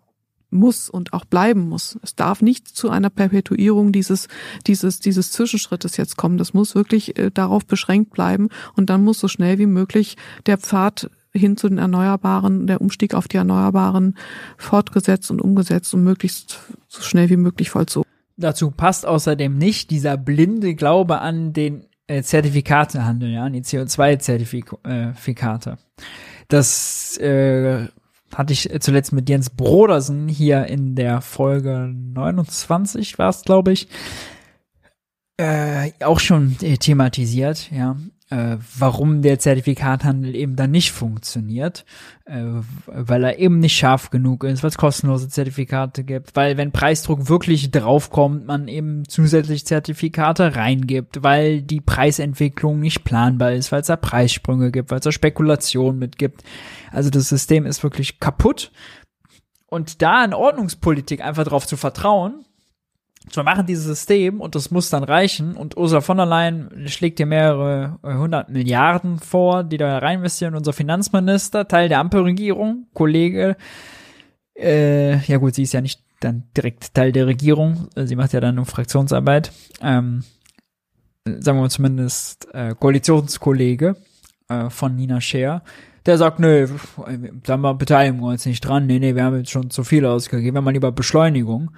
[0.54, 1.98] muss und auch bleiben muss.
[2.02, 4.28] Es darf nicht zu einer Perpetuierung dieses,
[4.68, 6.38] dieses, dieses Zwischenschrittes jetzt kommen.
[6.38, 10.58] Das muss wirklich äh, darauf beschränkt bleiben und dann muss so schnell wie möglich der
[10.58, 14.16] Pfad hin zu den Erneuerbaren, der Umstieg auf die Erneuerbaren
[14.58, 18.10] fortgesetzt und umgesetzt und möglichst so schnell wie möglich vollzogen.
[18.38, 25.72] Dazu passt außerdem nicht dieser blinde Glaube an den äh, Zertifikatehandel, ja, an die CO2-Zertifikate.
[25.72, 25.76] Äh,
[26.48, 27.88] das äh,
[28.36, 33.88] hatte ich zuletzt mit Jens Brodersen hier in der Folge 29 war es, glaube ich,
[35.38, 37.96] äh, auch schon thematisiert, ja
[38.34, 41.86] äh, warum der Zertifikathandel eben dann nicht funktioniert,
[42.26, 42.42] äh,
[42.88, 47.30] weil er eben nicht scharf genug ist, weil es kostenlose Zertifikate gibt, weil wenn Preisdruck
[47.30, 53.88] wirklich draufkommt, man eben zusätzlich Zertifikate reingibt, weil die Preisentwicklung nicht planbar ist, weil es
[53.88, 56.44] da Preissprünge gibt, weil es da Spekulation mitgibt.
[56.92, 58.72] Also das System ist wirklich kaputt.
[59.68, 62.46] Und da in Ordnungspolitik einfach drauf zu vertrauen,
[63.32, 65.56] wir machen dieses System und das muss dann reichen.
[65.56, 70.56] Und Ursula von der Leyen schlägt hier mehrere äh, hundert Milliarden vor, die da reinvestieren.
[70.56, 73.56] Unser Finanzminister, Teil der Ampelregierung, Kollege,
[74.56, 78.40] äh, ja gut, sie ist ja nicht dann direkt Teil der Regierung, sie macht ja
[78.40, 79.52] dann nur Fraktionsarbeit,
[79.82, 80.24] ähm,
[81.26, 83.98] sagen wir mal zumindest äh, Koalitionskollege
[84.48, 85.64] äh, von Nina Scher,
[86.06, 86.68] der sagt, nö,
[87.44, 90.56] da beteiligen wir uns nicht dran, nee, nee, wir haben jetzt schon zu viel ausgegeben,
[90.56, 91.72] wir haben lieber Beschleunigung.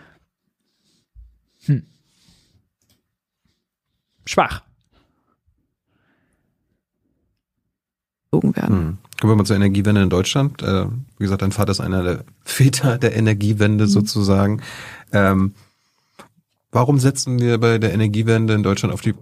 [1.66, 1.84] Hm.
[4.26, 4.66] Schwach.
[8.44, 8.78] werden.
[8.78, 8.98] Hm.
[9.20, 10.62] Kommen wir mal zur Energiewende in Deutschland.
[10.62, 10.86] Äh,
[11.18, 13.90] wie gesagt, dein Vater ist einer der Väter der Energiewende mhm.
[13.90, 14.62] sozusagen.
[15.12, 15.54] Ähm,
[16.72, 19.16] warum setzen wir bei der Energiewende in Deutschland auf die,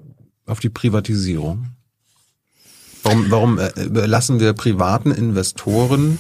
[0.45, 1.67] auf die Privatisierung?
[3.03, 6.17] Warum, warum äh, überlassen wir privaten Investoren,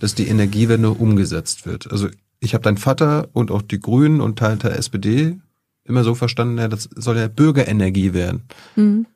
[0.00, 1.90] dass die Energiewende umgesetzt wird?
[1.92, 2.08] Also
[2.40, 5.38] ich habe deinen Vater und auch die Grünen und Teil der SPD
[5.84, 8.44] immer so verstanden, ja, das soll ja Bürgerenergie werden.
[8.76, 9.06] Mhm.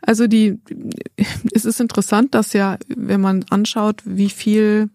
[0.00, 0.58] Also die,
[1.52, 4.90] es ist interessant, dass ja, wenn man anschaut, wie viel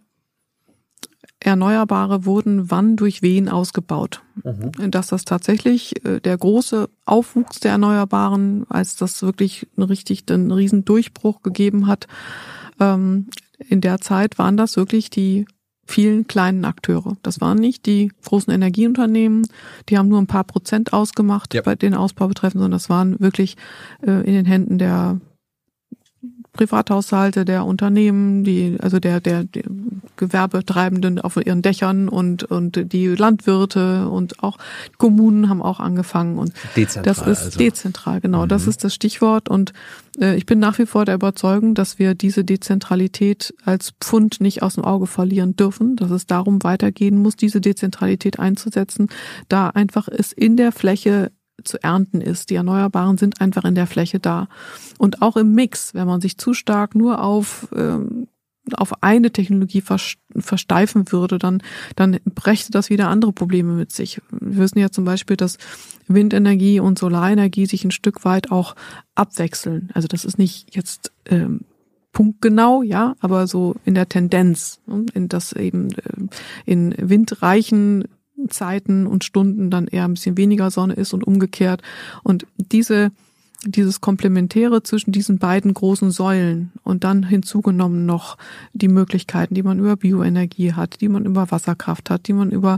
[1.39, 4.21] Erneuerbare wurden wann durch wen ausgebaut.
[4.43, 4.91] Mhm.
[4.91, 10.85] Dass das tatsächlich äh, der große Aufwuchs der Erneuerbaren, als das wirklich richtig einen riesen
[10.85, 12.07] Durchbruch gegeben hat,
[12.79, 13.27] ähm,
[13.57, 15.45] in der Zeit waren das wirklich die
[15.93, 17.17] vielen kleinen Akteure.
[17.21, 19.47] Das waren nicht die großen Energieunternehmen,
[19.89, 21.61] die haben nur ein paar Prozent ausgemacht ja.
[21.61, 23.57] bei den Ausbau betreffen, sondern das waren wirklich
[24.01, 25.19] äh, in den Händen der
[26.53, 29.63] Privathaushalte, der Unternehmen, die, also der, der, der
[30.17, 34.57] Gewerbetreibenden auf ihren Dächern und, und die Landwirte und auch
[34.99, 37.57] Kommunen haben auch angefangen und dezentral, das ist also.
[37.57, 38.49] dezentral, genau, mhm.
[38.49, 39.73] das ist das Stichwort und
[40.19, 44.61] äh, ich bin nach wie vor der Überzeugung, dass wir diese Dezentralität als Pfund nicht
[44.61, 49.07] aus dem Auge verlieren dürfen, dass es darum weitergehen muss, diese Dezentralität einzusetzen,
[49.49, 51.31] da einfach es in der Fläche
[51.63, 52.49] zu ernten ist.
[52.49, 54.47] Die Erneuerbaren sind einfach in der Fläche da.
[54.97, 58.27] Und auch im Mix, wenn man sich zu stark nur auf ähm,
[58.71, 61.61] auf eine Technologie versteifen würde, dann,
[61.95, 64.21] dann brächte das wieder andere Probleme mit sich.
[64.31, 65.57] Wir wissen ja zum Beispiel, dass
[66.07, 68.75] Windenergie und Solarenergie sich ein Stück weit auch
[69.15, 69.89] abwechseln.
[69.93, 71.61] Also das ist nicht jetzt ähm,
[72.13, 76.27] punktgenau, ja, aber so in der Tendenz, ne, in das eben äh,
[76.65, 78.05] in windreichen
[78.49, 81.81] Zeiten und Stunden dann eher ein bisschen weniger Sonne ist und umgekehrt.
[82.23, 83.11] Und diese
[83.65, 88.37] dieses Komplementäre zwischen diesen beiden großen Säulen und dann hinzugenommen noch
[88.73, 92.77] die Möglichkeiten, die man über Bioenergie hat, die man über Wasserkraft hat, die man über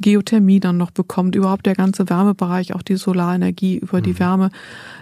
[0.00, 4.18] Geothermie dann noch bekommt, überhaupt der ganze Wärmebereich, auch die Solarenergie über die mhm.
[4.18, 4.50] Wärme,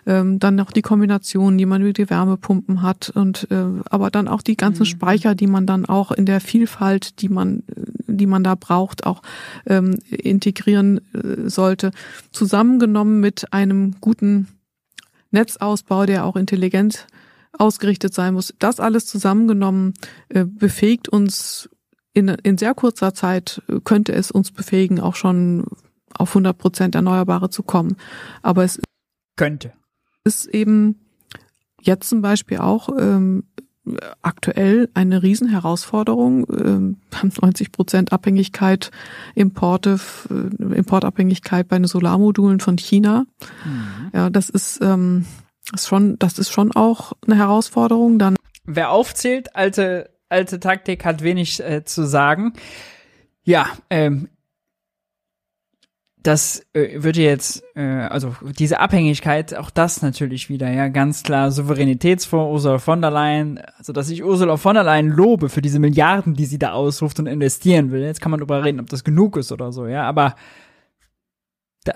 [0.07, 4.29] ähm, dann noch die Kombination, die man über die Wärmepumpen hat und äh, aber dann
[4.29, 4.87] auch die ganzen mhm.
[4.87, 7.65] Speicher, die man dann auch in der Vielfalt, die man,
[8.07, 9.23] die man da braucht, auch
[9.67, 11.91] ähm, integrieren äh, sollte,
[12.31, 14.49] zusammengenommen mit einem guten
[15.35, 17.07] Netzausbau, der auch intelligent
[17.53, 18.55] ausgerichtet sein muss.
[18.59, 19.95] Das alles zusammengenommen
[20.29, 21.69] äh, befähigt uns
[22.15, 25.67] in, in sehr kurzer Zeit, äh, könnte es uns befähigen, auch schon
[26.17, 27.97] auf 100 Prozent Erneuerbare zu kommen.
[28.43, 28.81] Aber es
[29.37, 29.73] könnte.
[30.25, 31.01] ist eben
[31.81, 33.45] jetzt zum Beispiel auch ähm,
[34.23, 36.47] aktuell eine Riesenherausforderung.
[36.51, 36.97] Ähm,
[37.41, 38.91] 90 Prozent Abhängigkeit,
[39.35, 39.99] Importe,
[40.31, 43.27] äh, Importabhängigkeit bei den Solarmodulen von China.
[43.65, 44.11] Mhm.
[44.13, 45.27] Ja, das ist, ähm,
[45.73, 48.19] ist schon, das ist schon auch eine Herausforderung.
[48.19, 52.55] Dann wer aufzählt, alte alte Taktik hat wenig äh, zu sagen.
[53.45, 54.29] Ja, ähm,
[56.25, 61.51] das äh, würde jetzt, äh, also diese Abhängigkeit, auch das natürlich wieder, ja, ganz klar
[61.51, 65.79] Souveränitätsfonds Ursula von der Leyen, also dass ich Ursula von der Leyen lobe für diese
[65.79, 68.01] Milliarden, die sie da ausruft und investieren will.
[68.01, 70.35] Jetzt kann man darüber reden, ob das genug ist oder so, ja, aber
[71.85, 71.93] da,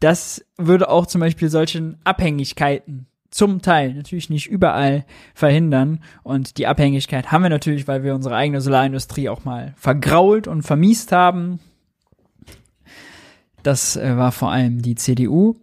[0.00, 5.04] das würde auch zum Beispiel solchen Abhängigkeiten zum Teil, natürlich nicht überall
[5.34, 6.02] verhindern.
[6.22, 10.62] Und die Abhängigkeit haben wir natürlich, weil wir unsere eigene Solarindustrie auch mal vergrault und
[10.62, 11.60] vermiest haben
[13.68, 15.56] das äh, war vor allem die CDU.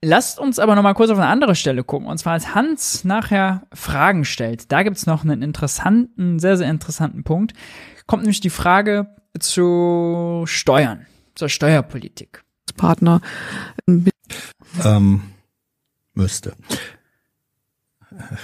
[0.00, 2.06] Lasst uns aber noch mal kurz auf eine andere Stelle gucken.
[2.06, 6.70] Und zwar, als Hans nachher Fragen stellt, da gibt es noch einen interessanten, sehr, sehr
[6.70, 7.54] interessanten Punkt.
[8.06, 9.08] Kommt nämlich die Frage
[9.40, 12.44] zu Steuern, zur Steuerpolitik.
[12.76, 13.20] Partner
[14.84, 15.22] ähm,
[16.14, 16.54] müsste.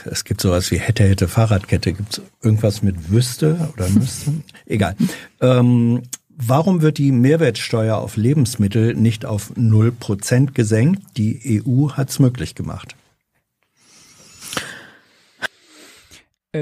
[0.04, 1.92] Es gibt sowas wie hätte, hätte, Fahrradkette.
[1.92, 4.32] Gibt es irgendwas mit wüsste oder müsste?
[4.66, 4.96] Egal.
[5.40, 6.02] Ähm,
[6.36, 11.00] Warum wird die Mehrwertsteuer auf Lebensmittel nicht auf 0% gesenkt?
[11.16, 12.96] Die EU hat es möglich gemacht.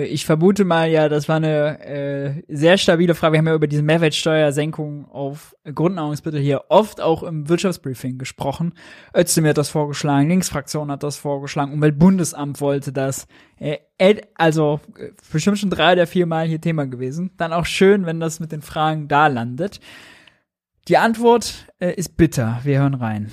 [0.01, 3.35] Ich vermute mal ja, das war eine äh, sehr stabile Frage.
[3.35, 8.73] Wir haben ja über diese Mehrwertsteuersenkung auf Grundnahrungsmittel hier oft auch im Wirtschaftsbriefing gesprochen.
[9.14, 13.27] Özdemir hat das vorgeschlagen, Linksfraktion hat das vorgeschlagen, Umweltbundesamt wollte das.
[13.59, 13.78] Äh,
[14.35, 17.32] also äh, bestimmt schon drei oder vier Mal hier Thema gewesen.
[17.36, 19.81] Dann auch schön, wenn das mit den Fragen da landet.
[20.89, 22.60] Die Antwort äh, ist bitter.
[22.64, 23.31] Wir hören rein.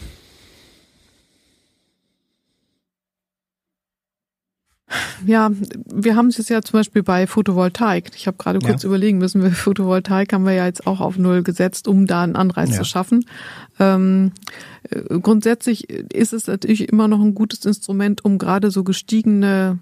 [5.26, 5.52] Ja,
[5.86, 8.12] wir haben es ja zum Beispiel bei Photovoltaik.
[8.16, 8.88] Ich habe gerade kurz ja.
[8.88, 12.36] überlegen müssen, wir Photovoltaik haben wir ja jetzt auch auf Null gesetzt, um da einen
[12.36, 12.78] Anreiz ja.
[12.78, 13.26] zu schaffen.
[13.80, 14.32] Ähm,
[14.90, 19.80] äh, grundsätzlich ist es natürlich immer noch ein gutes Instrument, um gerade so gestiegene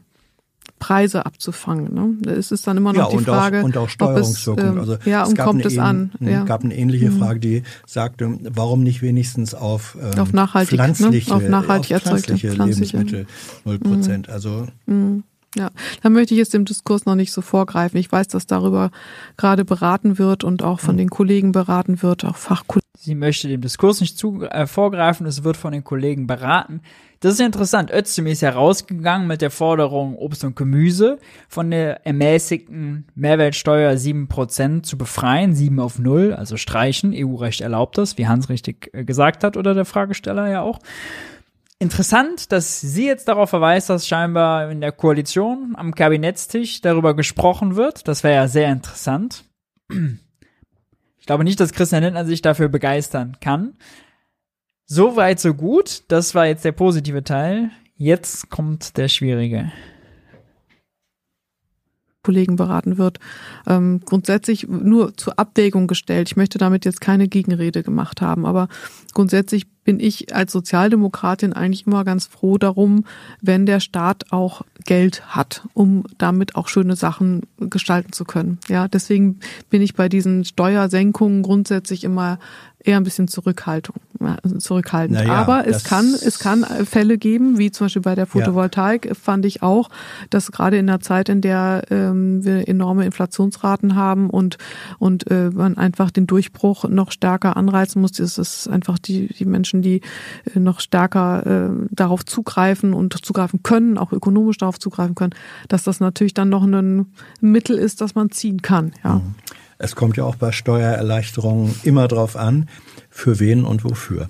[0.80, 1.94] Preise abzufangen.
[1.94, 2.32] Ne?
[2.32, 4.78] Es ist dann immer noch ja, die Frage, auch, und auch Steuerungswirkung.
[4.78, 6.12] Es, äh, also ja, und kommt es an?
[6.20, 6.44] Es ja.
[6.44, 7.20] gab eine ähnliche mhm.
[7.20, 11.36] Frage, die sagte, warum nicht wenigstens auf, ähm, auf nachhaltig, pflanzliche, ne?
[11.36, 13.28] auf nachhaltig auf pflanzliche, pflanzliche Lebensmittel
[13.66, 14.28] null Prozent.
[14.28, 14.34] Mhm.
[14.34, 15.24] Also mhm.
[15.58, 15.72] Ja,
[16.04, 17.98] da möchte ich jetzt dem Diskurs noch nicht so vorgreifen.
[17.98, 18.92] Ich weiß, dass darüber
[19.38, 21.00] gerade beraten wird und auch von mhm.
[21.00, 22.88] den Kollegen beraten wird, auch Fachkollegen.
[23.00, 26.82] Sie möchte dem Diskurs nicht zu, äh, vorgreifen, es wird von den Kollegen beraten.
[27.20, 27.92] Das ist interessant.
[27.92, 31.18] Özdemir ist ja rausgegangen mit der Forderung, Obst und Gemüse
[31.48, 37.14] von der ermäßigten Mehrwertsteuer 7% zu befreien, 7 auf 0, also streichen.
[37.16, 40.80] EU-Recht erlaubt das, wie Hans richtig äh, gesagt hat oder der Fragesteller ja auch.
[41.80, 47.76] Interessant, dass sie jetzt darauf verweist, dass scheinbar in der Koalition am Kabinettstisch darüber gesprochen
[47.76, 48.08] wird.
[48.08, 49.44] Das wäre ja sehr interessant.
[51.20, 53.76] Ich glaube nicht, dass Christian Lindner sich dafür begeistern kann.
[54.86, 56.04] So weit, so gut.
[56.08, 57.70] Das war jetzt der positive Teil.
[57.96, 59.72] Jetzt kommt der schwierige.
[62.28, 63.22] Kollegen beraten wird,
[63.68, 66.28] ähm, grundsätzlich nur zur Abwägung gestellt.
[66.30, 68.68] Ich möchte damit jetzt keine Gegenrede gemacht haben, aber
[69.14, 73.06] grundsätzlich bin ich als Sozialdemokratin eigentlich immer ganz froh darum,
[73.42, 78.60] wenn der Staat auch Geld hat, um damit auch schöne Sachen gestalten zu können.
[78.68, 79.40] Ja, deswegen
[79.70, 82.40] bin ich bei diesen Steuersenkungen grundsätzlich immer
[82.88, 83.98] eher ein bisschen Zurückhaltung,
[84.60, 85.20] zurückhaltend.
[85.20, 89.14] Naja, Aber es kann, es kann Fälle geben, wie zum Beispiel bei der Photovoltaik, ja.
[89.14, 89.90] fand ich auch,
[90.30, 94.58] dass gerade in der Zeit, in der ähm, wir enorme Inflationsraten haben und,
[95.00, 99.46] und äh, man einfach den Durchbruch noch stärker anreizen muss, ist es einfach die, die
[99.46, 100.02] Menschen, die
[100.56, 105.34] äh, noch stärker äh, darauf zugreifen und zugreifen können, auch ökonomisch darauf zugreifen können,
[105.68, 107.08] dass das natürlich dann noch ein
[107.42, 108.94] Mittel ist, das man ziehen kann.
[109.04, 109.16] Ja.
[109.16, 109.36] Mhm.
[109.78, 112.70] Es kommt ja auch bei Steuererleichterungen immer drauf an,
[113.10, 114.30] für wen und wofür.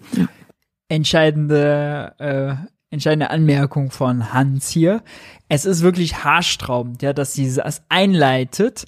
[0.89, 2.55] Entscheidende, äh,
[2.89, 5.03] entscheidende Anmerkung von Hans hier.
[5.49, 8.85] Es ist wirklich haarstraubend, ja, dass sie das einleitet.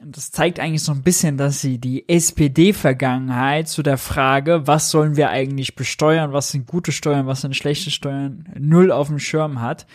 [0.00, 4.90] Und das zeigt eigentlich so ein bisschen, dass sie die SPD-Vergangenheit zu der Frage, was
[4.90, 9.20] sollen wir eigentlich besteuern, was sind gute Steuern, was sind schlechte Steuern, null auf dem
[9.20, 9.86] Schirm hat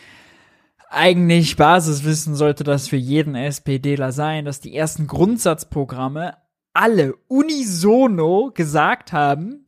[0.90, 6.38] eigentlich Basiswissen sollte das für jeden SPDler sein, dass die ersten Grundsatzprogramme
[6.74, 9.66] alle unisono gesagt haben,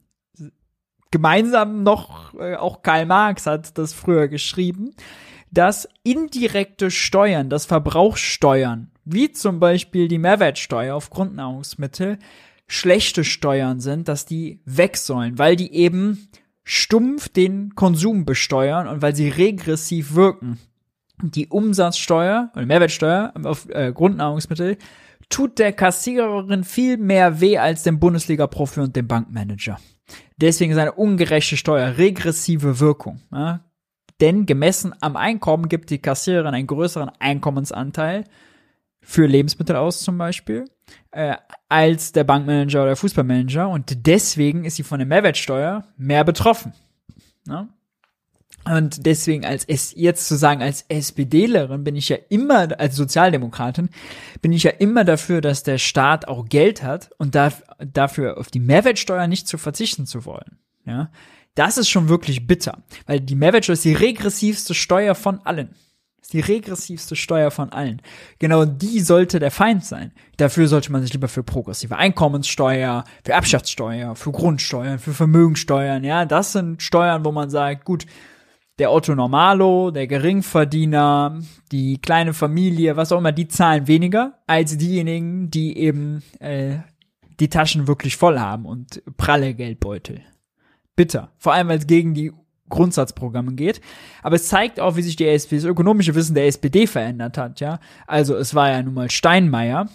[1.11, 4.91] gemeinsam noch, äh, auch Karl Marx hat das früher geschrieben,
[5.51, 12.19] dass indirekte Steuern, das Verbrauchssteuern, wie zum Beispiel die Mehrwertsteuer auf Grundnahrungsmittel,
[12.67, 16.29] schlechte Steuern sind, dass die weg sollen, weil die eben
[16.63, 20.59] stumpf den Konsum besteuern und weil sie regressiv wirken
[21.21, 24.77] die Umsatzsteuer oder Mehrwertsteuer auf äh, Grundnahrungsmittel
[25.29, 29.79] tut der Kassiererin viel mehr weh als dem Bundesliga-Profi und dem Bankmanager.
[30.37, 33.21] Deswegen ist eine ungerechte Steuer regressive Wirkung.
[33.31, 33.65] Ja?
[34.21, 38.23] Denn gemessen am Einkommen gibt die Kassiererin einen größeren Einkommensanteil
[39.01, 40.65] für Lebensmittel aus zum Beispiel
[41.11, 41.35] äh,
[41.67, 46.73] als der Bankmanager oder der Fußballmanager und deswegen ist sie von der Mehrwertsteuer mehr betroffen.
[47.47, 47.67] Ja?
[48.65, 53.89] Und deswegen als es jetzt zu sagen, als SPDlerin bin ich ja immer, als Sozialdemokratin,
[54.41, 58.51] bin ich ja immer dafür, dass der Staat auch Geld hat und da, dafür auf
[58.51, 60.59] die Mehrwertsteuer nicht zu verzichten zu wollen.
[60.85, 61.09] Ja,
[61.55, 65.75] das ist schon wirklich bitter, weil die Mehrwertsteuer ist die regressivste Steuer von allen.
[66.21, 68.01] Ist die regressivste Steuer von allen.
[68.39, 70.11] Genau die sollte der Feind sein.
[70.37, 76.25] Dafür sollte man sich lieber für progressive Einkommenssteuer, für Erbschaftssteuer, für Grundsteuern, für Vermögensteuern, ja,
[76.25, 78.05] das sind Steuern, wo man sagt, gut,
[78.79, 81.39] der Otto Normalo, der Geringverdiener,
[81.71, 86.77] die kleine Familie, was auch immer, die zahlen weniger als diejenigen, die eben äh,
[87.39, 90.21] die Taschen wirklich voll haben und pralle Geldbeutel.
[90.95, 91.31] Bitter.
[91.37, 92.31] Vor allem, weil es gegen die
[92.69, 93.81] Grundsatzprogramme geht.
[94.21, 97.59] Aber es zeigt auch, wie sich die SPD, das ökonomische Wissen der SPD verändert hat,
[97.59, 97.79] ja.
[98.07, 99.89] Also es war ja nun mal Steinmeier,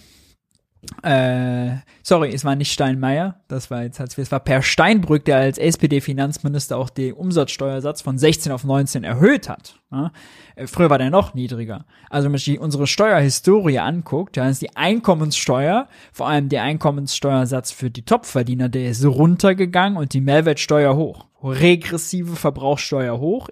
[1.03, 5.59] äh, sorry, es war nicht Steinmeier, das war jetzt es war Per Steinbrück, der als
[5.59, 9.81] SPD-Finanzminister auch den Umsatzsteuersatz von 16 auf 19 erhöht hat.
[9.91, 10.13] Ja?
[10.57, 11.85] Äh, früher war der noch niedriger.
[12.11, 17.71] Also wenn man sich unsere Steuerhistorie anguckt, dann ist die Einkommenssteuer, vor allem der Einkommenssteuersatz
[17.71, 21.27] für die Topverdiener, der ist runtergegangen und die Mehrwertsteuer hoch.
[21.43, 23.49] Regressive Verbrauchssteuer hoch,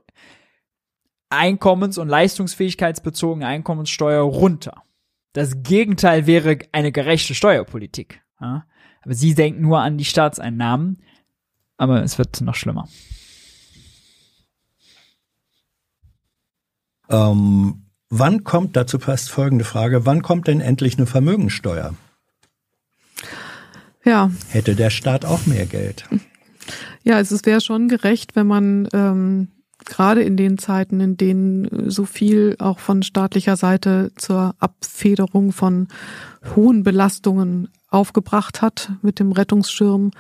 [1.29, 4.83] Einkommens- und leistungsfähigkeitsbezogene Einkommenssteuer runter.
[5.33, 8.21] Das Gegenteil wäre eine gerechte Steuerpolitik.
[8.41, 8.67] Ja?
[9.03, 11.03] Aber sie denken nur an die Staatseinnahmen.
[11.77, 12.89] Aber es wird noch schlimmer.
[17.09, 21.95] Ähm, wann kommt, dazu passt folgende Frage, wann kommt denn endlich eine Vermögensteuer?
[24.05, 24.31] Ja.
[24.49, 26.09] Hätte der Staat auch mehr Geld?
[27.05, 29.49] Ja, es wäre schon gerecht, wenn man ähm,
[29.85, 35.89] gerade in den Zeiten, in denen so viel auch von staatlicher Seite zur Abfederung von
[36.55, 40.11] hohen Belastungen aufgebracht hat mit dem Rettungsschirm,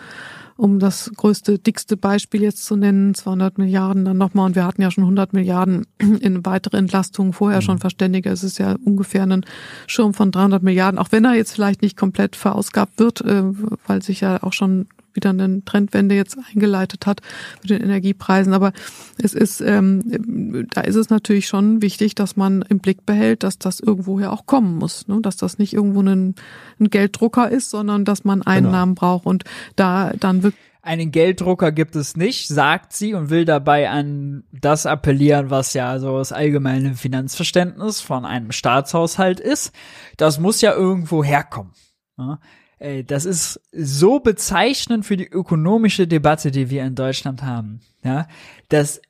[0.56, 4.82] um das größte, dickste Beispiel jetzt zu nennen, 200 Milliarden dann nochmal und wir hatten
[4.82, 7.64] ja schon 100 Milliarden in weitere Entlastungen vorher mhm.
[7.64, 8.30] schon verständige.
[8.30, 9.44] Es ist ja ungefähr ein
[9.86, 13.44] Schirm von 300 Milliarden, auch wenn er jetzt vielleicht nicht komplett verausgabt wird, äh,
[13.86, 17.20] weil sich ja auch schon wieder eine Trendwende jetzt eingeleitet hat
[17.62, 18.52] mit den Energiepreisen.
[18.52, 18.72] Aber
[19.18, 23.58] es ist, ähm, da ist es natürlich schon wichtig, dass man im Blick behält, dass
[23.58, 25.18] das irgendwoher auch kommen muss, ne?
[25.20, 26.34] dass das nicht irgendwo ein,
[26.80, 29.00] ein Gelddrucker ist, sondern dass man Einnahmen genau.
[29.00, 29.44] braucht und
[29.76, 34.84] da dann wirklich einen Gelddrucker gibt es nicht, sagt sie und will dabei an das
[34.84, 39.72] appellieren, was ja so das allgemeine Finanzverständnis von einem Staatshaushalt ist.
[40.16, 41.72] Das muss ja irgendwo herkommen.
[42.18, 42.40] Ja?
[42.82, 47.80] Ey, das ist so bezeichnend für die ökonomische Debatte, die wir in Deutschland haben.
[48.02, 48.26] Ja,
[48.70, 49.00] dass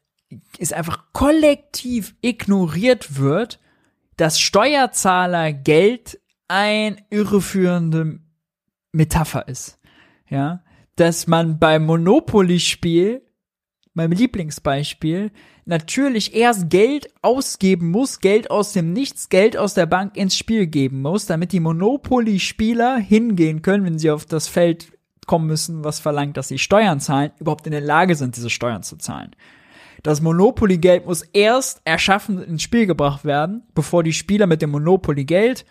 [0.58, 3.60] es einfach kollektiv ignoriert wird,
[4.18, 8.20] dass Steuerzahlergeld ein irreführende
[8.92, 9.78] Metapher ist.
[10.28, 10.62] Ja,
[10.96, 13.22] dass man beim Monopoly-Spiel,
[13.94, 15.30] meinem Lieblingsbeispiel,
[15.64, 20.66] natürlich erst Geld ausgeben muss, Geld aus dem Nichts, Geld aus der Bank ins Spiel
[20.66, 24.92] geben muss, damit die Monopoly-Spieler hingehen können, wenn sie auf das Feld
[25.26, 28.82] kommen müssen, was verlangt, dass sie Steuern zahlen, überhaupt in der Lage sind, diese Steuern
[28.82, 29.36] zu zahlen.
[30.02, 35.64] Das Monopoly-Geld muss erst erschaffen ins Spiel gebracht werden, bevor die Spieler mit dem Monopoly-Geld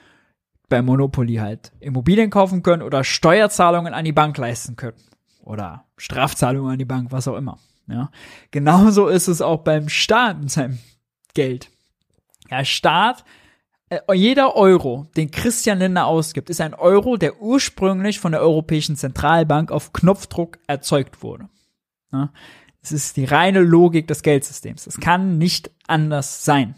[0.71, 4.97] bei Monopoly halt Immobilien kaufen können oder Steuerzahlungen an die Bank leisten können.
[5.43, 7.59] Oder Strafzahlungen an die Bank, was auch immer.
[7.91, 8.11] Ja,
[8.51, 10.79] genauso ist es auch beim Staat mit seinem
[11.33, 11.69] Geld.
[12.49, 13.23] Der Staat,
[13.89, 18.95] äh, jeder Euro, den Christian Lindner ausgibt, ist ein Euro, der ursprünglich von der Europäischen
[18.95, 21.49] Zentralbank auf Knopfdruck erzeugt wurde.
[22.11, 22.31] Ja,
[22.81, 24.87] es ist die reine Logik des Geldsystems.
[24.87, 26.75] Es kann nicht anders sein.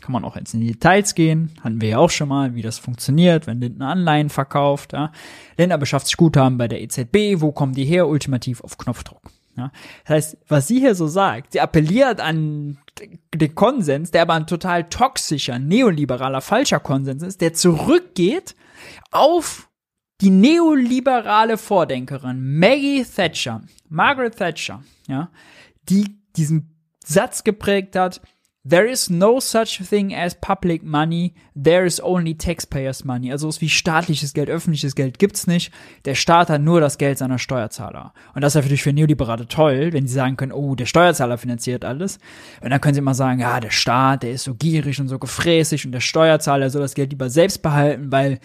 [0.00, 1.52] Kann man auch jetzt in die Details gehen.
[1.62, 4.92] Hatten wir ja auch schon mal, wie das funktioniert, wenn Lindner Anleihen verkauft.
[4.92, 5.12] Ja.
[5.56, 7.40] Lindner beschafft sich Guthaben bei der EZB.
[7.40, 8.08] Wo kommen die her?
[8.08, 9.22] Ultimativ auf Knopfdruck.
[9.56, 9.70] Ja?
[10.04, 12.78] Das heißt, was sie hier so sagt, sie appelliert an
[13.34, 18.54] den Konsens, der aber ein total toxischer, neoliberaler, falscher Konsens ist, der zurückgeht
[19.10, 19.68] auf
[20.20, 25.30] die neoliberale Vordenkerin Maggie Thatcher, Margaret Thatcher, ja,
[25.88, 28.20] die diesen Satz geprägt hat,
[28.64, 33.32] There is no such thing as public money, there is only taxpayers money.
[33.32, 35.72] Also so wie staatliches Geld, öffentliches Geld gibt's nicht.
[36.04, 38.14] Der Staat hat nur das Geld seiner Steuerzahler.
[38.34, 41.84] Und das ist natürlich für Neoliberale toll, wenn sie sagen können, oh, der Steuerzahler finanziert
[41.84, 42.20] alles.
[42.60, 45.18] Und dann können sie immer sagen, ja, der Staat, der ist so gierig und so
[45.18, 48.38] gefräßig und der Steuerzahler soll das Geld lieber selbst behalten, weil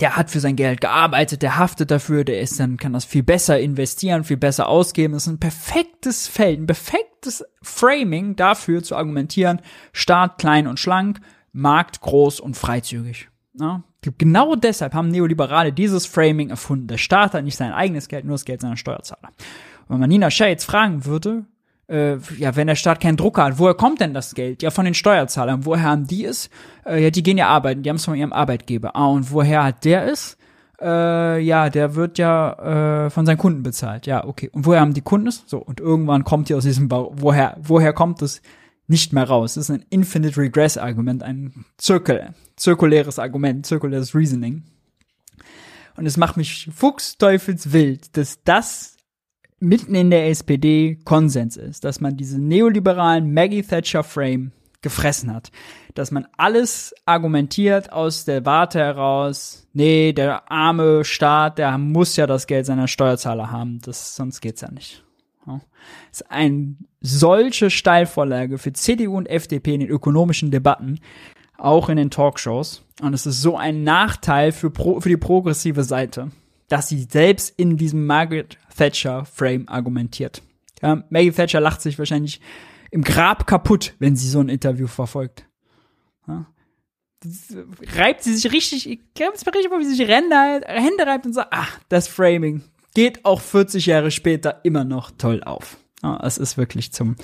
[0.00, 3.22] der hat für sein Geld gearbeitet, der haftet dafür, der ist dann, kann das viel
[3.22, 5.14] besser investieren, viel besser ausgeben.
[5.14, 11.20] Das ist ein perfektes Feld, ein perfektes Framing dafür zu argumentieren, Staat klein und schlank,
[11.52, 13.28] Markt groß und freizügig.
[13.58, 13.82] Ja?
[14.18, 16.86] Genau deshalb haben Neoliberale dieses Framing erfunden.
[16.88, 19.30] Der Staat hat nicht sein eigenes Geld, nur das Geld seiner Steuerzahler.
[19.88, 21.46] Wenn man Nina jetzt fragen würde,
[21.88, 24.62] äh, ja, wenn der Staat keinen Drucker hat, woher kommt denn das Geld?
[24.62, 25.64] Ja, von den Steuerzahlern.
[25.64, 26.50] Woher haben die es?
[26.84, 28.96] Äh, ja, die gehen ja arbeiten, die haben es von ihrem Arbeitgeber.
[28.96, 30.36] Ah, und woher hat der es?
[30.80, 34.06] Äh, ja, der wird ja äh, von seinen Kunden bezahlt.
[34.06, 34.50] Ja, okay.
[34.52, 35.44] Und woher haben die Kunden es?
[35.46, 38.42] So, und irgendwann kommt hier aus diesem Bau, woher, woher kommt es
[38.88, 39.54] nicht mehr raus?
[39.54, 44.64] Das ist ein Infinite Regress Argument, ein Zirkel, zirkuläres Argument, zirkuläres Reasoning.
[45.96, 48.95] Und es macht mich fuchsteufelswild, dass das
[49.60, 54.52] mitten in der SPD Konsens ist, dass man diesen neoliberalen Maggie Thatcher Frame
[54.82, 55.50] gefressen hat,
[55.94, 62.26] dass man alles argumentiert aus der Warte heraus, nee, der arme Staat, der muss ja
[62.26, 65.02] das Geld seiner Steuerzahler haben, das, sonst geht's ja nicht.
[65.46, 71.00] Das ist eine solche Steilvorlage für CDU und FDP in den ökonomischen Debatten,
[71.56, 72.82] auch in den Talkshows.
[73.00, 76.30] Und es ist so ein Nachteil für, pro, für die progressive Seite,
[76.68, 80.42] dass sie selbst in diesem Margaret Thatcher Frame argumentiert.
[80.82, 82.40] Ja, Maggie Thatcher lacht sich wahrscheinlich
[82.90, 85.46] im Grab kaputt, wenn sie so ein Interview verfolgt.
[86.28, 86.46] Ja.
[87.94, 91.32] Reibt sie sich richtig, ich glaube, es richtig, wie sie sich Hände, Hände reibt und
[91.32, 92.62] sagt, ach, das Framing
[92.94, 95.76] geht auch 40 Jahre später immer noch toll auf.
[96.02, 97.16] Ja, es ist wirklich zum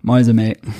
[0.00, 0.74] Mäusemelken.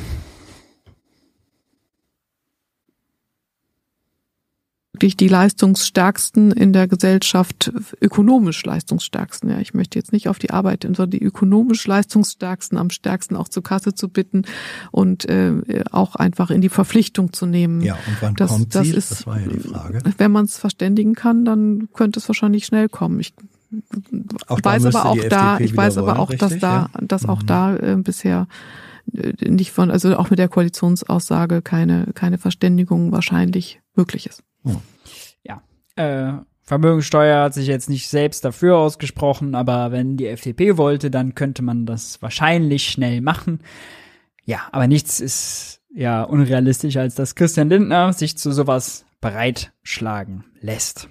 [5.03, 9.51] Wirklich die leistungsstärksten in der Gesellschaft, ökonomisch leistungsstärksten.
[9.51, 13.49] Ja, ich möchte jetzt nicht auf die Arbeit, sondern die ökonomisch leistungsstärksten, am stärksten auch
[13.49, 14.45] zur Kasse zu bitten
[14.93, 17.81] und äh, auch einfach in die Verpflichtung zu nehmen.
[17.81, 18.95] Ja, und wann das, kommt das sie?
[18.95, 20.03] Ist, das war ja die Frage.
[20.17, 23.19] Wenn man es verständigen kann, dann könnte es wahrscheinlich schnell kommen.
[23.19, 23.35] Ich
[24.47, 27.01] auch weiß aber auch da, ich weiß aber auch, dass richtig, da, ja?
[27.01, 27.47] dass auch Mhm.
[27.47, 28.47] da äh, bisher
[29.13, 34.45] äh, nicht von, also auch mit der Koalitionsaussage keine, keine Verständigung wahrscheinlich möglich ist.
[35.97, 36.33] Äh,
[36.65, 41.63] Vermögensteuer hat sich jetzt nicht selbst dafür ausgesprochen, aber wenn die FDP wollte, dann könnte
[41.63, 43.61] man das wahrscheinlich schnell machen.
[44.45, 51.09] Ja, aber nichts ist ja unrealistisch, als dass Christian Lindner sich zu sowas bereitschlagen lässt.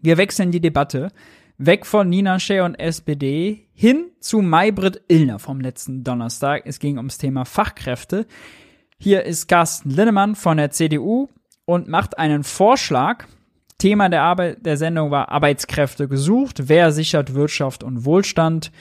[0.00, 1.10] Wir wechseln die Debatte
[1.58, 6.62] weg von Nina Schär und SPD hin zu Maybrit Illner vom letzten Donnerstag.
[6.64, 8.24] Es ging ums Thema Fachkräfte.
[8.98, 11.28] Hier ist Carsten Linnemann von der CDU
[11.68, 13.26] und macht einen Vorschlag.
[13.76, 16.62] Thema der Arbeit der Sendung war Arbeitskräfte gesucht.
[16.68, 18.72] Wer sichert Wirtschaft und Wohlstand?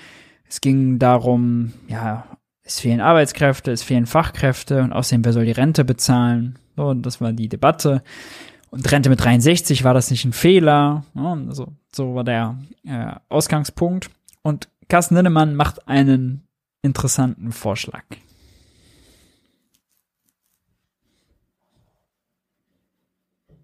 [0.47, 2.25] Es ging darum, ja,
[2.63, 6.59] es fehlen Arbeitskräfte, es fehlen Fachkräfte und außerdem, wer soll die Rente bezahlen?
[6.77, 8.03] So, und das war die Debatte.
[8.69, 11.03] Und Rente mit 63, war das nicht ein Fehler?
[11.13, 14.09] Ja, also, so war der äh, Ausgangspunkt.
[14.43, 16.47] Und Carsten Linnemann macht einen
[16.81, 18.05] interessanten Vorschlag.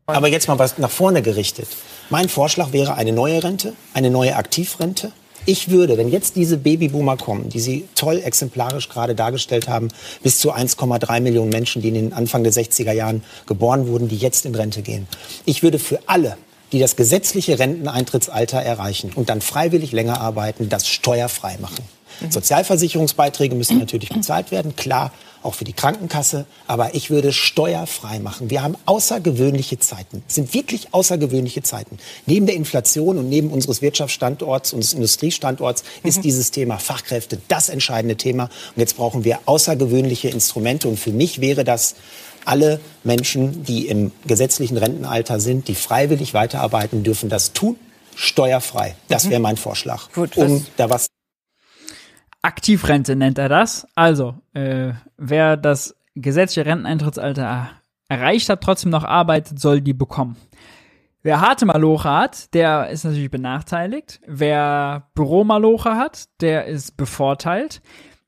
[0.06, 1.68] Aber jetzt mal was nach vorne gerichtet.
[2.10, 5.14] Mein Vorschlag wäre eine neue Rente, eine neue Aktivrente.
[5.46, 9.90] Ich würde, wenn jetzt diese Babyboomer kommen, die Sie toll exemplarisch gerade dargestellt haben,
[10.22, 14.18] bis zu 1,3 Millionen Menschen, die in den Anfang der 60er Jahren geboren wurden, die
[14.18, 15.08] jetzt in Rente gehen.
[15.46, 16.38] Ich würde für alle,
[16.74, 21.84] die das gesetzliche Renteneintrittsalter erreichen und dann freiwillig länger arbeiten, das steuerfrei machen.
[22.30, 25.12] Sozialversicherungsbeiträge müssen natürlich bezahlt werden, klar,
[25.44, 28.50] auch für die Krankenkasse, aber ich würde steuerfrei machen.
[28.50, 31.98] Wir haben außergewöhnliche Zeiten, Es sind wirklich außergewöhnliche Zeiten.
[32.26, 38.16] Neben der Inflation und neben unseres Wirtschaftsstandorts, unseres Industriestandorts ist dieses Thema Fachkräfte das entscheidende
[38.16, 38.46] Thema.
[38.76, 40.88] Und jetzt brauchen wir außergewöhnliche Instrumente.
[40.88, 41.96] Und für mich wäre das
[42.46, 47.78] alle Menschen, die im gesetzlichen Rentenalter sind, die freiwillig weiterarbeiten, dürfen das tun,
[48.16, 48.96] steuerfrei.
[49.08, 50.12] Das wäre mein Vorschlag.
[50.14, 51.08] Gut, um da was
[52.44, 53.88] Aktivrente nennt er das.
[53.96, 57.70] Also, äh, wer das gesetzliche Renteneintrittsalter
[58.10, 60.36] erreicht hat, trotzdem noch arbeitet, soll die bekommen.
[61.22, 64.20] Wer harte Maloche hat, der ist natürlich benachteiligt.
[64.28, 67.82] Wer Büromaloche hat, der ist bevorteilt.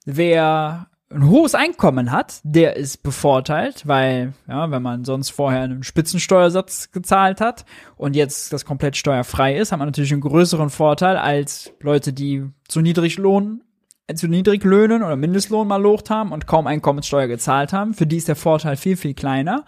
[0.06, 5.84] Wer ein hohes Einkommen hat, der ist bevorteilt, weil, ja, wenn man sonst vorher einen
[5.84, 7.66] Spitzensteuersatz gezahlt hat
[7.98, 12.46] und jetzt das komplett steuerfrei ist, hat man natürlich einen größeren Vorteil als Leute, die
[12.68, 13.65] zu niedrig lohnen,
[14.14, 17.94] zu Niedriglöhnen oder Mindestlohn mal locht haben und kaum Einkommenssteuer gezahlt haben.
[17.94, 19.66] Für die ist der Vorteil viel, viel kleiner.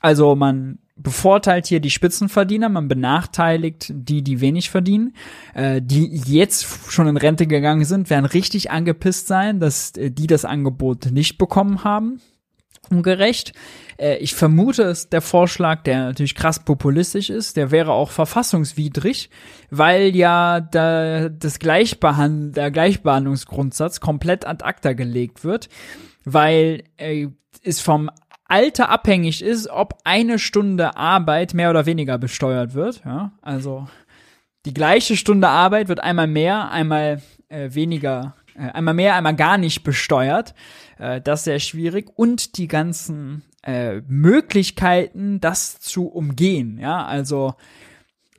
[0.00, 5.14] Also man bevorteilt hier die Spitzenverdiener, man benachteiligt die, die wenig verdienen.
[5.54, 10.26] Äh, die jetzt schon in Rente gegangen sind, werden richtig angepisst sein, dass äh, die
[10.26, 12.20] das Angebot nicht bekommen haben.
[12.90, 13.52] Ungerecht.
[13.98, 19.30] Äh, ich vermute, es der Vorschlag, der natürlich krass populistisch ist, der wäre auch verfassungswidrig,
[19.70, 25.68] weil ja da das Gleichbehand der Gleichbehandlungsgrundsatz komplett ad acta gelegt wird,
[26.24, 27.28] weil äh,
[27.62, 28.10] es vom
[28.44, 33.02] Alter abhängig ist, ob eine Stunde Arbeit mehr oder weniger besteuert wird.
[33.04, 33.86] Ja, also
[34.64, 39.58] die gleiche Stunde Arbeit wird einmal mehr, einmal äh, weniger, äh, einmal mehr, einmal gar
[39.58, 40.54] nicht besteuert.
[40.98, 42.10] Äh, das sehr schwierig.
[42.14, 46.78] Und die ganzen äh, Möglichkeiten, das zu umgehen.
[46.78, 47.54] Ja, also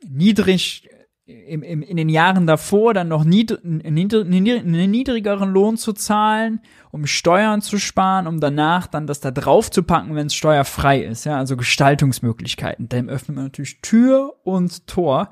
[0.08, 0.90] niedrig
[1.26, 6.60] im, im, in den Jahren davor dann noch niedr niedr niedrigeren Lohn zu zahlen,
[6.92, 11.02] um Steuern zu sparen, um danach dann das da drauf zu packen, wenn es steuerfrei
[11.02, 11.26] ist.
[11.26, 12.90] Ja, also Gestaltungsmöglichkeiten.
[12.90, 15.30] Dem öffnet man natürlich Tür und Tor.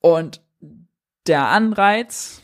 [0.00, 0.42] Und
[1.28, 2.42] der Anreiz,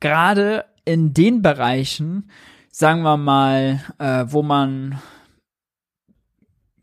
[0.00, 2.30] gerade in den Bereichen,
[2.78, 5.00] sagen wir mal, äh, wo man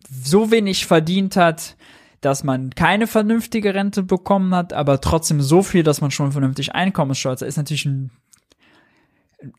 [0.09, 1.77] so wenig verdient hat,
[2.19, 6.73] dass man keine vernünftige Rente bekommen hat, aber trotzdem so viel, dass man schon vernünftig
[6.73, 8.09] Einkommenssteuer zahlt, ist natürlich ein,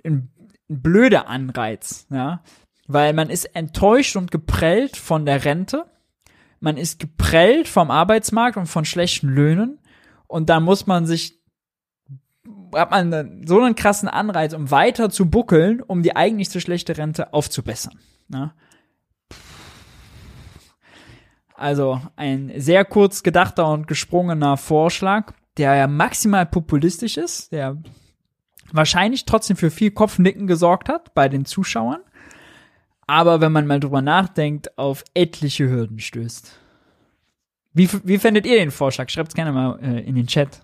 [0.02, 0.28] ein,
[0.68, 2.42] ein blöder Anreiz, ja.
[2.88, 5.84] weil man ist enttäuscht und geprellt von der Rente,
[6.58, 9.78] man ist geprellt vom Arbeitsmarkt und von schlechten Löhnen.
[10.26, 11.43] Und da muss man sich
[12.76, 16.96] hat man so einen krassen Anreiz, um weiter zu buckeln, um die eigentlich zu schlechte
[16.96, 17.98] Rente aufzubessern.
[18.28, 18.52] Ne?
[21.54, 27.80] Also ein sehr kurz gedachter und gesprungener Vorschlag, der ja maximal populistisch ist, der
[28.72, 32.00] wahrscheinlich trotzdem für viel Kopfnicken gesorgt hat bei den Zuschauern,
[33.06, 36.58] aber wenn man mal drüber nachdenkt, auf etliche Hürden stößt.
[37.72, 39.08] Wie, wie fändet ihr den Vorschlag?
[39.10, 40.63] Schreibt es gerne mal äh, in den Chat.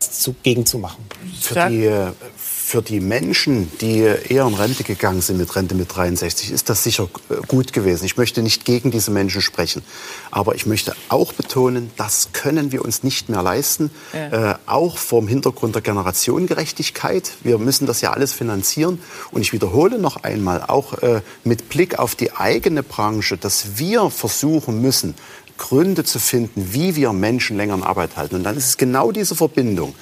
[0.00, 1.04] Zu, gegen zu machen.
[1.40, 1.90] Für die,
[2.36, 6.84] für die Menschen, die eher in Rente gegangen sind mit Rente mit 63, ist das
[6.84, 8.04] sicher äh, gut gewesen.
[8.04, 9.82] Ich möchte nicht gegen diese Menschen sprechen.
[10.30, 13.90] Aber ich möchte auch betonen, das können wir uns nicht mehr leisten.
[14.12, 14.52] Ja.
[14.52, 17.32] Äh, auch vom Hintergrund der Generationengerechtigkeit.
[17.42, 19.00] Wir müssen das ja alles finanzieren.
[19.32, 24.10] Und ich wiederhole noch einmal, auch äh, mit Blick auf die eigene Branche, dass wir
[24.10, 25.14] versuchen müssen,
[25.58, 28.36] Gründe zu finden, wie wir Menschen länger in Arbeit halten.
[28.36, 29.94] Und dann ist es genau diese Verbindung.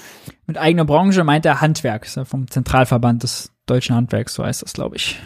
[0.47, 4.73] Mit eigener Branche meint er Handwerk, ja vom Zentralverband des deutschen Handwerks, so heißt das,
[4.74, 5.19] glaube ich.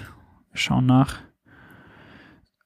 [0.52, 1.16] Wir schauen nach.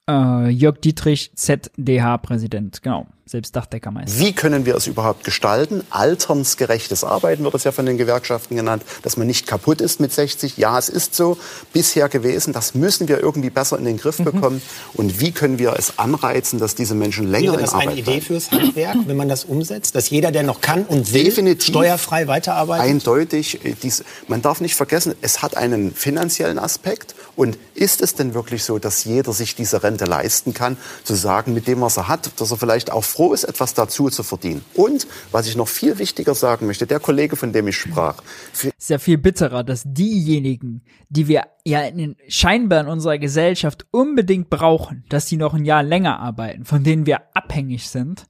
[0.09, 4.19] Äh, Jörg Dietrich, ZDH-Präsident, genau, selbst Dachdeckermeister.
[4.19, 5.83] Wie können wir es überhaupt gestalten?
[5.89, 10.13] Alternsgerechtes Arbeiten wird das ja von den Gewerkschaften genannt, dass man nicht kaputt ist mit
[10.13, 10.57] 60.
[10.57, 11.39] Ja, es ist so
[11.73, 12.53] bisher gewesen.
[12.53, 14.61] Das müssen wir irgendwie besser in den Griff bekommen.
[14.93, 17.99] Und wie können wir es anreizen, dass diese Menschen länger Wäre in das Arbeit eine
[17.99, 21.65] Idee fürs Handwerk, wenn man das umsetzt, dass jeder, der noch kann und will, Definitiv.
[21.69, 22.85] steuerfrei weiterarbeitet?
[22.85, 23.65] Eindeutig.
[23.65, 27.15] äh, Dies, man darf nicht vergessen, es hat einen finanziellen Aspekt.
[27.35, 31.53] Und ist es denn wirklich so, dass jeder sich diese Rente leisten kann, zu sagen,
[31.53, 34.61] mit dem, was er hat, dass er vielleicht auch froh ist, etwas dazu zu verdienen?
[34.73, 38.21] Und, was ich noch viel wichtiger sagen möchte, der Kollege, von dem ich sprach,
[38.53, 43.85] ist ja viel bitterer, dass diejenigen, die wir ja in, den- scheinbar in unserer Gesellschaft
[43.91, 48.25] unbedingt brauchen, dass die noch ein Jahr länger arbeiten, von denen wir abhängig sind,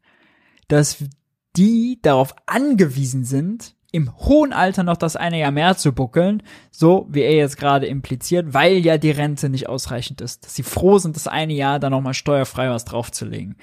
[0.68, 0.98] dass
[1.58, 7.08] die darauf angewiesen sind, im hohen Alter noch das eine Jahr mehr zu buckeln, so
[7.10, 10.98] wie er jetzt gerade impliziert, weil ja die Rente nicht ausreichend ist, dass sie froh
[10.98, 13.56] sind, das eine Jahr dann nochmal steuerfrei was draufzulegen.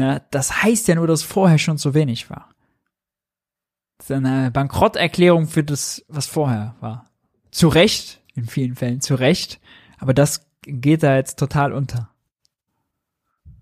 [0.00, 2.48] Ja, das heißt ja nur, dass vorher schon zu wenig war.
[3.98, 7.10] Das ist eine Bankrotterklärung für das, was vorher war.
[7.50, 9.60] Zu Recht, in vielen Fällen zu Recht,
[9.98, 12.10] aber das geht da jetzt total unter.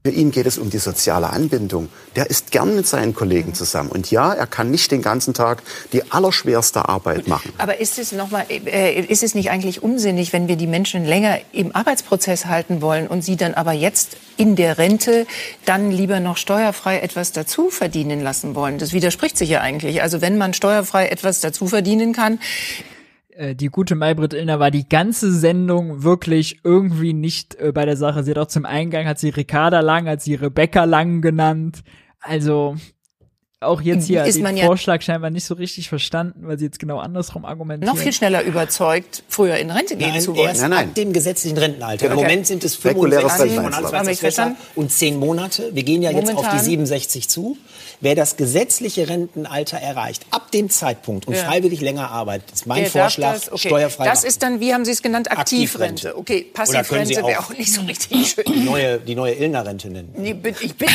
[0.09, 1.91] Für ihn geht es um die soziale Anbindung.
[2.17, 3.91] Der ist gern mit seinen Kollegen zusammen.
[3.91, 5.63] Und ja, er kann nicht den ganzen Tag
[5.93, 7.53] die allerschwerste Arbeit machen.
[7.59, 11.05] Aber ist es noch mal, äh, ist es nicht eigentlich unsinnig, wenn wir die Menschen
[11.05, 15.27] länger im Arbeitsprozess halten wollen und sie dann aber jetzt in der Rente
[15.67, 18.79] dann lieber noch steuerfrei etwas dazu verdienen lassen wollen?
[18.79, 20.01] Das widerspricht sich ja eigentlich.
[20.01, 22.39] Also wenn man steuerfrei etwas dazu verdienen kann,
[23.39, 27.97] Äh, die gute Maybrit Illner war die ganze Sendung wirklich irgendwie nicht äh, bei der
[27.97, 28.25] Sache.
[28.25, 31.85] Sie hat auch zum Eingang, hat sie Ricarda Lang, hat sie Rebecca Lang genannt.
[32.21, 32.75] Also
[33.61, 36.67] auch jetzt hier Ist den man ja- Vorschlag scheinbar nicht so richtig verstanden, weil sie
[36.67, 37.93] jetzt genau andersrum argumentiert.
[37.93, 40.49] noch viel schneller überzeugt, früher in Rente gehen Nein, zu wollen.
[40.49, 42.07] erst ab dem gesetzlichen Rentenalter.
[42.07, 42.23] Im Okay.
[42.23, 43.77] Moment sind es Reguläres 65 Rentenalter.
[43.77, 44.57] von Haben wir Anfang verstanden?
[44.77, 45.71] und 10 Monate.
[45.75, 46.65] Wir gehen ja jetzt auf die Momentan.
[46.65, 47.57] 67 zu.
[48.01, 51.43] Wer das gesetzliche Rentenalter erreicht, ab dem Zeitpunkt und Ja.
[51.43, 53.67] freiwillig länger arbeitet, ist mein Der darf Vorschlag, das, okay.
[53.71, 54.29] steuerfrei Das machen.
[54.29, 56.11] ist dann, wie haben Sie es genannt, Aktivrente.
[56.11, 56.17] Aktivrente.
[56.17, 58.45] Okay, Passivrente wäre auch- nicht so richtig schön.
[58.47, 60.15] die neue, die neue Illner-Rente nennen.
[60.17, 60.31] Die,
[60.65, 60.93] ich bitte,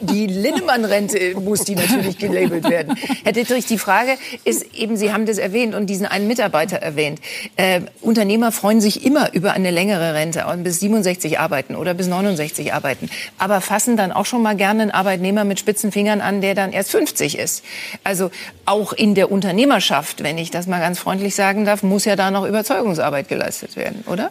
[0.00, 2.96] die, die Linnemann-Rente muss die natürlich gelabelt werden.
[3.24, 7.20] Herr Dittrich, die Frage ist eben, Sie haben das erwähnt und diesen einen Mitarbeiter erwähnt.
[7.56, 12.06] Äh, Unternehmer freuen sich immer über eine längere Rente, und bis 67 arbeiten oder bis
[12.06, 13.08] 69 arbeiten,
[13.38, 16.72] aber fassen dann auch schon mal gerne einen Arbeitnehmer mit spitzen Fingern an, der dann
[16.72, 17.64] erst 50 ist.
[18.04, 18.30] Also
[18.66, 22.30] auch in der Unternehmerschaft, wenn ich das mal ganz freundlich sagen darf, muss ja da
[22.30, 24.30] noch Überzeugungsarbeit geleistet werden, oder?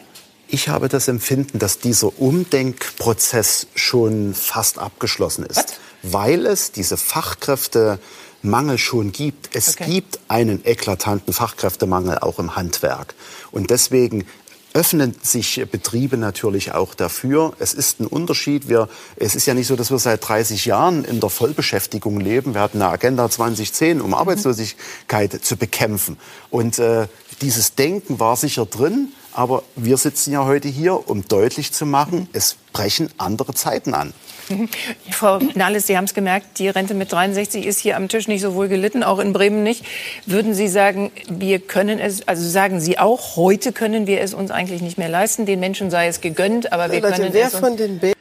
[0.53, 8.77] Ich habe das Empfinden, dass dieser Umdenkprozess schon fast abgeschlossen ist, weil es diese Fachkräftemangel
[8.77, 9.55] schon gibt.
[9.55, 9.85] Es Okay.
[9.91, 13.15] gibt einen eklatanten Fachkräftemangel auch im Handwerk.
[13.51, 14.25] Und deswegen
[14.73, 17.53] öffnen sich Betriebe natürlich auch dafür.
[17.59, 18.69] Es ist ein Unterschied.
[18.69, 18.87] Wir,
[19.17, 22.53] es ist ja nicht so, dass wir seit 30 Jahren in der Vollbeschäftigung leben.
[22.53, 26.17] Wir hatten eine Agenda 2010, um Arbeitslosigkeit zu bekämpfen.
[26.49, 27.07] Und äh,
[27.41, 29.09] dieses Denken war sicher drin.
[29.33, 34.13] Aber wir sitzen ja heute hier, um deutlich zu machen, es brechen andere Zeiten an.
[35.11, 38.41] Frau Nahles, Sie haben es gemerkt, die Rente mit 63 ist hier am Tisch nicht
[38.41, 39.85] so wohl gelitten, auch in Bremen nicht.
[40.25, 44.51] Würden Sie sagen, wir können es, also sagen Sie auch, heute können wir es uns
[44.51, 47.65] eigentlich nicht mehr leisten, den Menschen sei es gegönnt, aber wir können wer es uns
[47.65, 48.13] von den Be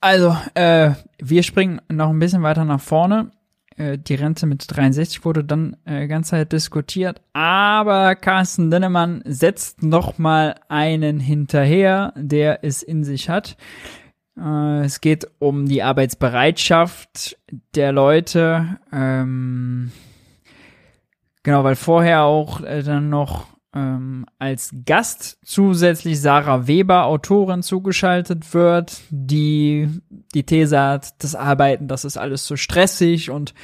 [0.00, 3.30] Also, äh, wir springen noch ein bisschen weiter nach vorne.
[3.76, 9.82] äh, die Rente mit 63 wurde dann äh, ganze Zeit diskutiert, aber Carsten Linnemann setzt
[9.82, 13.56] noch mal einen hinterher, der es in sich hat.
[14.38, 17.38] Äh, es geht um die Arbeitsbereitschaft
[17.74, 18.78] der Leute.
[18.92, 19.92] Ähm,
[21.42, 28.54] genau, weil vorher auch äh, dann noch ähm, als Gast zusätzlich Sarah Weber, Autorin, zugeschaltet
[28.54, 29.88] wird, die
[30.34, 33.54] die These hat, das Arbeiten, das ist alles so stressig und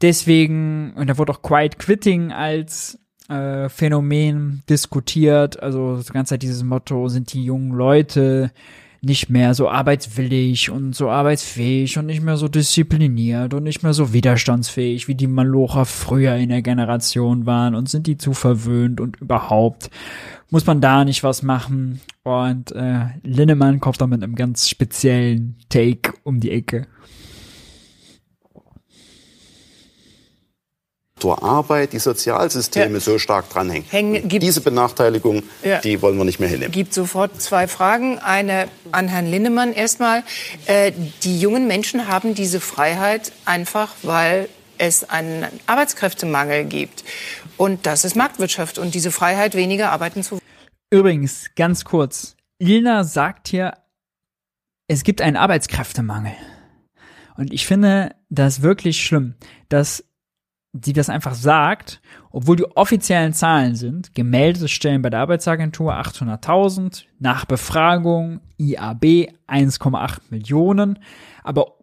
[0.00, 2.98] deswegen, und da wurde auch Quiet Quitting als
[3.28, 8.50] äh, Phänomen diskutiert, also die ganze Zeit dieses Motto, sind die jungen Leute
[9.04, 13.94] nicht mehr so arbeitswillig und so arbeitsfähig und nicht mehr so diszipliniert und nicht mehr
[13.94, 19.00] so widerstandsfähig, wie die Malocher früher in der Generation waren und sind die zu verwöhnt
[19.00, 19.90] und überhaupt
[20.50, 22.00] muss man da nicht was machen.
[22.22, 26.86] Und äh, Linnemann kommt da mit einem ganz speziellen Take um die Ecke.
[31.24, 33.00] Durch Arbeit die Sozialsysteme Ja.
[33.00, 33.86] so stark dranhängen.
[33.90, 35.80] Hängen- gibt- Diese Benachteiligung, Ja.
[35.80, 36.70] die wollen wir nicht mehr hinnehmen.
[36.72, 38.18] gibt sofort zwei Fragen.
[38.18, 40.22] Eine an Herrn Linnemann erstmal.
[40.66, 40.92] Äh,
[41.22, 47.04] die jungen Menschen haben diese Freiheit einfach, weil es einen Arbeitskräftemangel gibt.
[47.56, 48.76] Und das ist Marktwirtschaft.
[48.78, 50.38] Und diese Freiheit, weniger arbeiten zu
[50.90, 53.72] Übrigens, ganz kurz, Ilna sagt hier,
[54.88, 56.32] es gibt einen Arbeitskräftemangel.
[57.36, 59.34] Und ich finde das wirklich schlimm,
[59.68, 60.04] dass
[60.82, 67.04] sie das einfach sagt, obwohl die offiziellen Zahlen sind, gemeldete Stellen bei der Arbeitsagentur 800.000,
[67.18, 69.04] nach Befragung IAB
[69.46, 70.98] 1,8 Millionen,
[71.44, 71.78] aber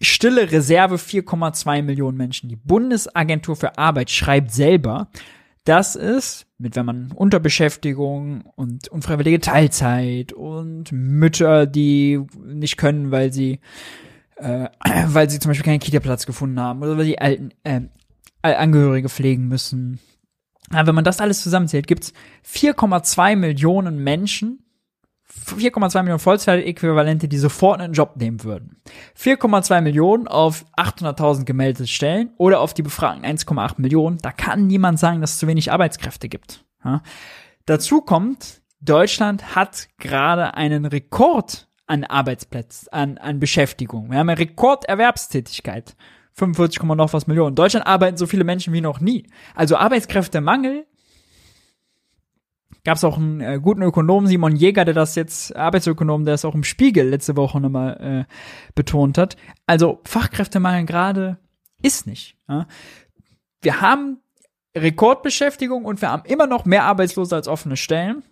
[0.00, 2.48] stille Reserve 4,2 Millionen Menschen.
[2.48, 5.08] Die Bundesagentur für Arbeit schreibt selber,
[5.64, 13.30] dass es, mit wenn man Unterbeschäftigung und unfreiwillige Teilzeit und Mütter, die nicht können, weil
[13.30, 13.60] sie
[14.40, 14.68] äh,
[15.06, 17.80] weil sie zum Beispiel keinen Kita-Platz gefunden haben oder weil sie alten äh,
[18.42, 20.00] Angehörige pflegen müssen.
[20.72, 22.12] Ja, wenn man das alles zusammenzählt, gibt's
[22.46, 24.60] 4,2 Millionen Menschen,
[25.46, 28.80] 4,2 Millionen Vollzeitäquivalente, die sofort einen Job nehmen würden.
[29.18, 34.18] 4,2 Millionen auf 800.000 gemeldete Stellen oder auf die Befragten 1,8 Millionen.
[34.18, 36.64] Da kann niemand sagen, dass es zu wenig Arbeitskräfte gibt.
[36.84, 37.02] Ja.
[37.66, 44.10] Dazu kommt, Deutschland hat gerade einen Rekord an Arbeitsplätzen, an, an Beschäftigung.
[44.10, 45.96] Wir haben eine Rekorderwerbstätigkeit.
[46.34, 47.50] 45, noch was Millionen.
[47.50, 49.26] In Deutschland arbeiten so viele Menschen wie noch nie.
[49.56, 50.86] Also Arbeitskräftemangel
[52.84, 56.44] gab es auch einen äh, guten Ökonomen, Simon Jäger, der das jetzt, Arbeitsökonom, der es
[56.44, 58.34] auch im Spiegel letzte Woche nochmal äh,
[58.74, 59.36] betont hat.
[59.66, 61.38] Also Fachkräftemangel gerade
[61.82, 62.36] ist nicht.
[62.48, 62.68] Ja.
[63.62, 64.18] Wir haben
[64.76, 68.22] Rekordbeschäftigung und wir haben immer noch mehr Arbeitslose als offene Stellen.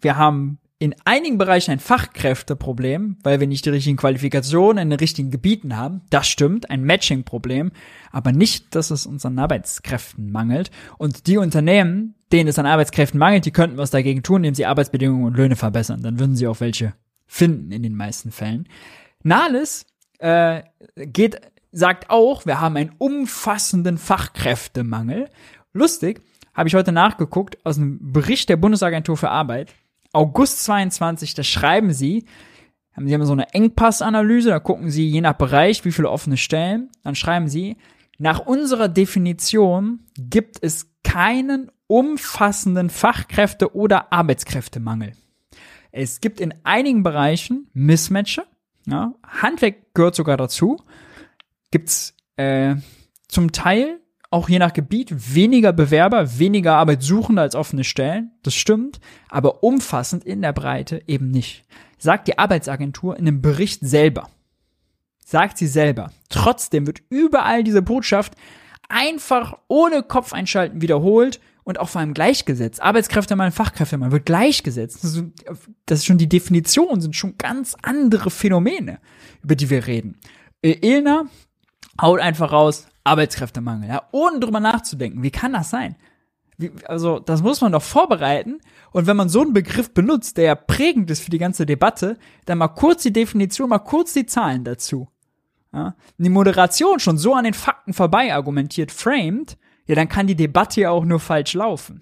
[0.00, 4.98] Wir haben in einigen Bereichen ein Fachkräfteproblem, weil wir nicht die richtigen Qualifikationen in den
[4.98, 6.02] richtigen Gebieten haben.
[6.10, 7.72] Das stimmt, ein Matching-Problem,
[8.12, 10.70] aber nicht, dass es uns an Arbeitskräften mangelt.
[10.98, 14.66] Und die Unternehmen, denen es an Arbeitskräften mangelt, die könnten was dagegen tun, indem sie
[14.66, 16.02] Arbeitsbedingungen und Löhne verbessern.
[16.02, 16.92] Dann würden sie auch welche
[17.26, 18.68] finden in den meisten Fällen.
[19.22, 19.86] Nahles
[20.18, 20.62] äh,
[20.94, 21.40] geht,
[21.72, 25.30] sagt auch, wir haben einen umfassenden Fachkräftemangel.
[25.72, 26.22] Lustig,
[26.52, 29.74] habe ich heute nachgeguckt aus einem Bericht der Bundesagentur für Arbeit.
[30.16, 32.24] August 22, da schreiben sie,
[32.96, 36.90] sie haben so eine Engpassanalyse, da gucken sie je nach Bereich, wie viele offene Stellen,
[37.02, 37.76] dann schreiben sie,
[38.18, 45.12] nach unserer Definition gibt es keinen umfassenden Fachkräfte- oder Arbeitskräftemangel.
[45.92, 48.46] Es gibt in einigen Bereichen Mismatche,
[48.86, 50.78] ja, Handwerk gehört sogar dazu,
[51.70, 52.76] gibt's äh,
[53.28, 54.00] zum Teil
[54.36, 58.32] auch je nach Gebiet weniger Bewerber, weniger Arbeitssuchende als offene Stellen.
[58.42, 59.00] Das stimmt,
[59.30, 61.64] aber umfassend in der Breite eben nicht.
[61.96, 64.28] Sagt die Arbeitsagentur in einem Bericht selber.
[65.24, 66.12] Sagt sie selber.
[66.28, 68.34] Trotzdem wird überall diese Botschaft
[68.90, 72.82] einfach ohne Kopf einschalten wiederholt und auch vor allem gleichgesetzt.
[72.82, 75.02] Arbeitskräftemangel, Fachkräftemangel wird gleichgesetzt.
[75.02, 75.24] Das ist,
[75.86, 79.00] das ist schon die Definition, sind schon ganz andere Phänomene,
[79.42, 80.18] über die wir reden.
[80.60, 81.24] Äh, Ilna
[81.98, 85.22] haut einfach raus, Arbeitskräftemangel, ja, ohne drüber nachzudenken.
[85.22, 85.96] Wie kann das sein?
[86.58, 88.60] Wie, also, das muss man doch vorbereiten.
[88.90, 92.18] Und wenn man so einen Begriff benutzt, der ja prägend ist für die ganze Debatte,
[92.46, 95.08] dann mal kurz die Definition, mal kurz die Zahlen dazu.
[95.72, 100.36] Ja, die Moderation schon so an den Fakten vorbei argumentiert, framed, ja, dann kann die
[100.36, 102.00] Debatte ja auch nur falsch laufen.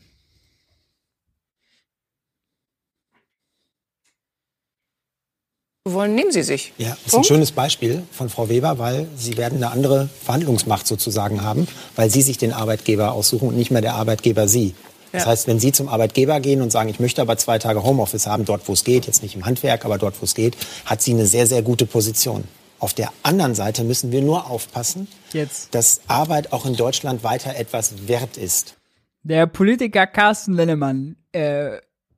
[5.86, 6.73] Wollen, nehmen Sie sich.
[6.78, 10.86] Ja, das ist ein schönes Beispiel von Frau Weber, weil Sie werden eine andere Verhandlungsmacht
[10.86, 14.74] sozusagen haben, weil Sie sich den Arbeitgeber aussuchen und nicht mehr der Arbeitgeber Sie.
[15.12, 15.28] Das Ja.
[15.28, 18.47] heißt, wenn Sie zum Arbeitgeber gehen und sagen, ich möchte aber zwei Tage Homeoffice haben,
[18.47, 20.56] dort wo es geht, jetzt nicht im Handwerk, aber dort wo es geht,
[20.86, 22.44] hat sie eine sehr, sehr gute Position.
[22.78, 25.74] Auf der anderen Seite müssen wir nur aufpassen, Jetzt.
[25.74, 28.74] dass Arbeit auch in Deutschland weiter etwas wert ist.
[29.23, 31.77] Der Politiker Carsten Linnemann äh,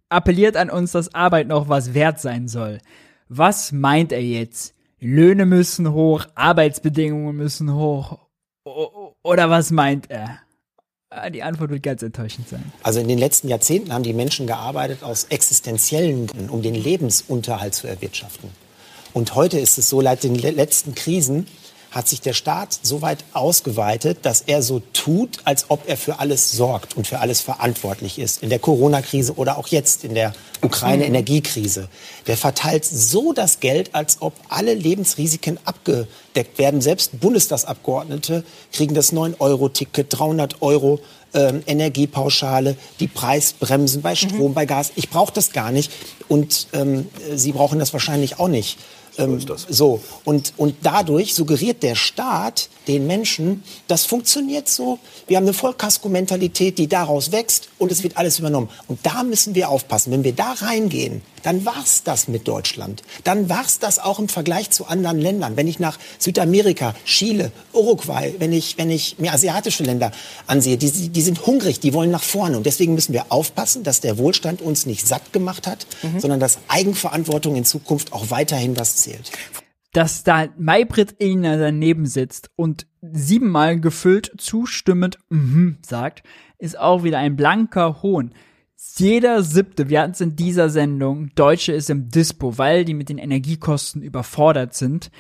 [0.09, 2.79] appelliert an uns, dass Arbeit noch was wert sein soll.
[3.29, 4.75] Was meint er jetzt?
[5.01, 8.19] Löhne müssen hoch, Arbeitsbedingungen müssen hoch.
[9.23, 10.39] Oder was meint er?
[11.11, 12.73] Ah, Die Antwort wird ganz enttäuschend sein.
[12.83, 17.75] Also in den letzten Jahrzehnten haben die Menschen gearbeitet aus existenziellen Gründen, um den Lebensunterhalt
[17.75, 18.51] zu erwirtschaften.
[19.13, 21.47] Und heute ist es so, seit den le- letzten Krisen
[21.97, 26.19] hat sich der Staat so weit ausgeweitet, dass er so tut, als ob er für
[26.19, 28.43] alles sorgt und für alles verantwortlich ist.
[28.43, 31.89] In der Corona-Krise oder auch jetzt in der Ukraine-Energiekrise.
[32.27, 36.83] Der verteilt so das Geld, als ob alle Lebensrisiken abgedeckt werden.
[36.83, 41.01] Selbst Bundestagsabgeordnete kriegen das 9-Euro-Ticket, 300 Euro
[41.33, 44.93] ähm, Energiepauschale, die Preisbremsen bei Strom, bei Gas.
[44.97, 45.91] Ich brauche das gar nicht
[46.29, 48.79] und ähm, Sie brauchen das wahrscheinlich auch nicht.
[49.19, 49.39] Ähm,
[49.69, 50.01] so.
[50.25, 54.99] Und und dadurch suggeriert der Staat den Menschen, das funktioniert so.
[55.27, 58.69] Wir haben eine Vollkasko-Mentalität, die daraus wächst und es wird alles übernommen.
[58.89, 60.13] Und da müssen wir aufpassen.
[60.13, 63.03] Wenn wir da reingehen, dann war's das mit Deutschland.
[63.25, 65.57] Dann war's das auch im Vergleich zu anderen Ländern.
[65.57, 70.13] Wenn ich nach Südamerika, Chile, Uruguay, wenn ich, wenn ich mir asiatische Länder
[70.47, 72.57] ansehe, die, die sind hungrig, die wollen nach vorne.
[72.57, 75.87] Und deswegen müssen wir aufpassen, dass der Wohlstand uns nicht satt gemacht hat,
[76.19, 79.31] sondern dass Eigenverantwortung in Zukunft auch weiterhin was zählt.
[79.97, 86.23] Dass da Maybrit Illner daneben sitzt und siebenmal gefüllt zustimmend mhm sagt,
[86.59, 88.33] ist auch wieder ein blanker Hohn.
[88.97, 93.09] Jeder siebte, wir hatten es in dieser Sendung, Deutsche ist im Dispo, weil die mit
[93.09, 95.11] den Energiekosten überfordert sind.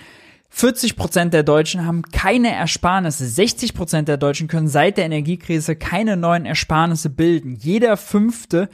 [0.54, 3.24] 40% der Deutschen haben keine Ersparnisse.
[3.24, 7.54] 60% der Deutschen können seit der Energiekrise keine neuen Ersparnisse bilden.
[7.54, 8.68] Jeder fünfte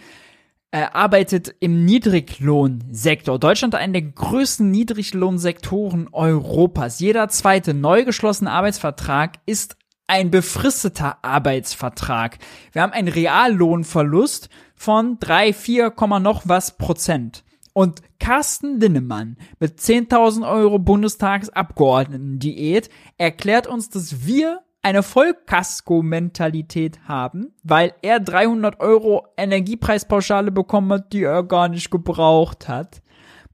[0.73, 3.39] äh, arbeitet im Niedriglohnsektor.
[3.39, 6.99] Deutschland einen der größten Niedriglohnsektoren Europas.
[6.99, 9.77] Jeder zweite neu geschlossene Arbeitsvertrag ist
[10.07, 12.39] ein befristeter Arbeitsvertrag.
[12.73, 17.45] Wir haben einen Reallohnverlust von drei, vier Komma noch was Prozent.
[17.75, 22.89] Und Carsten Linnemann mit 10.000 Euro Bundestagsabgeordneten-Diät
[23.19, 31.23] erklärt uns, dass wir eine Vollkasko-Mentalität haben, weil er 300 Euro Energiepreispauschale bekommen hat, die
[31.23, 33.01] er gar nicht gebraucht hat.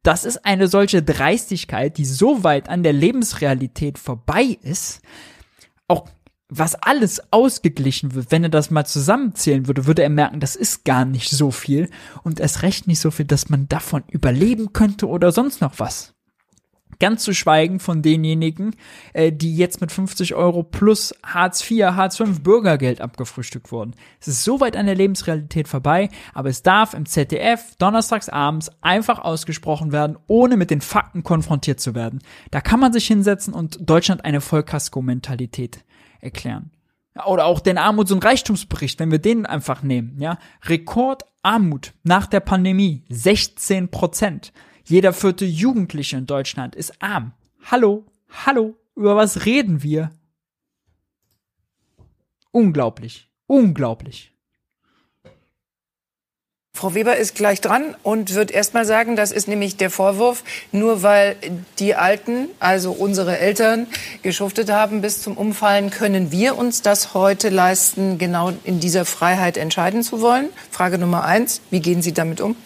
[0.02, 5.02] Das ist eine solche Dreistigkeit, die so weit an der Lebensrealität vorbei ist.
[5.86, 6.09] Auch
[6.48, 10.84] was alles ausgeglichen wird, wenn er das mal zusammenzählen würde, würde er merken, das ist
[10.84, 11.90] gar nicht so viel
[12.22, 16.14] und erst recht nicht so viel, dass man davon überleben könnte oder sonst noch was.
[17.01, 18.75] Ganz zu schweigen von denjenigen,
[19.12, 23.95] äh, die jetzt mit 50 Euro plus Hartz IV, Hartz V Bürgergeld abgefrühstückt wurden.
[24.20, 28.70] Es ist so weit an der Lebensrealität vorbei, aber es darf im ZDF donnerstags abends
[28.81, 32.20] einfach ausgesprochen werden, ohne mit den Fakten konfrontiert zu werden.
[32.51, 35.85] Da kann man sich hinsetzen und Deutschland eine Vollkasko-Mentalität
[36.20, 36.73] erklären.
[37.27, 40.39] Oder auch den Armuts- und Reichtumsbericht, wenn wir den einfach nehmen, ja.
[40.65, 44.53] Rekordarmut nach der Pandemie, 16 Prozent.
[44.89, 47.32] Jeder vierte Jugendliche in Deutschland ist arm.
[47.70, 48.06] Hallo,
[48.47, 50.10] hallo, über was reden wir?
[52.52, 54.32] Unglaublich, unglaublich.
[56.73, 60.43] Frau Weber ist gleich dran und wird erst mal sagen, das ist nämlich der Vorwurf,
[60.73, 61.36] nur weil
[61.78, 63.89] die Alten, also unsere Eltern,
[64.23, 69.59] geschuftet haben bis zum Umfallen, können wir uns das heute leisten, genau in dieser Freiheit
[69.59, 70.48] entscheiden zu wollen?
[70.70, 72.56] Frage Nummer eins, wie gehen Sie damit um?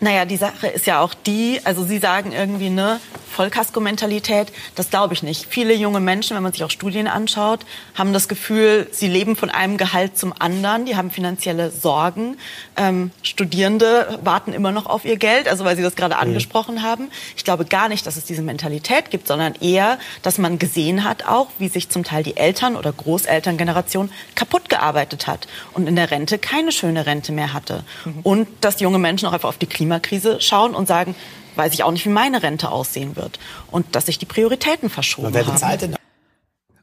[0.00, 3.00] Naja, die Sache ist ja auch die, also Sie sagen irgendwie, ne,
[3.38, 5.46] Vollkasko-Mentalität, das glaube ich nicht.
[5.48, 7.60] Viele junge Menschen, wenn man sich auch Studien anschaut,
[7.94, 12.36] haben das Gefühl, sie leben von einem Gehalt zum anderen, die haben finanzielle Sorgen.
[12.76, 17.10] Ähm, Studierende warten immer noch auf ihr Geld, also weil Sie das gerade angesprochen haben.
[17.36, 21.24] Ich glaube gar nicht, dass es diese Mentalität gibt, sondern eher, dass man gesehen hat
[21.24, 26.10] auch, wie sich zum Teil die Eltern- oder Großelterngeneration kaputt gearbeitet hat und in der
[26.10, 27.84] Rente keine schöne Rente mehr hatte.
[28.24, 31.14] Und dass junge Menschen auch einfach auf die Klimakrise schauen und sagen,
[31.56, 33.38] weiß ich auch nicht, wie meine Rente aussehen wird.
[33.70, 35.54] Und dass sich die Prioritäten verschoben Wer haben.
[35.54, 35.96] bezahlt denn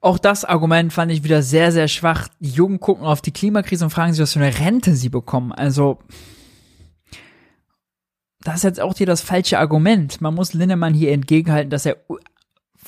[0.01, 2.27] Auch das Argument fand ich wieder sehr, sehr schwach.
[2.39, 5.51] Die Jungen gucken auf die Klimakrise und fragen sich, was für eine Rente sie bekommen.
[5.51, 5.99] Also,
[8.41, 10.19] das ist jetzt auch hier das falsche Argument.
[10.21, 11.97] Man muss Linnemann hier entgegenhalten, dass er,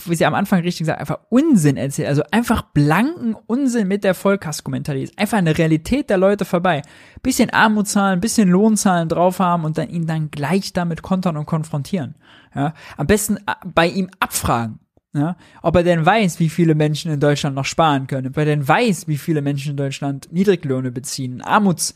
[0.06, 2.08] wie sie am Anfang richtig gesagt, einfach Unsinn erzählt.
[2.08, 5.18] Also einfach blanken Unsinn mit der Vollkasko-Mentalität.
[5.18, 6.82] Einfach eine Realität der Leute vorbei.
[7.24, 12.16] Bisschen Armutszahlen, bisschen Lohnzahlen drauf haben und dann ihn dann gleich damit kontern und konfrontieren.
[12.54, 14.80] Ja, am besten äh, bei ihm abfragen.
[15.14, 18.46] Ja, ob er denn weiß, wie viele Menschen in Deutschland noch sparen können, ob er
[18.46, 21.94] denn weiß, wie viele Menschen in Deutschland Niedriglöhne beziehen, Armuts,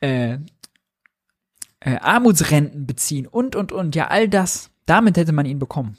[0.00, 0.38] äh,
[1.80, 3.94] äh, Armutsrenten beziehen und, und, und.
[3.94, 5.96] Ja, all das, damit hätte man ihn bekommen.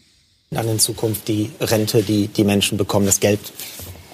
[0.52, 3.40] Dann in Zukunft die Rente, die die Menschen bekommen, das Geld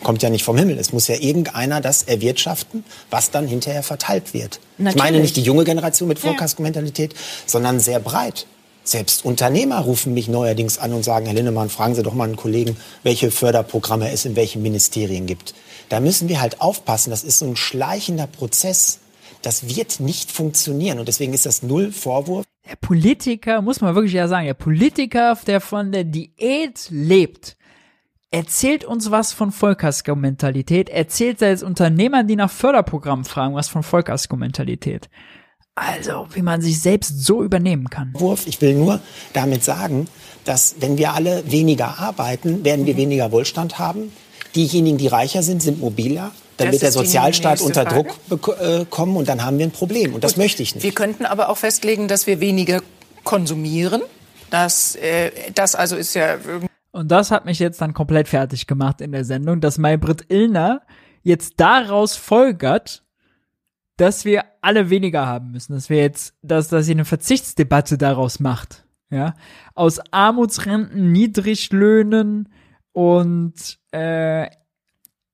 [0.03, 0.77] kommt ja nicht vom Himmel.
[0.77, 4.59] Es muss ja irgendeiner das erwirtschaften, was dann hinterher verteilt wird.
[4.77, 4.95] Natürlich.
[4.95, 8.45] Ich meine nicht die junge Generation mit Vollkaskomentalität, sondern sehr breit.
[8.83, 12.35] Selbst Unternehmer rufen mich neuerdings an und sagen, Herr Linnemann, fragen Sie doch mal einen
[12.35, 15.55] Kollegen, welche Förderprogramme es in welchen Ministerien gibt.
[15.89, 17.09] Da müssen wir halt aufpassen.
[17.09, 18.99] Das ist so ein schleichender Prozess.
[19.41, 20.99] Das wird nicht funktionieren.
[20.99, 22.45] Und deswegen ist das null Vorwurf.
[22.67, 27.57] Der Politiker, muss man wirklich ja sagen, der Politiker, der von der Diät lebt,
[28.31, 35.09] erzählt uns was von Vollkasko-Mentalität, erzählt selbst Unternehmern, die nach Förderprogrammen fragen, was von Vollkasko-Mentalität.
[35.75, 38.13] Also, wie man sich selbst so übernehmen kann.
[38.13, 38.47] Wurf.
[38.47, 38.99] Ich will nur
[39.33, 40.07] damit sagen,
[40.45, 44.11] dass wenn wir alle weniger arbeiten, werden wir weniger Wohlstand haben.
[44.55, 46.31] Diejenigen, die reicher sind, sind mobiler.
[46.57, 48.09] Dann Das wird der Sozialstaat unter Frage.
[48.29, 50.13] Druck äh, kommen und dann haben wir ein Problem.
[50.13, 50.83] Und das möchte ich nicht.
[50.83, 52.81] Wir könnten aber auch festlegen, dass wir weniger
[53.23, 54.01] konsumieren.
[54.49, 58.67] Das, äh, das also ist ja irgendwie Und das hat mich jetzt dann komplett fertig
[58.67, 60.81] gemacht in der Sendung, dass Maybrit Illner
[61.23, 63.03] jetzt daraus folgert,
[63.97, 68.39] dass wir alle weniger haben müssen, dass wir jetzt, dass, dass sie eine Verzichtsdebatte daraus
[68.39, 69.33] macht, ja,
[69.73, 72.49] aus Armutsrenten, Niedriglöhnen
[72.91, 74.47] und äh,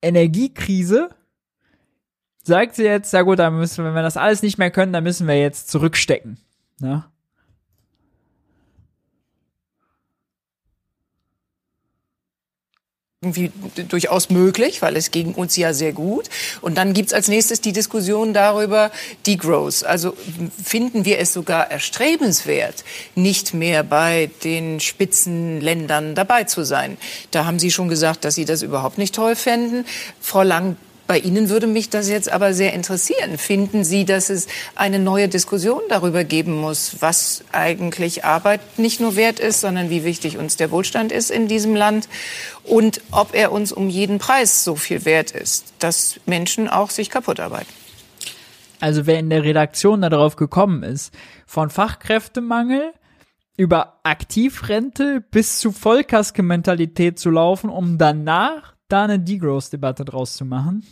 [0.02, 1.10] Energiekrise
[2.42, 5.04] sagt sie jetzt, ja gut, dann müssen wenn wir das alles nicht mehr können, dann
[5.04, 6.38] müssen wir jetzt zurückstecken,
[6.80, 7.04] ne?
[13.22, 13.52] Irgendwie
[13.88, 16.28] durchaus möglich, weil es ging uns ja sehr gut.
[16.60, 18.90] Und dann gibt's als nächstes die Diskussion darüber,
[19.28, 19.84] Degrowth.
[19.84, 20.16] Also
[20.62, 22.82] finden wir es sogar erstrebenswert,
[23.14, 26.96] nicht mehr bei den Spitzenländern dabei zu sein.
[27.30, 29.86] Da haben Sie schon gesagt, dass Sie das überhaupt nicht toll fänden.
[30.20, 30.76] Frau Lang,
[31.06, 33.36] bei Ihnen würde mich das jetzt aber sehr interessieren.
[33.38, 39.16] Finden Sie, dass es eine neue Diskussion darüber geben muss, was eigentlich Arbeit nicht nur
[39.16, 42.08] wert ist, sondern wie wichtig uns der Wohlstand ist in diesem Land
[42.64, 47.10] und ob er uns um jeden Preis so viel wert ist, dass Menschen auch sich
[47.10, 47.72] kaputt arbeiten?
[48.80, 51.14] Also wer in der Redaktion darauf gekommen ist,
[51.46, 52.92] von Fachkräftemangel
[53.56, 60.84] über Aktivrente bis zu Vollkaske-Mentalität zu laufen, um danach da eine Degrowth-Debatte draus zu machen.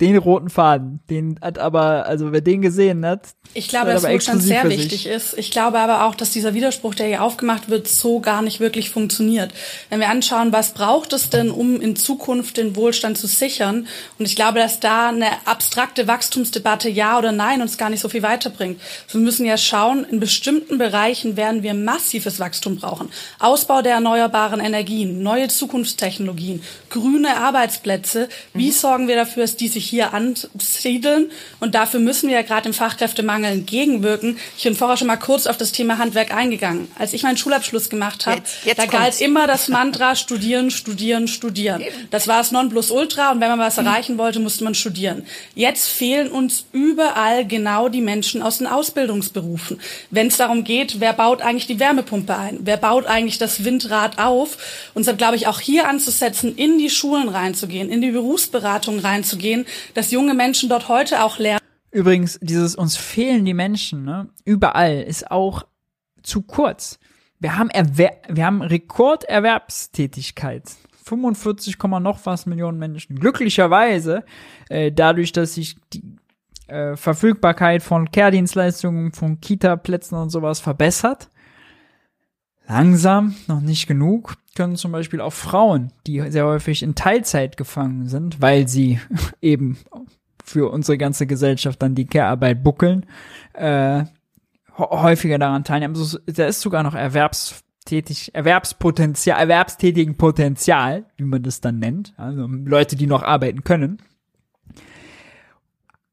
[0.00, 4.42] Den roten Faden, den hat aber, also wer den gesehen hat, Ich glaube, dass Wohlstand
[4.42, 5.38] sehr wichtig ist.
[5.38, 8.90] Ich glaube aber auch, dass dieser Widerspruch, der hier aufgemacht wird, so gar nicht wirklich
[8.90, 9.52] funktioniert.
[9.90, 13.86] Wenn wir anschauen, was braucht es denn, um in Zukunft den Wohlstand zu sichern?
[14.18, 18.08] Und ich glaube, dass da eine abstrakte Wachstumsdebatte Ja oder Nein uns gar nicht so
[18.08, 18.80] viel weiterbringt.
[19.12, 23.10] Wir müssen ja schauen, in bestimmten Bereichen werden wir massives Wachstum brauchen.
[23.38, 28.28] Ausbau der erneuerbaren Energien, neue Zukunftstechnologien, grüne Arbeitsplätze.
[28.52, 31.30] Wie sorgen wir dafür, dass die sich hier ansiedeln?
[31.60, 34.38] Und dafür müssen wir ja gerade im Fachkräftemangel entgegenwirken.
[34.56, 36.88] Ich bin vorher schon mal kurz auf das Thema Handwerk eingegangen.
[36.98, 39.20] Als ich meinen Schulabschluss gemacht habe, Jetzt- jetzt da galt kommt's.
[39.20, 41.82] immer das Mantra studieren, studieren, studieren.
[42.10, 45.26] Das war das Nonplusultra und wenn man was erreichen wollte, musste man studieren.
[45.54, 49.80] Jetzt fehlen uns überall genau die Menschen aus den Ausbildungsberufen.
[50.10, 52.58] Wenn es darum geht, wer baut eigentlich die Wärmepumpe ein?
[52.60, 54.56] Wer baut eigentlich das Windrad auf?
[54.94, 59.66] Und deshalb glaube ich auch hier anzusetzen, in die Schulen reinzugehen, in die Berufsberatung reinzugehen,
[59.94, 61.60] dass junge Menschen dort heute auch lernen.
[61.90, 65.64] Übrigens, dieses uns fehlen die Menschen, ne, überall ist auch
[66.22, 66.98] zu kurz.
[67.38, 70.64] Wir haben, Erwer wir haben Rekorderwerbstätigkeit.
[71.04, 73.20] 45, Komma noch was Millionen Menschen.
[73.20, 74.24] Glücklicherweise,
[74.70, 76.02] äh, dadurch, dass sich die
[76.66, 81.28] äh, Verfügbarkeit von Care-Dienstleistungen, von Kita-Plätzen und sowas verbessert,
[82.66, 88.08] langsam, noch nicht genug, können zum Beispiel auch Frauen, die sehr häufig in Teilzeit gefangen
[88.08, 89.00] sind, weil sie
[89.42, 89.78] eben
[90.44, 93.06] für unsere ganze Gesellschaft dann die Care-Arbeit buckeln,
[93.54, 94.06] äh, hä-
[94.76, 95.96] häufiger daran teilnehmen.
[95.96, 102.14] Also, da ist sogar noch erwerbstätig, Erwerbspotenzial, erwerbstätigen Potenzial, wie man das dann nennt.
[102.16, 103.98] Also Leute, die noch arbeiten können.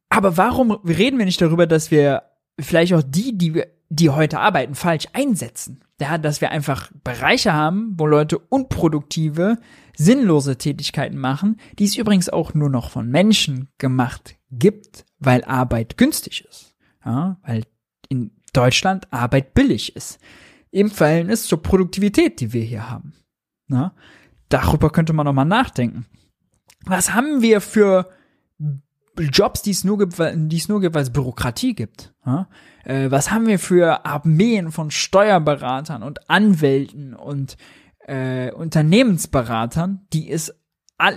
[0.10, 2.24] Aber warum reden wir nicht darüber, dass wir
[2.60, 5.84] vielleicht auch die, die, wir- die heute arbeiten, falsch einsetzen?
[6.00, 9.58] Ja, dass wir einfach Bereiche haben, wo Leute unproduktive,
[9.96, 15.98] sinnlose Tätigkeiten machen, die es übrigens auch nur noch von Menschen gemacht gibt, weil Arbeit
[15.98, 16.74] günstig ist.
[17.06, 17.64] Ja, weil
[18.10, 20.20] in Deutschland Arbeit billig ist.
[20.72, 23.14] Im Verhältnis zur Produktivität, die wir hier haben.
[23.68, 23.94] Ja,
[24.50, 26.06] darüber könnte man noch mal nachdenken.
[26.86, 28.10] Was haben wir für
[29.20, 32.14] Jobs, die es nur gibt, weil, die es nur gibt, weil es Bürokratie gibt.
[32.26, 32.48] Ja?
[32.84, 37.58] Äh, was haben wir für Armeen von Steuerberatern und Anwälten und
[38.08, 40.54] äh, Unternehmensberatern, die es,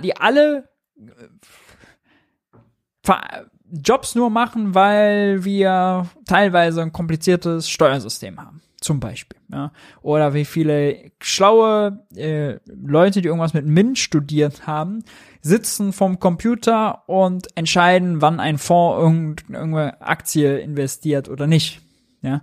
[0.03, 1.11] die alle äh,
[3.83, 8.63] Jobs nur machen, weil wir teilweise ein kompliziertes Steuersystem haben.
[8.81, 9.39] zum Beispiel.
[9.51, 9.73] Ja.
[10.03, 15.03] Oder wie viele schlaue äh, Leute, die irgendwas mit MINT studiert haben,
[15.45, 21.83] sitzen vom Computer und entscheiden, wann ein Fonds irgend, irgendeine Aktie investiert oder nicht.
[22.23, 22.41] Ja.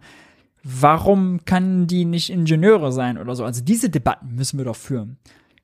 [0.63, 3.43] Warum kann die nicht Ingenieure sein oder so?
[3.43, 5.17] Also diese Debatten müssen wir doch führen.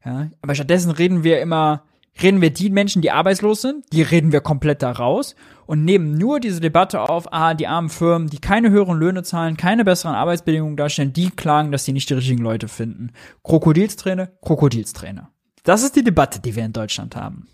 [0.04, 0.32] Ja.
[0.42, 1.84] Aber stattdessen reden wir immer,
[2.24, 5.36] reden wir die Menschen, die arbeitslos sind, die reden wir komplett da raus
[5.68, 9.58] und nehmen nur diese Debatte auf, ah, die armen Firmen, die keine höheren Löhne zahlen,
[9.58, 13.12] keine besseren Arbeitsbedingungen darstellen, die klagen, dass sie nicht die richtigen Leute finden.
[13.44, 15.28] Krokodilsträne, Krokodilsträne.
[15.68, 17.50] Das ist die Debatte, die wir in Deutschland haben.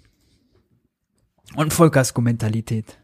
[1.55, 2.99] Und Vollkasko-Mentalität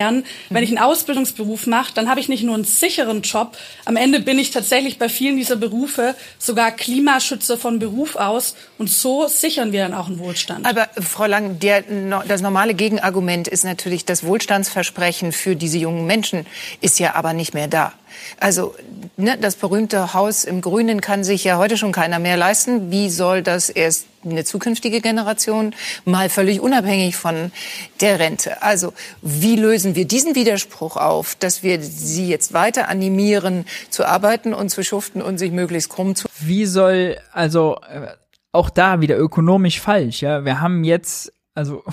[0.00, 3.56] wenn ich einen Ausbildungsberuf mache, dann habe ich nicht nur einen sicheren Job.
[3.84, 8.54] Am Ende bin ich tatsächlich bei vielen dieser Berufe sogar Klimaschützer von Beruf aus.
[8.78, 10.66] Und so sichern wir dann auch einen Wohlstand.
[10.66, 11.84] Aber Frau Lang, der,
[12.26, 16.46] das normale Gegenargument ist natürlich, das Wohlstandsversprechen für diese jungen Menschen
[16.80, 17.92] ist ja aber nicht mehr da.
[18.38, 18.74] Also
[19.16, 22.90] ne, das berühmte Haus im Grünen kann sich ja heute schon keiner mehr leisten.
[22.90, 25.74] Wie soll das erst eine zukünftige Generation
[26.04, 27.52] mal völlig unabhängig von
[28.00, 28.62] der Rente?
[28.62, 28.92] Also
[29.22, 34.70] wie lösen wir diesen Widerspruch auf, dass wir sie jetzt weiter animieren zu arbeiten und
[34.70, 36.28] zu schuften und sich möglichst krumm zu?
[36.38, 38.08] Wie soll also äh,
[38.52, 40.22] auch da wieder ökonomisch falsch?
[40.22, 41.84] Ja, wir haben jetzt also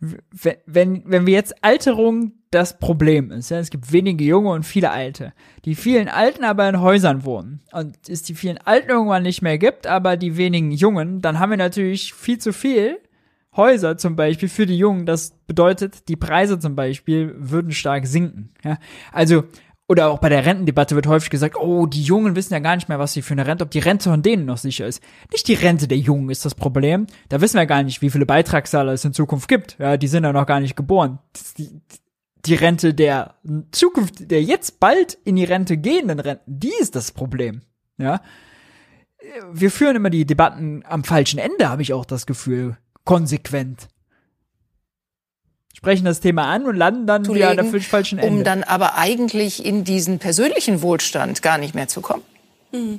[0.66, 4.90] wenn, wenn wir jetzt Alterung das Problem ist, ja, es gibt wenige Junge und viele
[4.90, 5.34] Alte.
[5.66, 9.58] Die vielen Alten aber in Häusern wohnen und es die vielen Alten irgendwann nicht mehr
[9.58, 12.98] gibt, aber die wenigen Jungen, dann haben wir natürlich viel zu viel
[13.56, 15.04] Häuser zum Beispiel für die Jungen.
[15.04, 18.50] Das bedeutet, die Preise zum Beispiel würden stark sinken.
[18.64, 18.78] Ja?
[19.12, 19.44] Also
[19.88, 22.88] oder auch bei der Rentendebatte wird häufig gesagt, oh, die Jungen wissen ja gar nicht
[22.88, 25.00] mehr, was sie für eine Rente, ob die Rente von denen noch sicher ist.
[25.30, 27.06] Nicht die Rente der Jungen ist das Problem.
[27.28, 29.76] Da wissen wir gar nicht, wie viele Beitragszahler es in Zukunft gibt.
[29.78, 31.20] Ja, die sind ja noch gar nicht geboren.
[31.56, 31.80] Die,
[32.44, 33.34] die Rente der
[33.72, 37.62] Zukunft, der jetzt bald in die Rente gehenden Renten, die ist das Problem.
[37.98, 38.20] Ja.
[39.52, 42.76] Wir führen immer die Debatten am falschen Ende, habe ich auch das Gefühl.
[43.04, 43.88] Konsequent
[45.76, 48.34] sprechen das Thema an und landen dann wieder an der falschen Ende.
[48.34, 52.22] Um dann aber eigentlich in diesen persönlichen Wohlstand gar nicht mehr zu kommen.
[52.72, 52.98] Hm.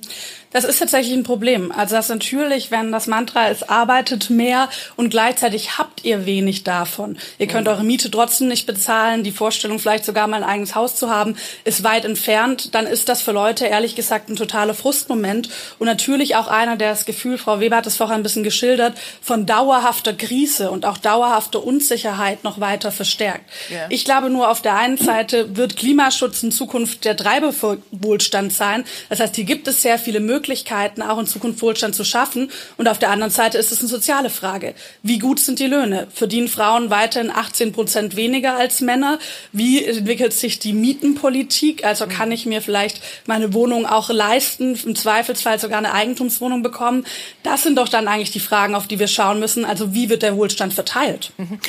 [0.54, 1.72] Das ist tatsächlich ein Problem.
[1.72, 7.18] Also das natürlich, wenn das Mantra ist, arbeitet mehr und gleichzeitig habt ihr wenig davon.
[7.38, 9.24] Ihr könnt eure Miete trotzdem nicht bezahlen.
[9.24, 11.36] Die Vorstellung, vielleicht sogar mal ein eigenes Haus zu haben,
[11.66, 12.74] ist weit entfernt.
[12.76, 15.50] Dann ist das für Leute ehrlich gesagt ein totaler Frustmoment.
[15.80, 18.98] Und natürlich auch einer, der das Gefühl, Frau Weber hat es vorher ein bisschen geschildert,
[19.22, 23.44] von dauerhafter Krise und auch dauerhafter Unsicherheit noch weiter verstärkt.
[23.70, 23.88] Yeah.
[23.90, 28.54] Ich glaube nur, auf der einen Seite wird Klimaschutz in Zukunft der Treiber für Wohlstand
[28.54, 28.86] sein.
[29.10, 32.52] Das heißt, hier gibt es sehr viele Möglichkeiten Möglichkeiten, auch in Zukunft Wohlstand zu schaffen.
[32.78, 34.74] Und auf der anderen Seite ist es eine soziale Frage.
[35.04, 36.08] Wie gut sind die Löhne?
[36.14, 39.20] Verdienen Frauen weiterhin 18 Prozent weniger als Männer?
[39.52, 41.86] Wie entwickelt sich die Mietenpolitik?
[41.86, 47.06] Also kann ich mir vielleicht meine Wohnung auch leisten, im Zweifelsfall sogar eine Eigentumswohnung bekommen?
[47.44, 49.66] Das sind doch dann eigentlich die Fragen, auf die wir schauen müssen.
[49.66, 51.32] Also wie wird der Wohlstand verteilt?
[51.38, 51.60] Mhm.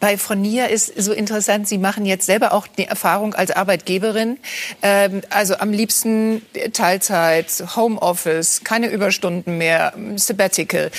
[0.00, 4.38] Bei Fronia ist so interessant, Sie machen jetzt selber auch die Erfahrung als Arbeitgeberin.
[4.82, 6.42] Ähm, also am liebsten
[6.72, 10.90] Teilzeit, Homeoffice, Homeoffice, keine Überstunden mehr, Sabbatical.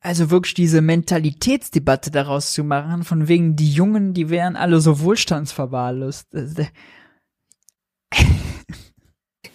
[0.00, 5.00] Also wirklich diese Mentalitätsdebatte daraus zu machen, von wegen die Jungen, die wären alle so
[5.00, 6.28] wohlstandsverwahrlost.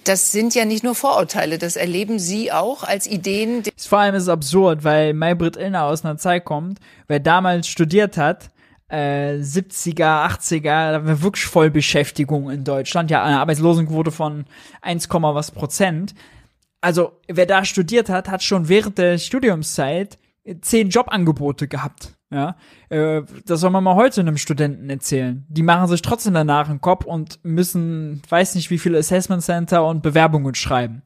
[0.03, 3.63] Das sind ja nicht nur Vorurteile, das erleben Sie auch als Ideen.
[3.75, 6.79] Vor allem ist es absurd, weil Maybrit Illner aus einer Zeit kommt,
[7.09, 8.49] wer damals studiert hat,
[8.89, 14.45] äh, 70er, 80er, da war wirklich Vollbeschäftigung in Deutschland, ja, eine Arbeitslosenquote von
[14.81, 16.13] 1, was Prozent
[16.81, 20.17] also wer da studiert hat, hat schon während der Studiumszeit
[20.61, 22.13] zehn Jobangebote gehabt.
[22.29, 22.57] Ja,
[22.89, 25.45] äh, das soll man mal heute einem Studenten erzählen.
[25.47, 29.85] Die machen sich trotzdem danach einen Kopf und müssen, weiß nicht, wie viele Assessment Center
[29.85, 31.03] und Bewerbungen schreiben.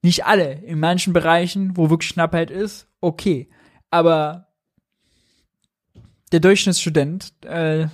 [0.00, 0.52] Nicht alle.
[0.52, 3.50] In manchen Bereichen, wo wirklich Knappheit ist, okay.
[3.90, 4.45] Aber
[6.32, 7.86] der Durchschnittsstudent, äh,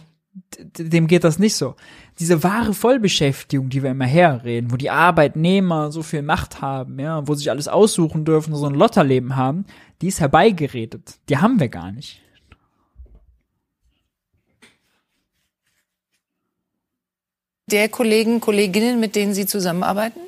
[0.79, 1.77] dem geht das nicht so
[2.19, 7.27] diese wahre Vollbeschäftigung, die wir immer herreden, wo die Arbeitnehmer so viel Macht haben, ja,
[7.27, 9.65] wo sich alles aussuchen dürfen, so ein Lotterleben haben,
[10.01, 11.17] die ist herbeigeredet.
[11.29, 12.21] Die haben wir gar nicht.
[17.71, 20.21] Der Kollegen, Kolleginnen, mit denen Sie zusammenarbeiten?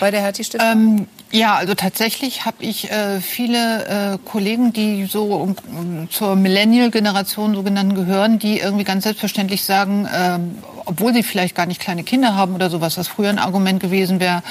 [0.00, 0.68] bei der Hertie Stiftung?
[0.70, 7.54] Ähm, ja, also tatsächlich habe ich äh, viele äh, Kollegen, die so um, zur Millennial-Generation
[7.54, 10.38] sogenannten gehören, die irgendwie ganz selbstverständlich sagen, äh,
[10.86, 14.18] obwohl sie vielleicht gar nicht kleine Kinder haben oder sowas, was früher ein Argument gewesen
[14.18, 14.42] wäre,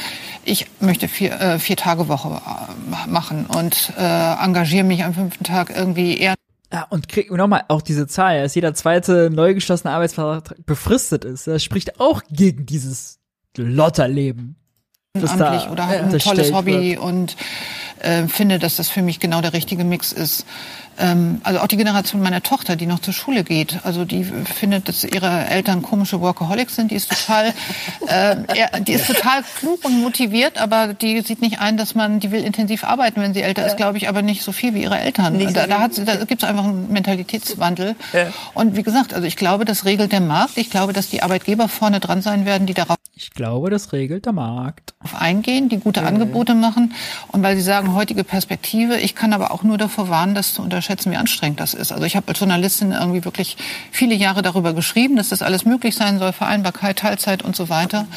[0.46, 5.44] ich möchte vier, äh, vier Tage Woche äh, machen und äh, engagiere mich am fünften
[5.44, 6.36] Tag irgendwie eher
[6.72, 11.46] Ja, und krieg nochmal auch diese Zahl, dass jeder zweite neu geschlossene Arbeitsvertrag befristet ist.
[11.46, 13.20] Das spricht auch gegen dieses
[13.58, 14.59] Lotterleben.
[15.14, 17.00] Das da amtlich oder hat ein tolles Hobby wird.
[17.00, 17.36] und
[18.02, 20.46] äh, finde, dass das für mich genau der richtige Mix ist.
[21.00, 24.90] Ähm, also auch die Generation meiner Tochter, die noch zur Schule geht, also die findet,
[24.90, 27.54] dass ihre Eltern komische Workaholics sind, die ist total,
[28.08, 28.36] äh,
[28.82, 32.44] die ist total klug und motiviert, aber die sieht nicht ein, dass man, die will
[32.44, 35.40] intensiv arbeiten, wenn sie älter ist, glaube ich, aber nicht so viel wie ihre Eltern.
[35.54, 37.96] Da, da, hat, da gibt es einfach einen Mentalitätswandel.
[38.12, 38.28] Ja.
[38.54, 40.58] Und wie gesagt, also ich glaube, das regelt der Markt.
[40.58, 44.26] Ich glaube, dass die Arbeitgeber vorne dran sein werden, die darauf Ich glaube, das regelt
[44.26, 44.94] der Markt.
[45.18, 46.94] eingehen, die gute Angebote machen.
[47.30, 50.62] Und weil Sie sagen, heutige Perspektive, ich kann aber auch nur davor warnen, das zu
[50.62, 51.92] unterschätzen, wie anstrengend das ist.
[51.92, 53.58] Also ich habe als Journalistin irgendwie wirklich
[53.92, 58.08] viele Jahre darüber geschrieben, dass das alles möglich sein soll, Vereinbarkeit, Teilzeit und so weiter.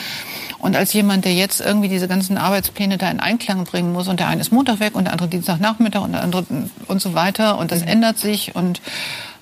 [0.59, 4.21] Und als jemand, der jetzt irgendwie diese ganzen Arbeitspläne da in Einklang bringen muss und
[4.21, 6.45] der eine ist Montag weg und der andere Dienstagnachmittag und der andere
[6.87, 8.81] und so weiter und das ändert sich und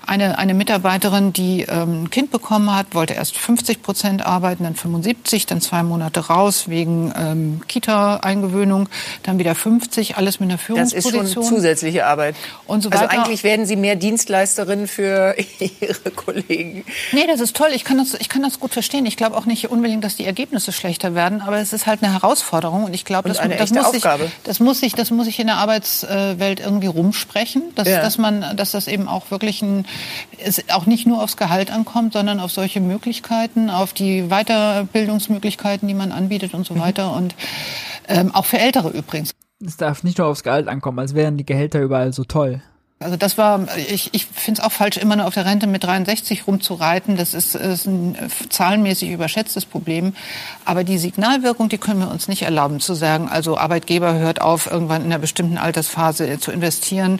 [0.05, 4.75] eine, eine Mitarbeiterin, die ähm, ein Kind bekommen hat, wollte erst 50 Prozent arbeiten, dann
[4.75, 8.89] 75, dann zwei Monate raus wegen ähm, Kita-Eingewöhnung,
[9.23, 11.43] dann wieder 50, alles mit einer Das ist Führungsposition.
[11.45, 12.35] schon zusätzliche Arbeit.
[12.67, 13.11] Und so also weiter.
[13.13, 15.35] eigentlich werden Sie mehr Dienstleisterin für
[15.79, 16.83] Ihre Kollegen.
[17.11, 17.69] Nee, das ist toll.
[17.73, 19.05] Ich kann das, ich kann das gut verstehen.
[19.05, 22.13] Ich glaube auch nicht unbedingt, dass die Ergebnisse schlechter werden, aber es ist halt eine
[22.13, 24.31] Herausforderung und ich glaube, das, das muss Aufgabe.
[24.43, 28.01] das muss sich, das muss sich in der Arbeitswelt irgendwie rumsprechen, dass, Ja.
[28.01, 29.85] dass man, dass das eben auch wirklich ein,
[30.43, 35.93] es auch nicht nur aufs Gehalt ankommt, sondern auf solche Möglichkeiten, auf die Weiterbildungsmöglichkeiten, die
[35.93, 36.79] man anbietet und so Mhm.
[36.79, 37.35] weiter und
[38.07, 39.31] ähm, auch für Ältere übrigens.
[39.63, 42.61] Es darf nicht nur aufs Gehalt ankommen, als wären die Gehälter überall so toll.
[43.01, 45.83] Also das war, ich, ich finde es auch falsch, immer nur auf der Rente mit
[45.83, 47.17] 63 rumzureiten.
[47.17, 48.15] Das ist, ist ein
[48.49, 50.13] zahlenmäßig überschätztes Problem.
[50.65, 54.69] Aber die Signalwirkung, die können wir uns nicht erlauben zu sagen, also Arbeitgeber hört auf,
[54.69, 57.19] irgendwann in einer bestimmten Altersphase zu investieren.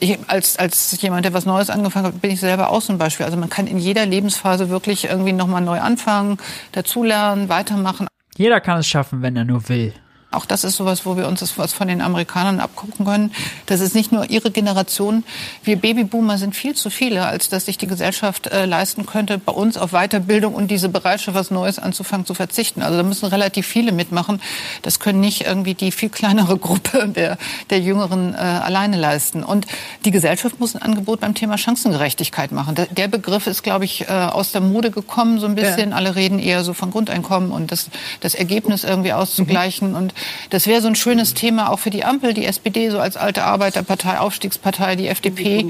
[0.00, 2.98] Ich, als, als jemand, der was Neues angefangen hat, bin ich selber auch so ein
[2.98, 3.26] Beispiel.
[3.26, 6.38] Also man kann in jeder Lebensphase wirklich irgendwie nochmal neu anfangen,
[6.72, 8.08] dazulernen, weitermachen.
[8.36, 9.94] Jeder kann es schaffen, wenn er nur will.
[10.32, 13.32] Auch das ist sowas, wo wir uns das was von den Amerikanern abgucken können.
[13.66, 15.24] Das ist nicht nur ihre Generation.
[15.64, 19.52] Wir Babyboomer sind viel zu viele, als dass sich die Gesellschaft äh, leisten könnte, bei
[19.52, 22.82] uns auf Weiterbildung und diese Bereitschaft, was Neues anzufangen, zu verzichten.
[22.82, 24.40] Also da müssen relativ viele mitmachen.
[24.82, 27.36] Das können nicht irgendwie die viel kleinere Gruppe der,
[27.70, 29.42] der Jüngeren äh, alleine leisten.
[29.42, 29.66] Und
[30.04, 32.76] die Gesellschaft muss ein Angebot beim Thema Chancengerechtigkeit machen.
[32.76, 35.92] Der, der Begriff ist, glaube ich, äh, aus der Mode gekommen, so ein bisschen.
[35.92, 37.90] Alle reden eher so von Grundeinkommen und das,
[38.20, 39.94] das Ergebnis irgendwie auszugleichen.
[40.00, 40.14] Und
[40.50, 43.44] das wäre so ein schönes Thema auch für die Ampel, die SPD, so als alte
[43.44, 45.66] Arbeiterpartei, Aufstiegspartei, die FDP.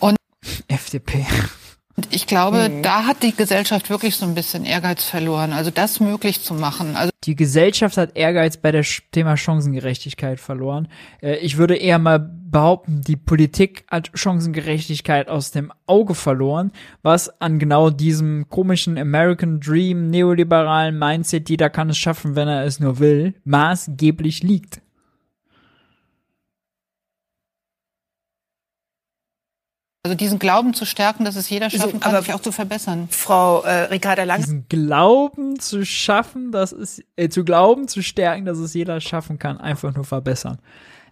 [0.00, 0.16] Und
[0.68, 1.26] FDP.
[1.96, 5.52] und ich glaube, da hat die Gesellschaft wirklich so ein bisschen Ehrgeiz verloren.
[5.52, 6.96] Also das möglich zu machen.
[6.96, 10.88] Also Die Gesellschaft hat Ehrgeiz bei der Thema Chancengerechtigkeit verloren.
[11.22, 16.70] Äh, ich würde eher mal behaupten, die Politik hat Chancengerechtigkeit aus dem Auge verloren,
[17.02, 22.64] was an genau diesem komischen American Dream, neoliberalen Mindset, jeder kann es schaffen, wenn er
[22.64, 24.80] es nur will, maßgeblich liegt.
[30.04, 32.52] Also diesen Glauben zu stärken, dass es jeder So, schaffen kann, aber sich auch zu
[32.52, 33.08] verbessern.
[33.10, 34.38] Frau äh, Ricarda Lang.
[34.42, 39.40] Diesen Glauben zu schaffen, dass es, äh, zu glauben, zu stärken, dass es jeder schaffen
[39.40, 40.60] kann, einfach nur verbessern.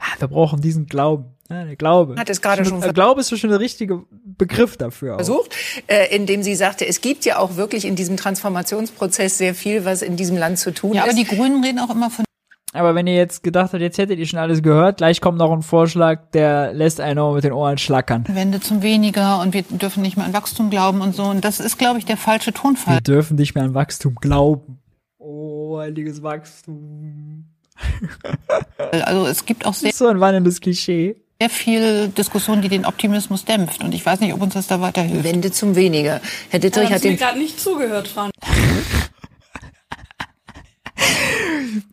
[0.03, 1.27] Ja, wir brauchen diesen Glauben.
[1.49, 2.17] Ja, der Glaube.
[2.17, 5.15] Hat es gerade schon äh, Glaube ist schon der richtige Begriff dafür.
[5.15, 5.17] Auch.
[5.19, 5.55] versucht,
[5.87, 10.03] äh, indem sie sagte, es gibt ja auch wirklich in diesem Transformationsprozess sehr viel, was
[10.03, 11.11] in diesem Land zu tun Ja, ist.
[11.11, 12.25] aber die Grünen reden auch immer von
[12.73, 15.53] Aber wenn ihr jetzt gedacht habt, jetzt hättet ihr schon alles gehört, gleich kommt noch
[15.53, 18.25] ein Vorschlag, der lässt einen auch mit den Ohren schlackern.
[18.29, 21.25] Wende zum Weniger und wir dürfen nicht mehr an Wachstum glauben und so.
[21.25, 22.95] Und das ist, glaube ich, der falsche Tonfall.
[22.95, 24.79] Wir dürfen nicht mehr an Wachstum glauben.
[25.19, 27.45] Oh, heiliges Wachstum.
[29.05, 31.17] Also es gibt auch Das sehr, ist so ein wandelndes Klischee.
[31.41, 33.83] sehr viel Diskussion, die den Optimismus dämpft.
[33.83, 35.25] Und ich weiß nicht, ob uns das da weiterhilft.
[35.25, 36.21] Wende zum Weniger.
[36.51, 38.29] Herr Ja, Dittrich haben hat den gerade nicht zugehört, Frau.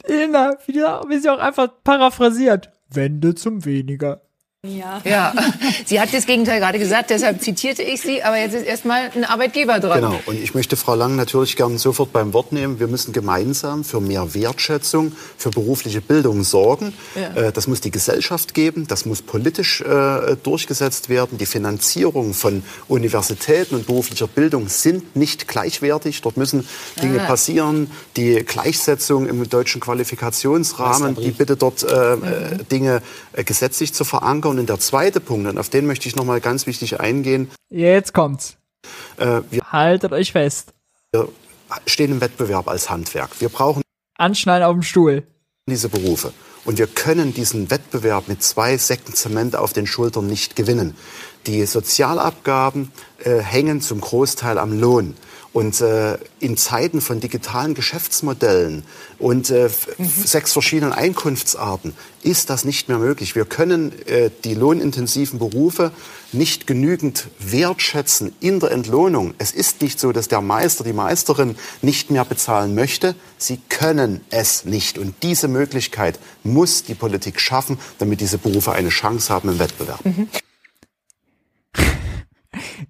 [0.07, 2.71] Ilna, wie sie auch einfach paraphrasiert.
[2.89, 4.21] Wende zum Weniger.
[4.67, 5.01] Ja.
[5.05, 5.33] Ja,
[5.85, 9.23] sie hat das Gegenteil gerade gesagt, deshalb zitierte ich sie, aber jetzt ist erstmal ein
[9.23, 10.01] Arbeitgeber dran.
[10.01, 10.19] Genau.
[10.25, 12.77] Und ich möchte Frau Lang natürlich gern sofort beim Wort nehmen.
[12.77, 16.93] Wir müssen gemeinsam für mehr Wertschätzung, für berufliche Bildung sorgen.
[17.15, 17.41] Ja.
[17.41, 18.85] Äh, Das muss die Gesellschaft geben.
[18.85, 21.37] Das muss politisch äh, durchgesetzt werden.
[21.37, 26.19] Die Finanzierung von Universitäten und beruflicher Bildung sind nicht gleichwertig.
[26.21, 26.67] Dort müssen
[27.01, 27.27] Dinge Ah.
[27.27, 27.89] passieren.
[28.17, 32.17] Die Gleichsetzung im deutschen Qualifikationsrahmen, die bitte dort äh, äh,
[32.69, 33.01] Dinge
[33.45, 34.48] gesetzlich zu verankern.
[34.57, 37.51] Und der zweite Punkt, und auf den möchte ich noch mal ganz wichtig eingehen.
[37.69, 38.57] Jetzt kommt's.
[39.17, 40.73] Äh, wir Haltet euch fest.
[41.11, 41.27] wir
[41.85, 43.29] stehen im Wettbewerb als Handwerk.
[43.39, 43.81] Wir brauchen
[44.17, 45.23] Anschnallen auf dem Stuhl.
[45.67, 46.33] diese Berufe.
[46.65, 50.95] Und wir können diesen Wettbewerb mit zwei Säcken Zement auf den Schultern nicht gewinnen.
[51.47, 52.91] Die Sozialabgaben
[53.23, 55.15] äh, hängen zum Großteil am Lohn.
[55.59, 58.83] Und äh, in Zeiten von digitalen Geschäftsmodellen
[59.17, 60.07] und äh, mhm.
[60.07, 63.35] sechs verschiedenen Einkunftsarten ist das nicht mehr möglich.
[63.35, 65.91] Wir können äh, die lohnintensiven Berufe
[66.31, 69.33] nicht genügend wertschätzen in der Entlohnung.
[69.37, 73.13] Es ist nicht so, dass der Meister, die Meisterin nicht mehr bezahlen möchte.
[73.37, 74.97] Sie können es nicht.
[74.97, 80.05] Und diese Möglichkeit muss die Politik schaffen, damit diese Berufe eine Chance haben im Wettbewerb.
[80.05, 80.29] Mhm.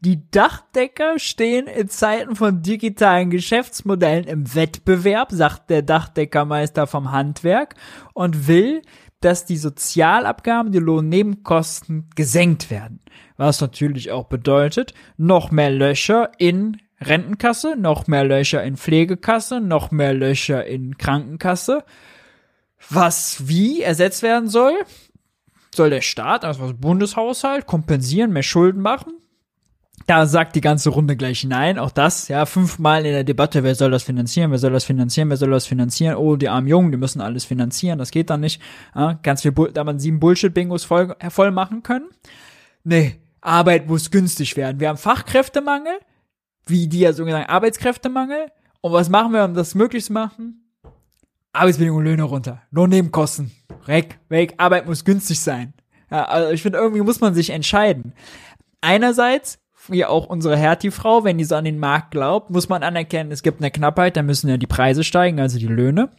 [0.02, 7.76] Die Dachdecker stehen in Zeiten von digitalen Geschäftsmodellen im Wettbewerb, sagt der Dachdeckermeister vom Handwerk
[8.14, 8.82] und will,
[9.20, 13.02] dass die Sozialabgaben, die Lohnnebenkosten gesenkt werden.
[13.36, 19.92] Was natürlich auch bedeutet, noch mehr Löcher in Rentenkasse, noch mehr Löcher in Pflegekasse, noch
[19.92, 21.84] mehr Löcher in Krankenkasse.
[22.90, 24.74] Was wie ersetzt werden soll?
[25.76, 29.14] Soll der Staat, also das Bundeshaushalt, kompensieren, mehr Schulden machen?
[30.10, 31.78] Da sagt die ganze Runde gleich nein.
[31.78, 35.30] Auch das, ja, fünfmal in der Debatte, wer soll das finanzieren, wer soll das finanzieren,
[35.30, 36.16] wer soll das finanzieren?
[36.16, 38.60] Oh, die armen Jungen, die müssen alles finanzieren, das geht dann nicht.
[38.96, 42.08] Ja, ganz viel, da man sieben Bullshit-Bingos voll, voll machen können.
[42.84, 44.80] Nee, Arbeit muss günstig werden.
[44.80, 46.00] Wir haben Fachkräftemangel,
[46.66, 48.48] wie die ja so gesagt Arbeitskräftemangel.
[48.82, 50.74] Und was machen wir, um das möglich zu machen?
[51.54, 52.64] Arbeitsbedingungen, Löhne runter.
[52.72, 53.52] Lohnnebenkosten.
[53.86, 54.56] Weg, weg.
[54.58, 55.76] Arbeit muss günstig sein.
[56.10, 58.14] Ja, also ich finde, irgendwie muss man sich entscheiden.
[58.82, 59.60] Einerseits
[59.92, 63.44] wie auch unsere Hertie-Frau, wenn die so an den Markt glaubt, muss man anerkennen, es
[63.44, 66.10] gibt eine Knappheit, da müssen ja die Preise steigen, also die Löhne.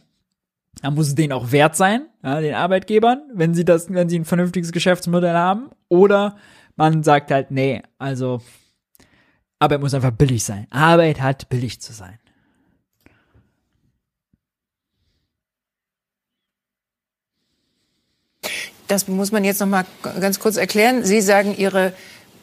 [0.81, 4.17] Da muss es denen auch wert sein, ja, den Arbeitgebern, wenn sie das, wenn sie
[4.17, 5.69] ein vernünftiges Geschäftsmodell haben.
[5.89, 6.37] Oder
[6.75, 8.41] man sagt halt, nee, also
[9.59, 10.67] Arbeit muss einfach billig sein.
[10.71, 12.17] Arbeit hat billig zu sein.
[18.87, 19.85] Das muss man jetzt noch mal
[20.19, 21.05] ganz kurz erklären.
[21.05, 21.93] Sie sagen, Ihre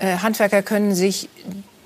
[0.00, 1.28] Handwerker können sich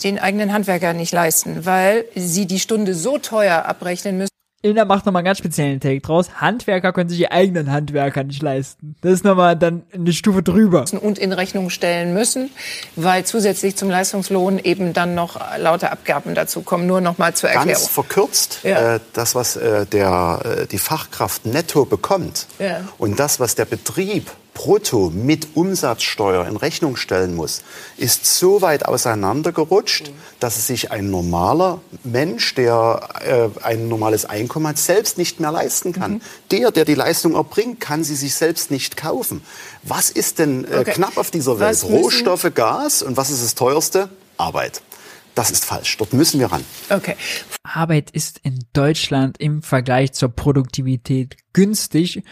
[0.04, 4.32] den eigenen Handwerker nicht leisten, weil sie die Stunde so teuer abrechnen müssen.
[4.64, 6.40] Ilna macht nochmal einen ganz speziellen Take draus.
[6.40, 8.94] Handwerker können sich die eigenen Handwerker nicht leisten.
[9.00, 10.84] Das ist nochmal dann eine Stufe drüber.
[11.00, 12.48] Und in Rechnung stellen müssen,
[12.94, 16.86] weil zusätzlich zum Leistungslohn eben dann noch lauter Abgaben dazu kommen.
[16.86, 17.72] Nur nochmal zur Erklärung.
[17.72, 18.94] Ganz verkürzt, ja.
[18.94, 22.82] äh, das, was äh, der, äh, die Fachkraft netto bekommt ja.
[22.98, 27.62] und das, was der Betrieb brutto mit Umsatzsteuer in Rechnung stellen muss,
[27.96, 30.14] ist so weit auseinandergerutscht, mhm.
[30.40, 35.52] dass es sich ein normaler Mensch, der äh, ein normales Einkommen hat, selbst nicht mehr
[35.52, 36.14] leisten kann.
[36.14, 36.20] Mhm.
[36.50, 39.42] Der, der die Leistung erbringt, kann sie sich selbst nicht kaufen.
[39.82, 40.92] Was ist denn äh, okay.
[40.92, 41.70] knapp auf dieser Welt?
[41.70, 44.08] Was Rohstoffe, Gas und was ist das teuerste?
[44.36, 44.82] Arbeit.
[45.34, 45.96] Das ist falsch.
[45.96, 46.64] Dort müssen wir ran.
[46.90, 47.16] Okay.
[47.62, 52.22] Arbeit ist in Deutschland im Vergleich zur Produktivität günstig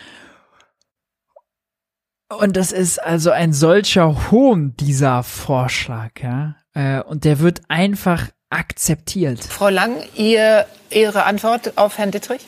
[2.39, 6.57] und das ist also ein solcher Hohn, dieser Vorschlag, ja.
[6.75, 9.45] Äh, und der wird einfach akzeptiert.
[9.45, 12.43] Frau Lang, ihr, Ihre Antwort auf Herrn Dittrich?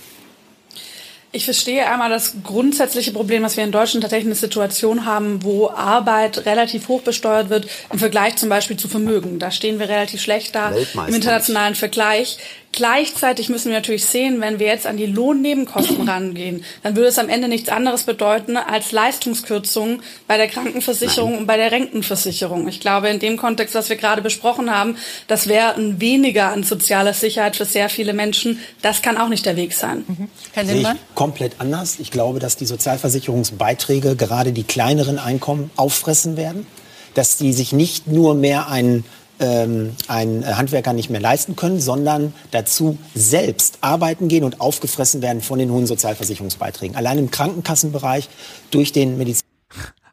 [1.34, 5.70] Ich verstehe einmal das grundsätzliche Problem, dass wir in Deutschland tatsächlich eine Situation haben, wo
[5.70, 9.38] Arbeit relativ hoch besteuert wird im Vergleich zum Beispiel zu Vermögen.
[9.38, 10.72] Da stehen wir relativ schlecht da
[11.08, 12.36] im internationalen Vergleich.
[12.72, 17.18] Gleichzeitig müssen wir natürlich sehen, wenn wir jetzt an die Lohnnebenkosten rangehen, dann würde es
[17.18, 21.40] am Ende nichts anderes bedeuten als Leistungskürzungen bei der Krankenversicherung Nein.
[21.40, 22.66] und bei der Rentenversicherung.
[22.68, 24.96] Ich glaube, in dem Kontext, was wir gerade besprochen haben,
[25.28, 28.58] das wäre ein weniger an sozialer Sicherheit für sehr viele Menschen.
[28.80, 30.04] Das kann auch nicht der Weg sein.
[30.08, 30.28] Mhm.
[30.52, 30.98] Herr Lindmann?
[31.14, 31.98] komplett anders.
[31.98, 36.66] Ich glaube, dass die Sozialversicherungsbeiträge gerade die kleineren Einkommen auffressen werden,
[37.14, 39.04] dass die sich nicht nur mehr einen
[39.42, 45.42] ähm, ein Handwerker nicht mehr leisten können, sondern dazu selbst arbeiten gehen und aufgefressen werden
[45.42, 46.96] von den hohen Sozialversicherungsbeiträgen.
[46.96, 48.28] Allein im Krankenkassenbereich
[48.70, 49.41] durch den Medizin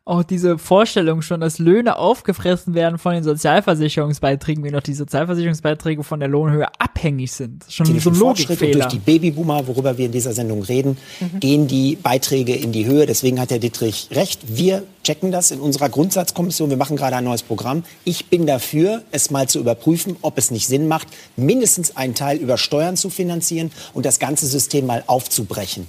[0.09, 6.03] auch diese Vorstellung schon, dass Löhne aufgefressen werden von den Sozialversicherungsbeiträgen, wie noch die Sozialversicherungsbeiträge
[6.03, 7.63] von der Lohnhöhe abhängig sind.
[7.69, 8.71] Schon die so ein Logikfehler.
[8.71, 11.39] Durch die Babyboomer, worüber wir in dieser Sendung reden, mhm.
[11.39, 13.05] gehen die Beiträge in die Höhe.
[13.05, 14.41] Deswegen hat der Dietrich recht.
[14.47, 16.71] Wir checken das in unserer Grundsatzkommission.
[16.71, 17.83] Wir machen gerade ein neues Programm.
[18.03, 22.37] Ich bin dafür, es mal zu überprüfen, ob es nicht Sinn macht, mindestens einen Teil
[22.37, 25.87] über Steuern zu finanzieren und das ganze System mal aufzubrechen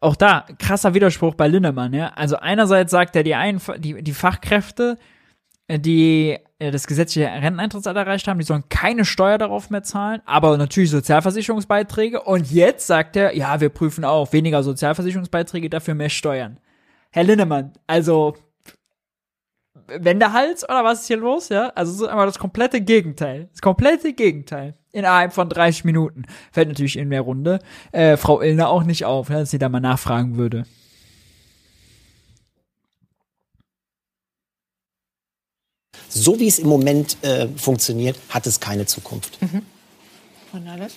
[0.00, 2.08] auch da krasser Widerspruch bei Linnemann, ja.
[2.14, 4.98] Also einerseits sagt er, die, einen, die, die Fachkräfte,
[5.68, 10.22] äh, die äh, das gesetzliche Renteneintrittsalter erreicht haben, die sollen keine Steuer darauf mehr zahlen,
[10.24, 12.22] aber natürlich Sozialversicherungsbeiträge.
[12.22, 16.58] Und jetzt sagt er, ja, wir prüfen auch weniger Sozialversicherungsbeiträge, dafür mehr Steuern.
[17.10, 18.36] Herr Linnemann, also
[19.88, 21.68] Wendehals oder was ist hier los, ja?
[21.74, 23.48] Also es ist einfach das komplette Gegenteil.
[23.52, 26.24] Das komplette Gegenteil innerhalb von 30 Minuten.
[26.50, 27.60] Fällt natürlich in der Runde
[27.92, 30.64] äh, Frau Illner auch nicht auf, ne, dass sie da mal nachfragen würde.
[36.08, 39.40] So wie es im Moment äh, funktioniert, hat es keine Zukunft.
[39.42, 39.62] Mhm.
[40.52, 40.96] Und alles?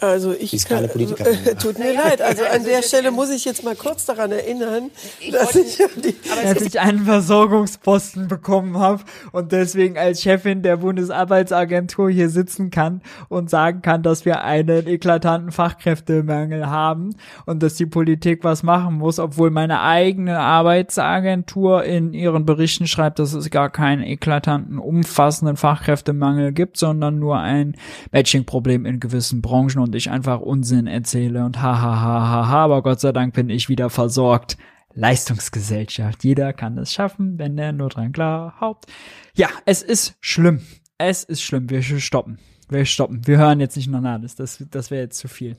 [0.00, 1.38] Also ich ist keine Politikerin.
[1.44, 2.22] äh, tut mir leid.
[2.22, 4.90] Also an der Stelle muss ich jetzt mal kurz daran erinnern,
[5.32, 6.14] dass ich die,
[6.44, 9.02] dass ich einen Versorgungsposten bekommen habe
[9.32, 14.86] und deswegen als Chefin der Bundesarbeitsagentur hier sitzen kann und sagen kann, dass wir einen
[14.86, 17.16] eklatanten Fachkräftemangel haben
[17.46, 23.18] und dass die Politik was machen muss, obwohl meine eigene Arbeitsagentur in ihren Berichten schreibt,
[23.18, 27.76] dass es gar keinen eklatanten, umfassenden Fachkräftemangel gibt, sondern nur ein
[28.12, 32.64] Matching-Problem in gewissen Branchen und ich einfach Unsinn erzähle und ha ha ha ha ha,
[32.64, 34.58] aber Gott sei Dank bin ich wieder versorgt.
[34.92, 36.24] Leistungsgesellschaft.
[36.24, 38.86] Jeder kann es schaffen, wenn er nur dran glaubt.
[39.34, 40.60] Ja, es ist schlimm.
[40.98, 41.70] Es ist schlimm.
[41.70, 42.38] Wir stoppen.
[42.68, 43.26] Wir stoppen.
[43.26, 44.34] Wir hören jetzt nicht noch alles.
[44.34, 45.56] Das, das wäre jetzt zu viel.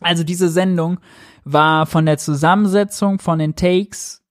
[0.00, 0.98] Also diese Sendung
[1.44, 4.24] war von der Zusammensetzung von den Takes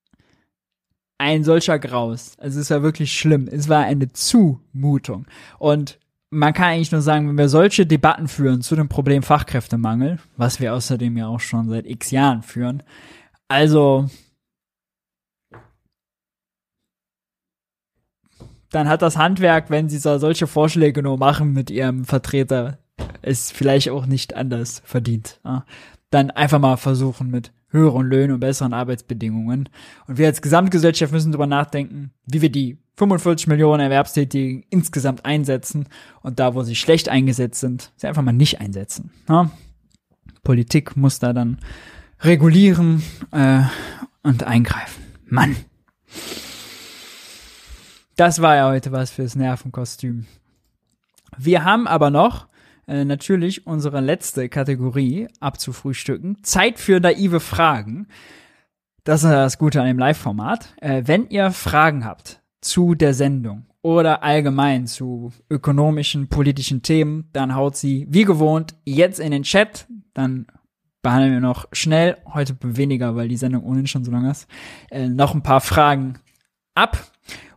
[1.17, 2.33] ein solcher Graus.
[2.39, 3.47] Also es war wirklich schlimm.
[3.49, 5.27] Es war eine Zumutung.
[5.59, 5.99] Und
[6.31, 10.61] man kann eigentlich nur sagen, wenn wir solche Debatten führen zu dem Problem Fachkräftemangel, was
[10.61, 12.83] wir außerdem ja auch schon seit x Jahren führen,
[13.49, 14.09] also
[18.69, 22.77] dann hat das Handwerk, wenn sie so solche Vorschläge nur machen mit ihrem Vertreter,
[23.21, 25.41] es vielleicht auch nicht anders verdient.
[26.11, 29.69] Dann einfach mal versuchen mit höheren Löhnen und besseren Arbeitsbedingungen.
[30.07, 35.87] Und wir als Gesamtgesellschaft müssen darüber nachdenken, wie wir die 45 Millionen Erwerbstätigen insgesamt einsetzen
[36.21, 39.11] und da, wo sie schlecht eingesetzt sind, sie einfach mal nicht einsetzen.
[39.27, 39.49] Ja.
[40.43, 41.59] Politik muss da dann
[42.21, 43.61] regulieren äh,
[44.23, 45.03] und eingreifen.
[45.25, 45.55] Mann.
[48.15, 50.25] Das war ja heute was fürs Nervenkostüm.
[51.37, 52.47] Wir haben aber noch
[52.91, 56.43] äh, natürlich unsere letzte Kategorie abzufrühstücken.
[56.43, 58.07] Zeit für naive Fragen.
[59.05, 60.75] Das ist das Gute an dem Live-Format.
[60.81, 67.55] Äh, wenn ihr Fragen habt zu der Sendung oder allgemein zu ökonomischen, politischen Themen, dann
[67.55, 69.87] haut sie wie gewohnt jetzt in den Chat.
[70.13, 70.47] Dann
[71.01, 74.47] behandeln wir noch schnell, heute weniger, weil die Sendung ohnehin schon so lang ist,
[74.91, 76.19] äh, noch ein paar Fragen
[76.75, 76.97] ab.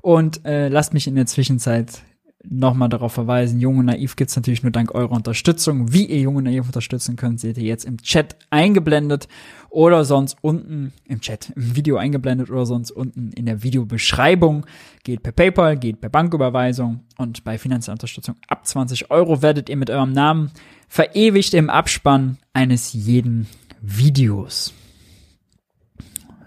[0.01, 2.03] Und äh, lasst mich in der Zwischenzeit
[2.49, 5.93] nochmal darauf verweisen, Junge Naiv gibt's natürlich nur dank eurer Unterstützung.
[5.93, 9.29] Wie ihr Junge Naiv unterstützen könnt, seht ihr jetzt im Chat eingeblendet
[9.71, 14.67] oder sonst unten im Chat, im Video eingeblendet oder sonst unten in der Videobeschreibung.
[15.03, 19.77] Geht per PayPal, geht per Banküberweisung und bei finanzieller Unterstützung ab 20 Euro werdet ihr
[19.77, 20.51] mit eurem Namen
[20.89, 23.47] verewigt im Abspann eines jeden
[23.81, 24.73] Videos.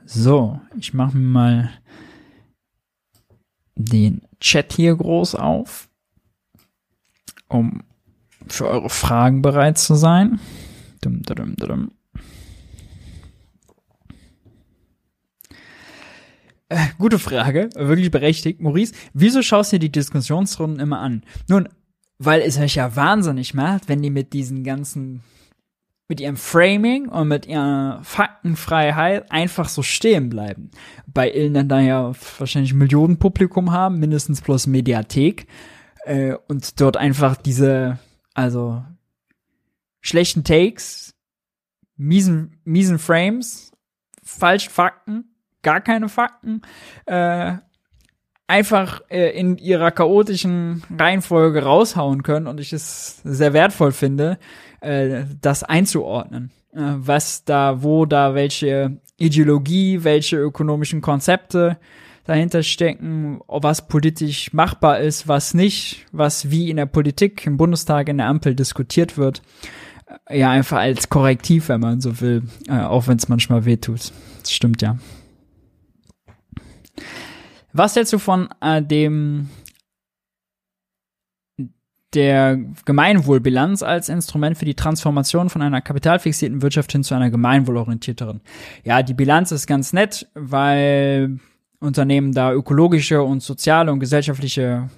[0.06, 1.70] So, ich mache mir mal
[3.78, 5.90] den Chat hier groß auf,
[7.48, 7.84] um
[8.48, 10.40] für eure Fragen bereit zu sein.
[11.02, 11.92] Dum, dum, dum.
[16.70, 18.60] Äh, gute Frage, wirklich berechtigt.
[18.60, 21.24] Maurice, wieso schaust du dir die Diskussionsrunden immer an?
[21.48, 21.70] Nun,
[22.18, 25.22] weil es euch ja wahnsinnig macht, wenn die mit diesen ganzen,
[26.08, 30.72] mit ihrem Framing und mit ihrer Faktenfreiheit einfach so stehen bleiben.
[31.06, 35.48] Bei Ilnen da ja wahrscheinlich Millionen Publikum haben, mindestens plus Mediathek,
[36.06, 38.00] äh, und dort einfach diese,
[38.34, 38.84] also,
[40.00, 41.14] schlechten Takes,
[41.98, 43.72] miesen, miesen Frames,
[44.24, 46.62] falschen Fakten, gar keine Fakten,
[47.06, 47.56] äh,
[48.48, 54.40] einfach äh, in ihrer chaotischen Reihenfolge raushauen können und ich es sehr wertvoll finde,
[54.88, 56.52] äh, das einzuordnen.
[56.74, 61.78] Äh, was da, wo da welche Ideologie, welche ökonomischen Konzepte
[62.26, 68.10] dahinter stecken, was politisch machbar ist, was nicht, was wie in der Politik, im Bundestag,
[68.10, 69.42] in der Ampel diskutiert wird.
[70.28, 74.12] Äh, Ja, einfach als Korrektiv, wenn man so will, äh, auch wenn es manchmal wehtut.
[74.42, 74.98] Das stimmt ja.
[77.74, 79.50] Was hältst du von äh, dem
[82.14, 88.42] der Gemeinwohlbilanz als Instrument für die Transformation von einer kapitalfixierten Wirtschaft hin zu einer gemeinwohlorientierteren?
[88.84, 91.40] Ja, die Bilanz ist ganz nett, weil
[91.80, 94.90] Unternehmen da ökologische und soziale und gesellschaftliche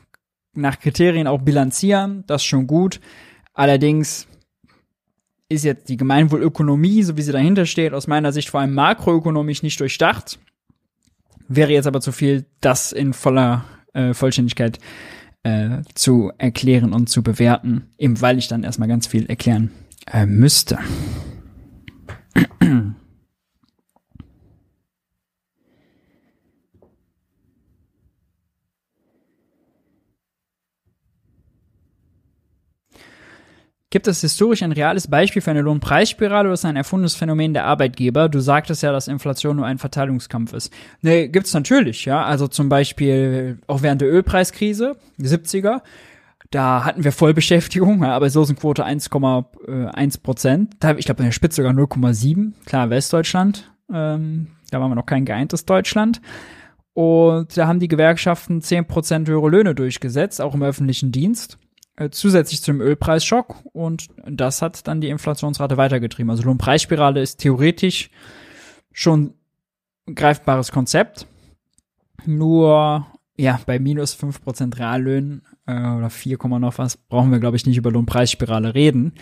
[0.53, 2.23] nach Kriterien auch bilanzieren.
[2.27, 2.99] Das ist schon gut.
[3.53, 4.27] Allerdings
[5.49, 9.63] ist jetzt die Gemeinwohlökonomie, so wie sie dahinter steht, aus meiner Sicht vor allem makroökonomisch
[9.63, 10.39] nicht durchdacht.
[11.47, 14.79] Wäre jetzt aber zu viel, das in voller äh, Vollständigkeit
[15.43, 19.71] äh, zu erklären und zu bewerten, eben weil ich dann erstmal ganz viel erklären
[20.11, 20.79] äh, müsste.
[33.91, 37.65] Gibt es historisch ein reales Beispiel für eine Lohnpreisspirale oder ist ein erfundenes Phänomen der
[37.65, 38.29] Arbeitgeber?
[38.29, 40.71] Du sagtest ja, dass Inflation nur ein Verteilungskampf ist.
[41.01, 42.23] Nee, gibt's natürlich, ja.
[42.23, 45.81] Also zum Beispiel auch während der Ölpreiskrise, die 70er,
[46.51, 50.73] da hatten wir Vollbeschäftigung, Arbeitslosenquote 1,1 Prozent.
[50.79, 52.53] Da, ich glaube, in der Spitze sogar 0,7.
[52.65, 53.71] Klar, Westdeutschland.
[53.91, 56.21] Ähm, da waren wir noch kein geeintes Deutschland.
[56.93, 61.57] Und da haben die Gewerkschaften 10 Prozent höhere Löhne durchgesetzt, auch im öffentlichen Dienst.
[61.99, 66.29] Äh, zusätzlich zum Ölpreisschock und das hat dann die Inflationsrate weitergetrieben.
[66.29, 68.09] Also Lohnpreisspirale ist theoretisch
[68.93, 69.33] schon
[70.07, 71.27] ein greifbares Konzept.
[72.25, 73.05] Nur
[73.35, 77.77] ja, bei minus 5% Reallöhnen äh, oder 4, noch was brauchen wir, glaube ich, nicht
[77.77, 79.13] über Lohnpreisspirale reden.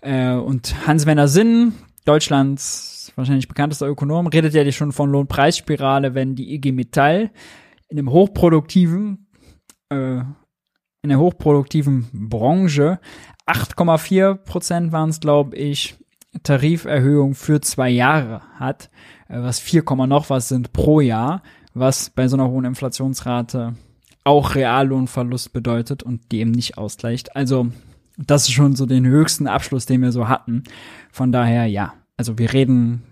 [0.00, 1.72] Äh, und Hans-Werner Sinn,
[2.04, 7.32] Deutschlands wahrscheinlich bekanntester Ökonom, redet ja schon von Lohnpreisspirale, wenn die IG Metall
[7.88, 9.26] in einem hochproduktiven
[9.88, 10.22] äh,
[11.02, 13.00] in der hochproduktiven Branche.
[13.46, 15.96] 8,4 Prozent waren es, glaube ich,
[16.42, 18.90] Tariferhöhung für zwei Jahre hat,
[19.28, 21.42] äh, was 4, noch was sind pro Jahr,
[21.74, 23.74] was bei so einer hohen Inflationsrate
[24.22, 27.34] auch Reallohnverlust bedeutet und die eben nicht ausgleicht.
[27.34, 27.68] Also
[28.16, 30.64] das ist schon so den höchsten Abschluss, den wir so hatten.
[31.10, 33.02] Von daher, ja, also wir reden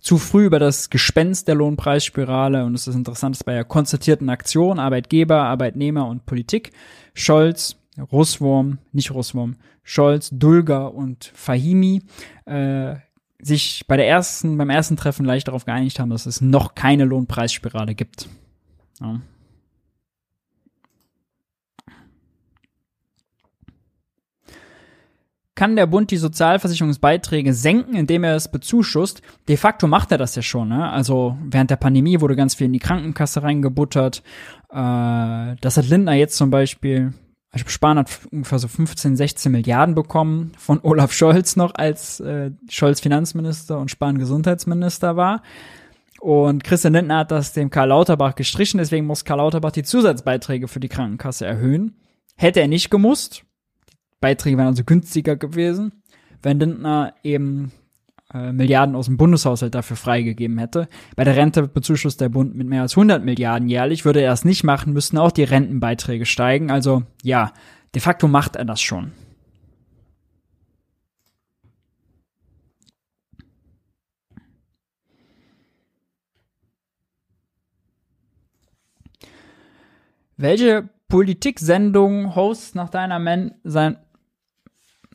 [0.00, 4.28] zu früh über das Gespenst der Lohnpreisspirale und es ist interessant, dass bei der konzertierten
[4.28, 6.72] Aktion Arbeitgeber, Arbeitnehmer und Politik
[7.14, 7.76] Scholz,
[8.12, 12.02] Russwurm, nicht Russwurm, Scholz, Dulger und Fahimi
[12.46, 12.96] äh,
[13.42, 17.04] sich bei der ersten, beim ersten Treffen leicht darauf geeinigt haben, dass es noch keine
[17.04, 18.28] Lohnpreisspirale gibt.
[19.00, 19.20] Ja.
[25.60, 29.20] Kann der Bund die Sozialversicherungsbeiträge senken, indem er es bezuschusst.
[29.46, 30.70] De facto macht er das ja schon.
[30.70, 30.90] Ne?
[30.90, 34.22] Also während der Pandemie wurde ganz viel in die Krankenkasse reingebuttert.
[34.70, 37.12] Äh, das hat Lindner jetzt zum Beispiel,
[37.50, 42.52] also Spahn hat ungefähr so 15, 16 Milliarden bekommen von Olaf Scholz noch, als äh,
[42.70, 45.42] Scholz Finanzminister und Spahn Gesundheitsminister war.
[46.20, 50.68] Und Christian Lindner hat das dem Karl Lauterbach gestrichen, deswegen muss Karl Lauterbach die Zusatzbeiträge
[50.68, 52.00] für die Krankenkasse erhöhen.
[52.34, 53.44] Hätte er nicht gemusst,
[54.20, 55.92] Beiträge wären also günstiger gewesen,
[56.42, 57.72] wenn Lindner eben
[58.32, 60.88] äh, Milliarden aus dem Bundeshaushalt dafür freigegeben hätte.
[61.16, 64.04] Bei der Rente bezuschusst der Bund mit mehr als 100 Milliarden jährlich.
[64.04, 66.70] Würde er das nicht machen, müssten auch die Rentenbeiträge steigen.
[66.70, 67.52] Also ja,
[67.94, 69.12] de facto macht er das schon.
[80.36, 83.98] Welche Politiksendung hosts nach deiner Men sein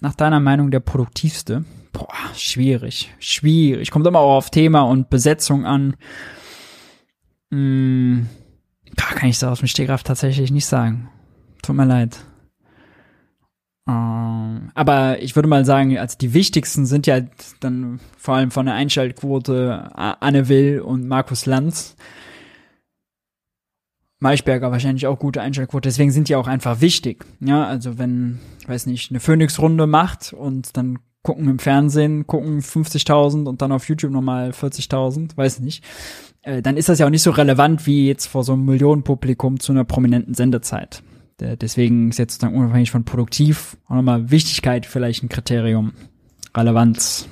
[0.05, 1.65] nach deiner Meinung der produktivste?
[1.91, 3.89] Boah, schwierig, schwierig.
[3.89, 5.95] Kommt immer auch auf Thema und Besetzung an.
[7.51, 8.29] Hm,
[8.95, 11.09] kann ich so aus dem Stegreif tatsächlich nicht sagen.
[11.63, 12.19] Tut mir leid.
[13.89, 17.21] Ähm, aber ich würde mal sagen, also die wichtigsten sind ja
[17.59, 21.95] dann vor allem von der Einschaltquote Anne Will und Markus Lanz.
[24.25, 27.23] Maischberger wahrscheinlich auch gute Einschaltquote, deswegen sind die auch einfach wichtig.
[27.41, 33.47] Ja, also wenn, weiß nicht, eine Phoenix-Runde macht und dann gucken im Fernsehen, gucken 50.000
[33.47, 35.83] und dann auf YouTube nochmal 40.000, weiß nicht,
[36.41, 39.59] äh, dann ist das ja auch nicht so relevant wie jetzt vor so einem Millionenpublikum
[39.59, 41.03] zu einer prominenten Sendezeit.
[41.39, 45.93] deswegen ist jetzt sozusagen unabhängig von produktiv auch nochmal Wichtigkeit vielleicht ein Kriterium.
[46.57, 47.27] Relevanz.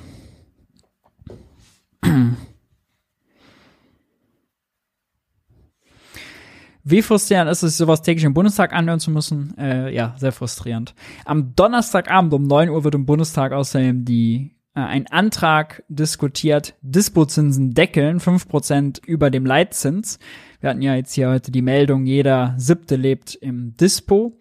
[6.86, 9.56] Wie frustrierend ist es, sowas täglich im Bundestag anhören zu müssen?
[9.56, 10.94] Äh, ja, sehr frustrierend.
[11.24, 17.72] Am Donnerstagabend um 9 Uhr wird im Bundestag außerdem die äh, ein Antrag diskutiert, Dispozinsen
[17.72, 20.18] deckeln, 5% über dem Leitzins.
[20.60, 24.38] Wir hatten ja jetzt hier heute die Meldung, jeder siebte lebt im Dispo.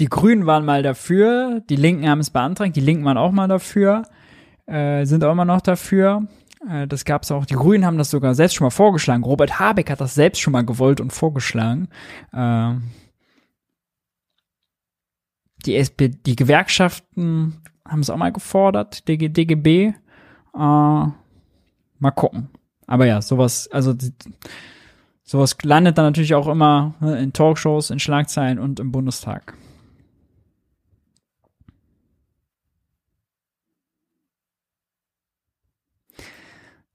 [0.00, 3.48] Die Grünen waren mal dafür, die Linken haben es beantragt, die Linken waren auch mal
[3.48, 4.02] dafür,
[4.66, 6.26] äh, sind auch immer noch dafür.
[6.68, 7.46] Äh, das gab es auch.
[7.46, 9.24] Die Grünen haben das sogar selbst schon mal vorgeschlagen.
[9.24, 11.88] Robert Habeck hat das selbst schon mal gewollt und vorgeschlagen.
[12.32, 12.90] Ähm,
[15.66, 19.88] die, SP, die Gewerkschaften haben es auch mal gefordert, DG, DGB.
[19.88, 19.94] Äh,
[20.54, 21.14] mal
[22.14, 22.48] gucken.
[22.86, 23.94] Aber ja, sowas, also
[25.22, 29.54] sowas landet dann natürlich auch immer ne, in Talkshows, in Schlagzeilen und im Bundestag.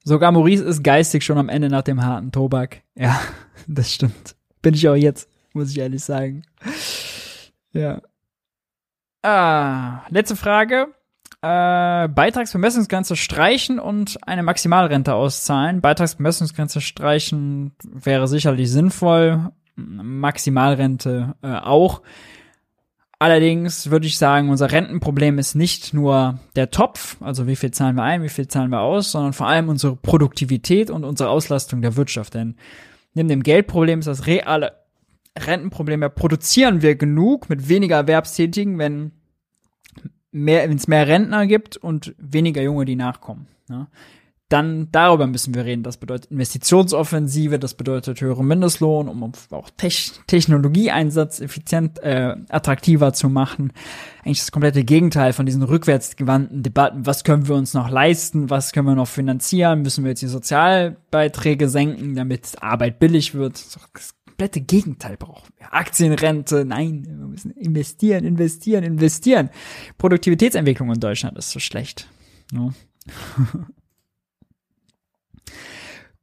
[0.08, 2.84] Sogar Maurice ist geistig schon am Ende nach dem harten Tobak.
[2.94, 3.20] Ja,
[3.68, 4.36] das stimmt.
[4.62, 6.44] Bin ich auch jetzt, muss ich ehrlich sagen.
[7.74, 8.02] Ja.
[9.24, 10.90] Ah, letzte Frage.
[11.42, 15.82] Äh, Beitragsbemessungsgrenze streichen und eine Maximalrente auszahlen.
[15.82, 19.52] Beitragsbemessungsgrenze streichen wäre sicherlich sinnvoll.
[19.76, 22.04] Maximalrente äh, auch.
[23.26, 27.96] Allerdings würde ich sagen, unser Rentenproblem ist nicht nur der Topf, also wie viel zahlen
[27.96, 31.82] wir ein, wie viel zahlen wir aus, sondern vor allem unsere Produktivität und unsere Auslastung
[31.82, 32.36] der Wirtschaft.
[32.36, 32.54] Denn
[33.16, 34.74] neben dem Geldproblem ist das reale
[35.36, 39.12] Rentenproblem ja, produzieren wir genug mit weniger Erwerbstätigen, wenn
[40.32, 43.48] mehr, es mehr Rentner gibt und weniger Junge, die nachkommen.
[43.68, 43.88] Ne?
[44.50, 45.82] Dann darüber müssen wir reden.
[45.82, 49.90] Das bedeutet Investitionsoffensive, das bedeutet höhere Mindestlohn, um auch Te
[50.28, 53.74] Technologieeinsatz effizient, äh, attraktiver zu machen.
[54.24, 57.08] Eigentlich das komplette Gegenteil von diesen rückwärtsgewandten Debatten.
[57.08, 58.52] Was können wir uns noch leisten?
[58.52, 59.82] Was können wir noch finanzieren?
[59.82, 63.56] Müssen wir jetzt die Sozialbeiträge senken, damit Arbeit billig wird?
[63.56, 65.74] Das komplette Gegenteil brauchen wir.
[65.74, 69.50] Aktienrente, nein, wir müssen investieren, investieren, investieren.
[69.98, 72.08] Produktivitätsentwicklung in Deutschland ist so schlecht.
[72.52, 72.74] No.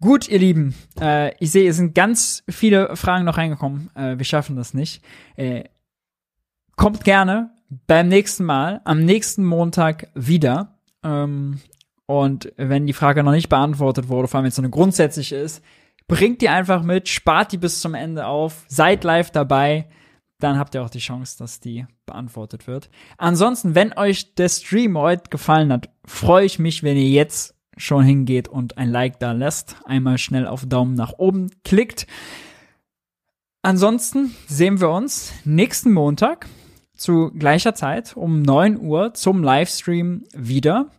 [0.02, 3.88] Gut, ihr Lieben, äh, ich sehe, es sind ganz viele Fragen noch reingekommen.
[3.94, 5.00] Äh, wir schaffen das nicht.
[5.36, 5.62] Äh,
[6.74, 7.52] kommt gerne
[7.86, 10.76] beim nächsten Mal, am nächsten Montag wieder.
[11.04, 11.60] Ähm,
[12.06, 15.36] und wenn die Frage noch nicht beantwortet wurde, vor allem wenn es so eine grundsätzliche
[15.36, 15.62] ist,
[16.08, 19.88] bringt die einfach mit, spart die bis zum Ende auf, seid live dabei,
[20.40, 22.90] dann habt ihr auch die Chance, dass die beantwortet wird.
[23.18, 28.04] Ansonsten, wenn euch der Stream heute gefallen hat, freue ich mich, wenn ihr jetzt schon
[28.04, 32.06] hingeht und ein Like da lässt, einmal schnell auf Daumen nach oben klickt.
[33.62, 36.48] Ansonsten sehen wir uns nächsten Montag
[36.96, 40.90] zu gleicher Zeit um 9 Uhr zum Livestream wieder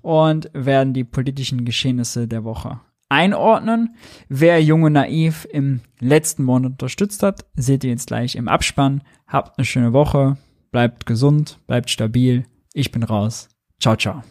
[0.00, 3.94] und werden die politischen Geschehnisse der Woche einordnen.
[4.28, 9.02] Wer Junge Naiv im letzten Monat unterstützt hat, seht ihr jetzt gleich im Abspann.
[9.26, 10.38] Habt eine schöne Woche,
[10.70, 12.46] bleibt gesund, bleibt stabil.
[12.72, 13.48] Ich bin raus.
[13.78, 14.22] Ciao, ciao.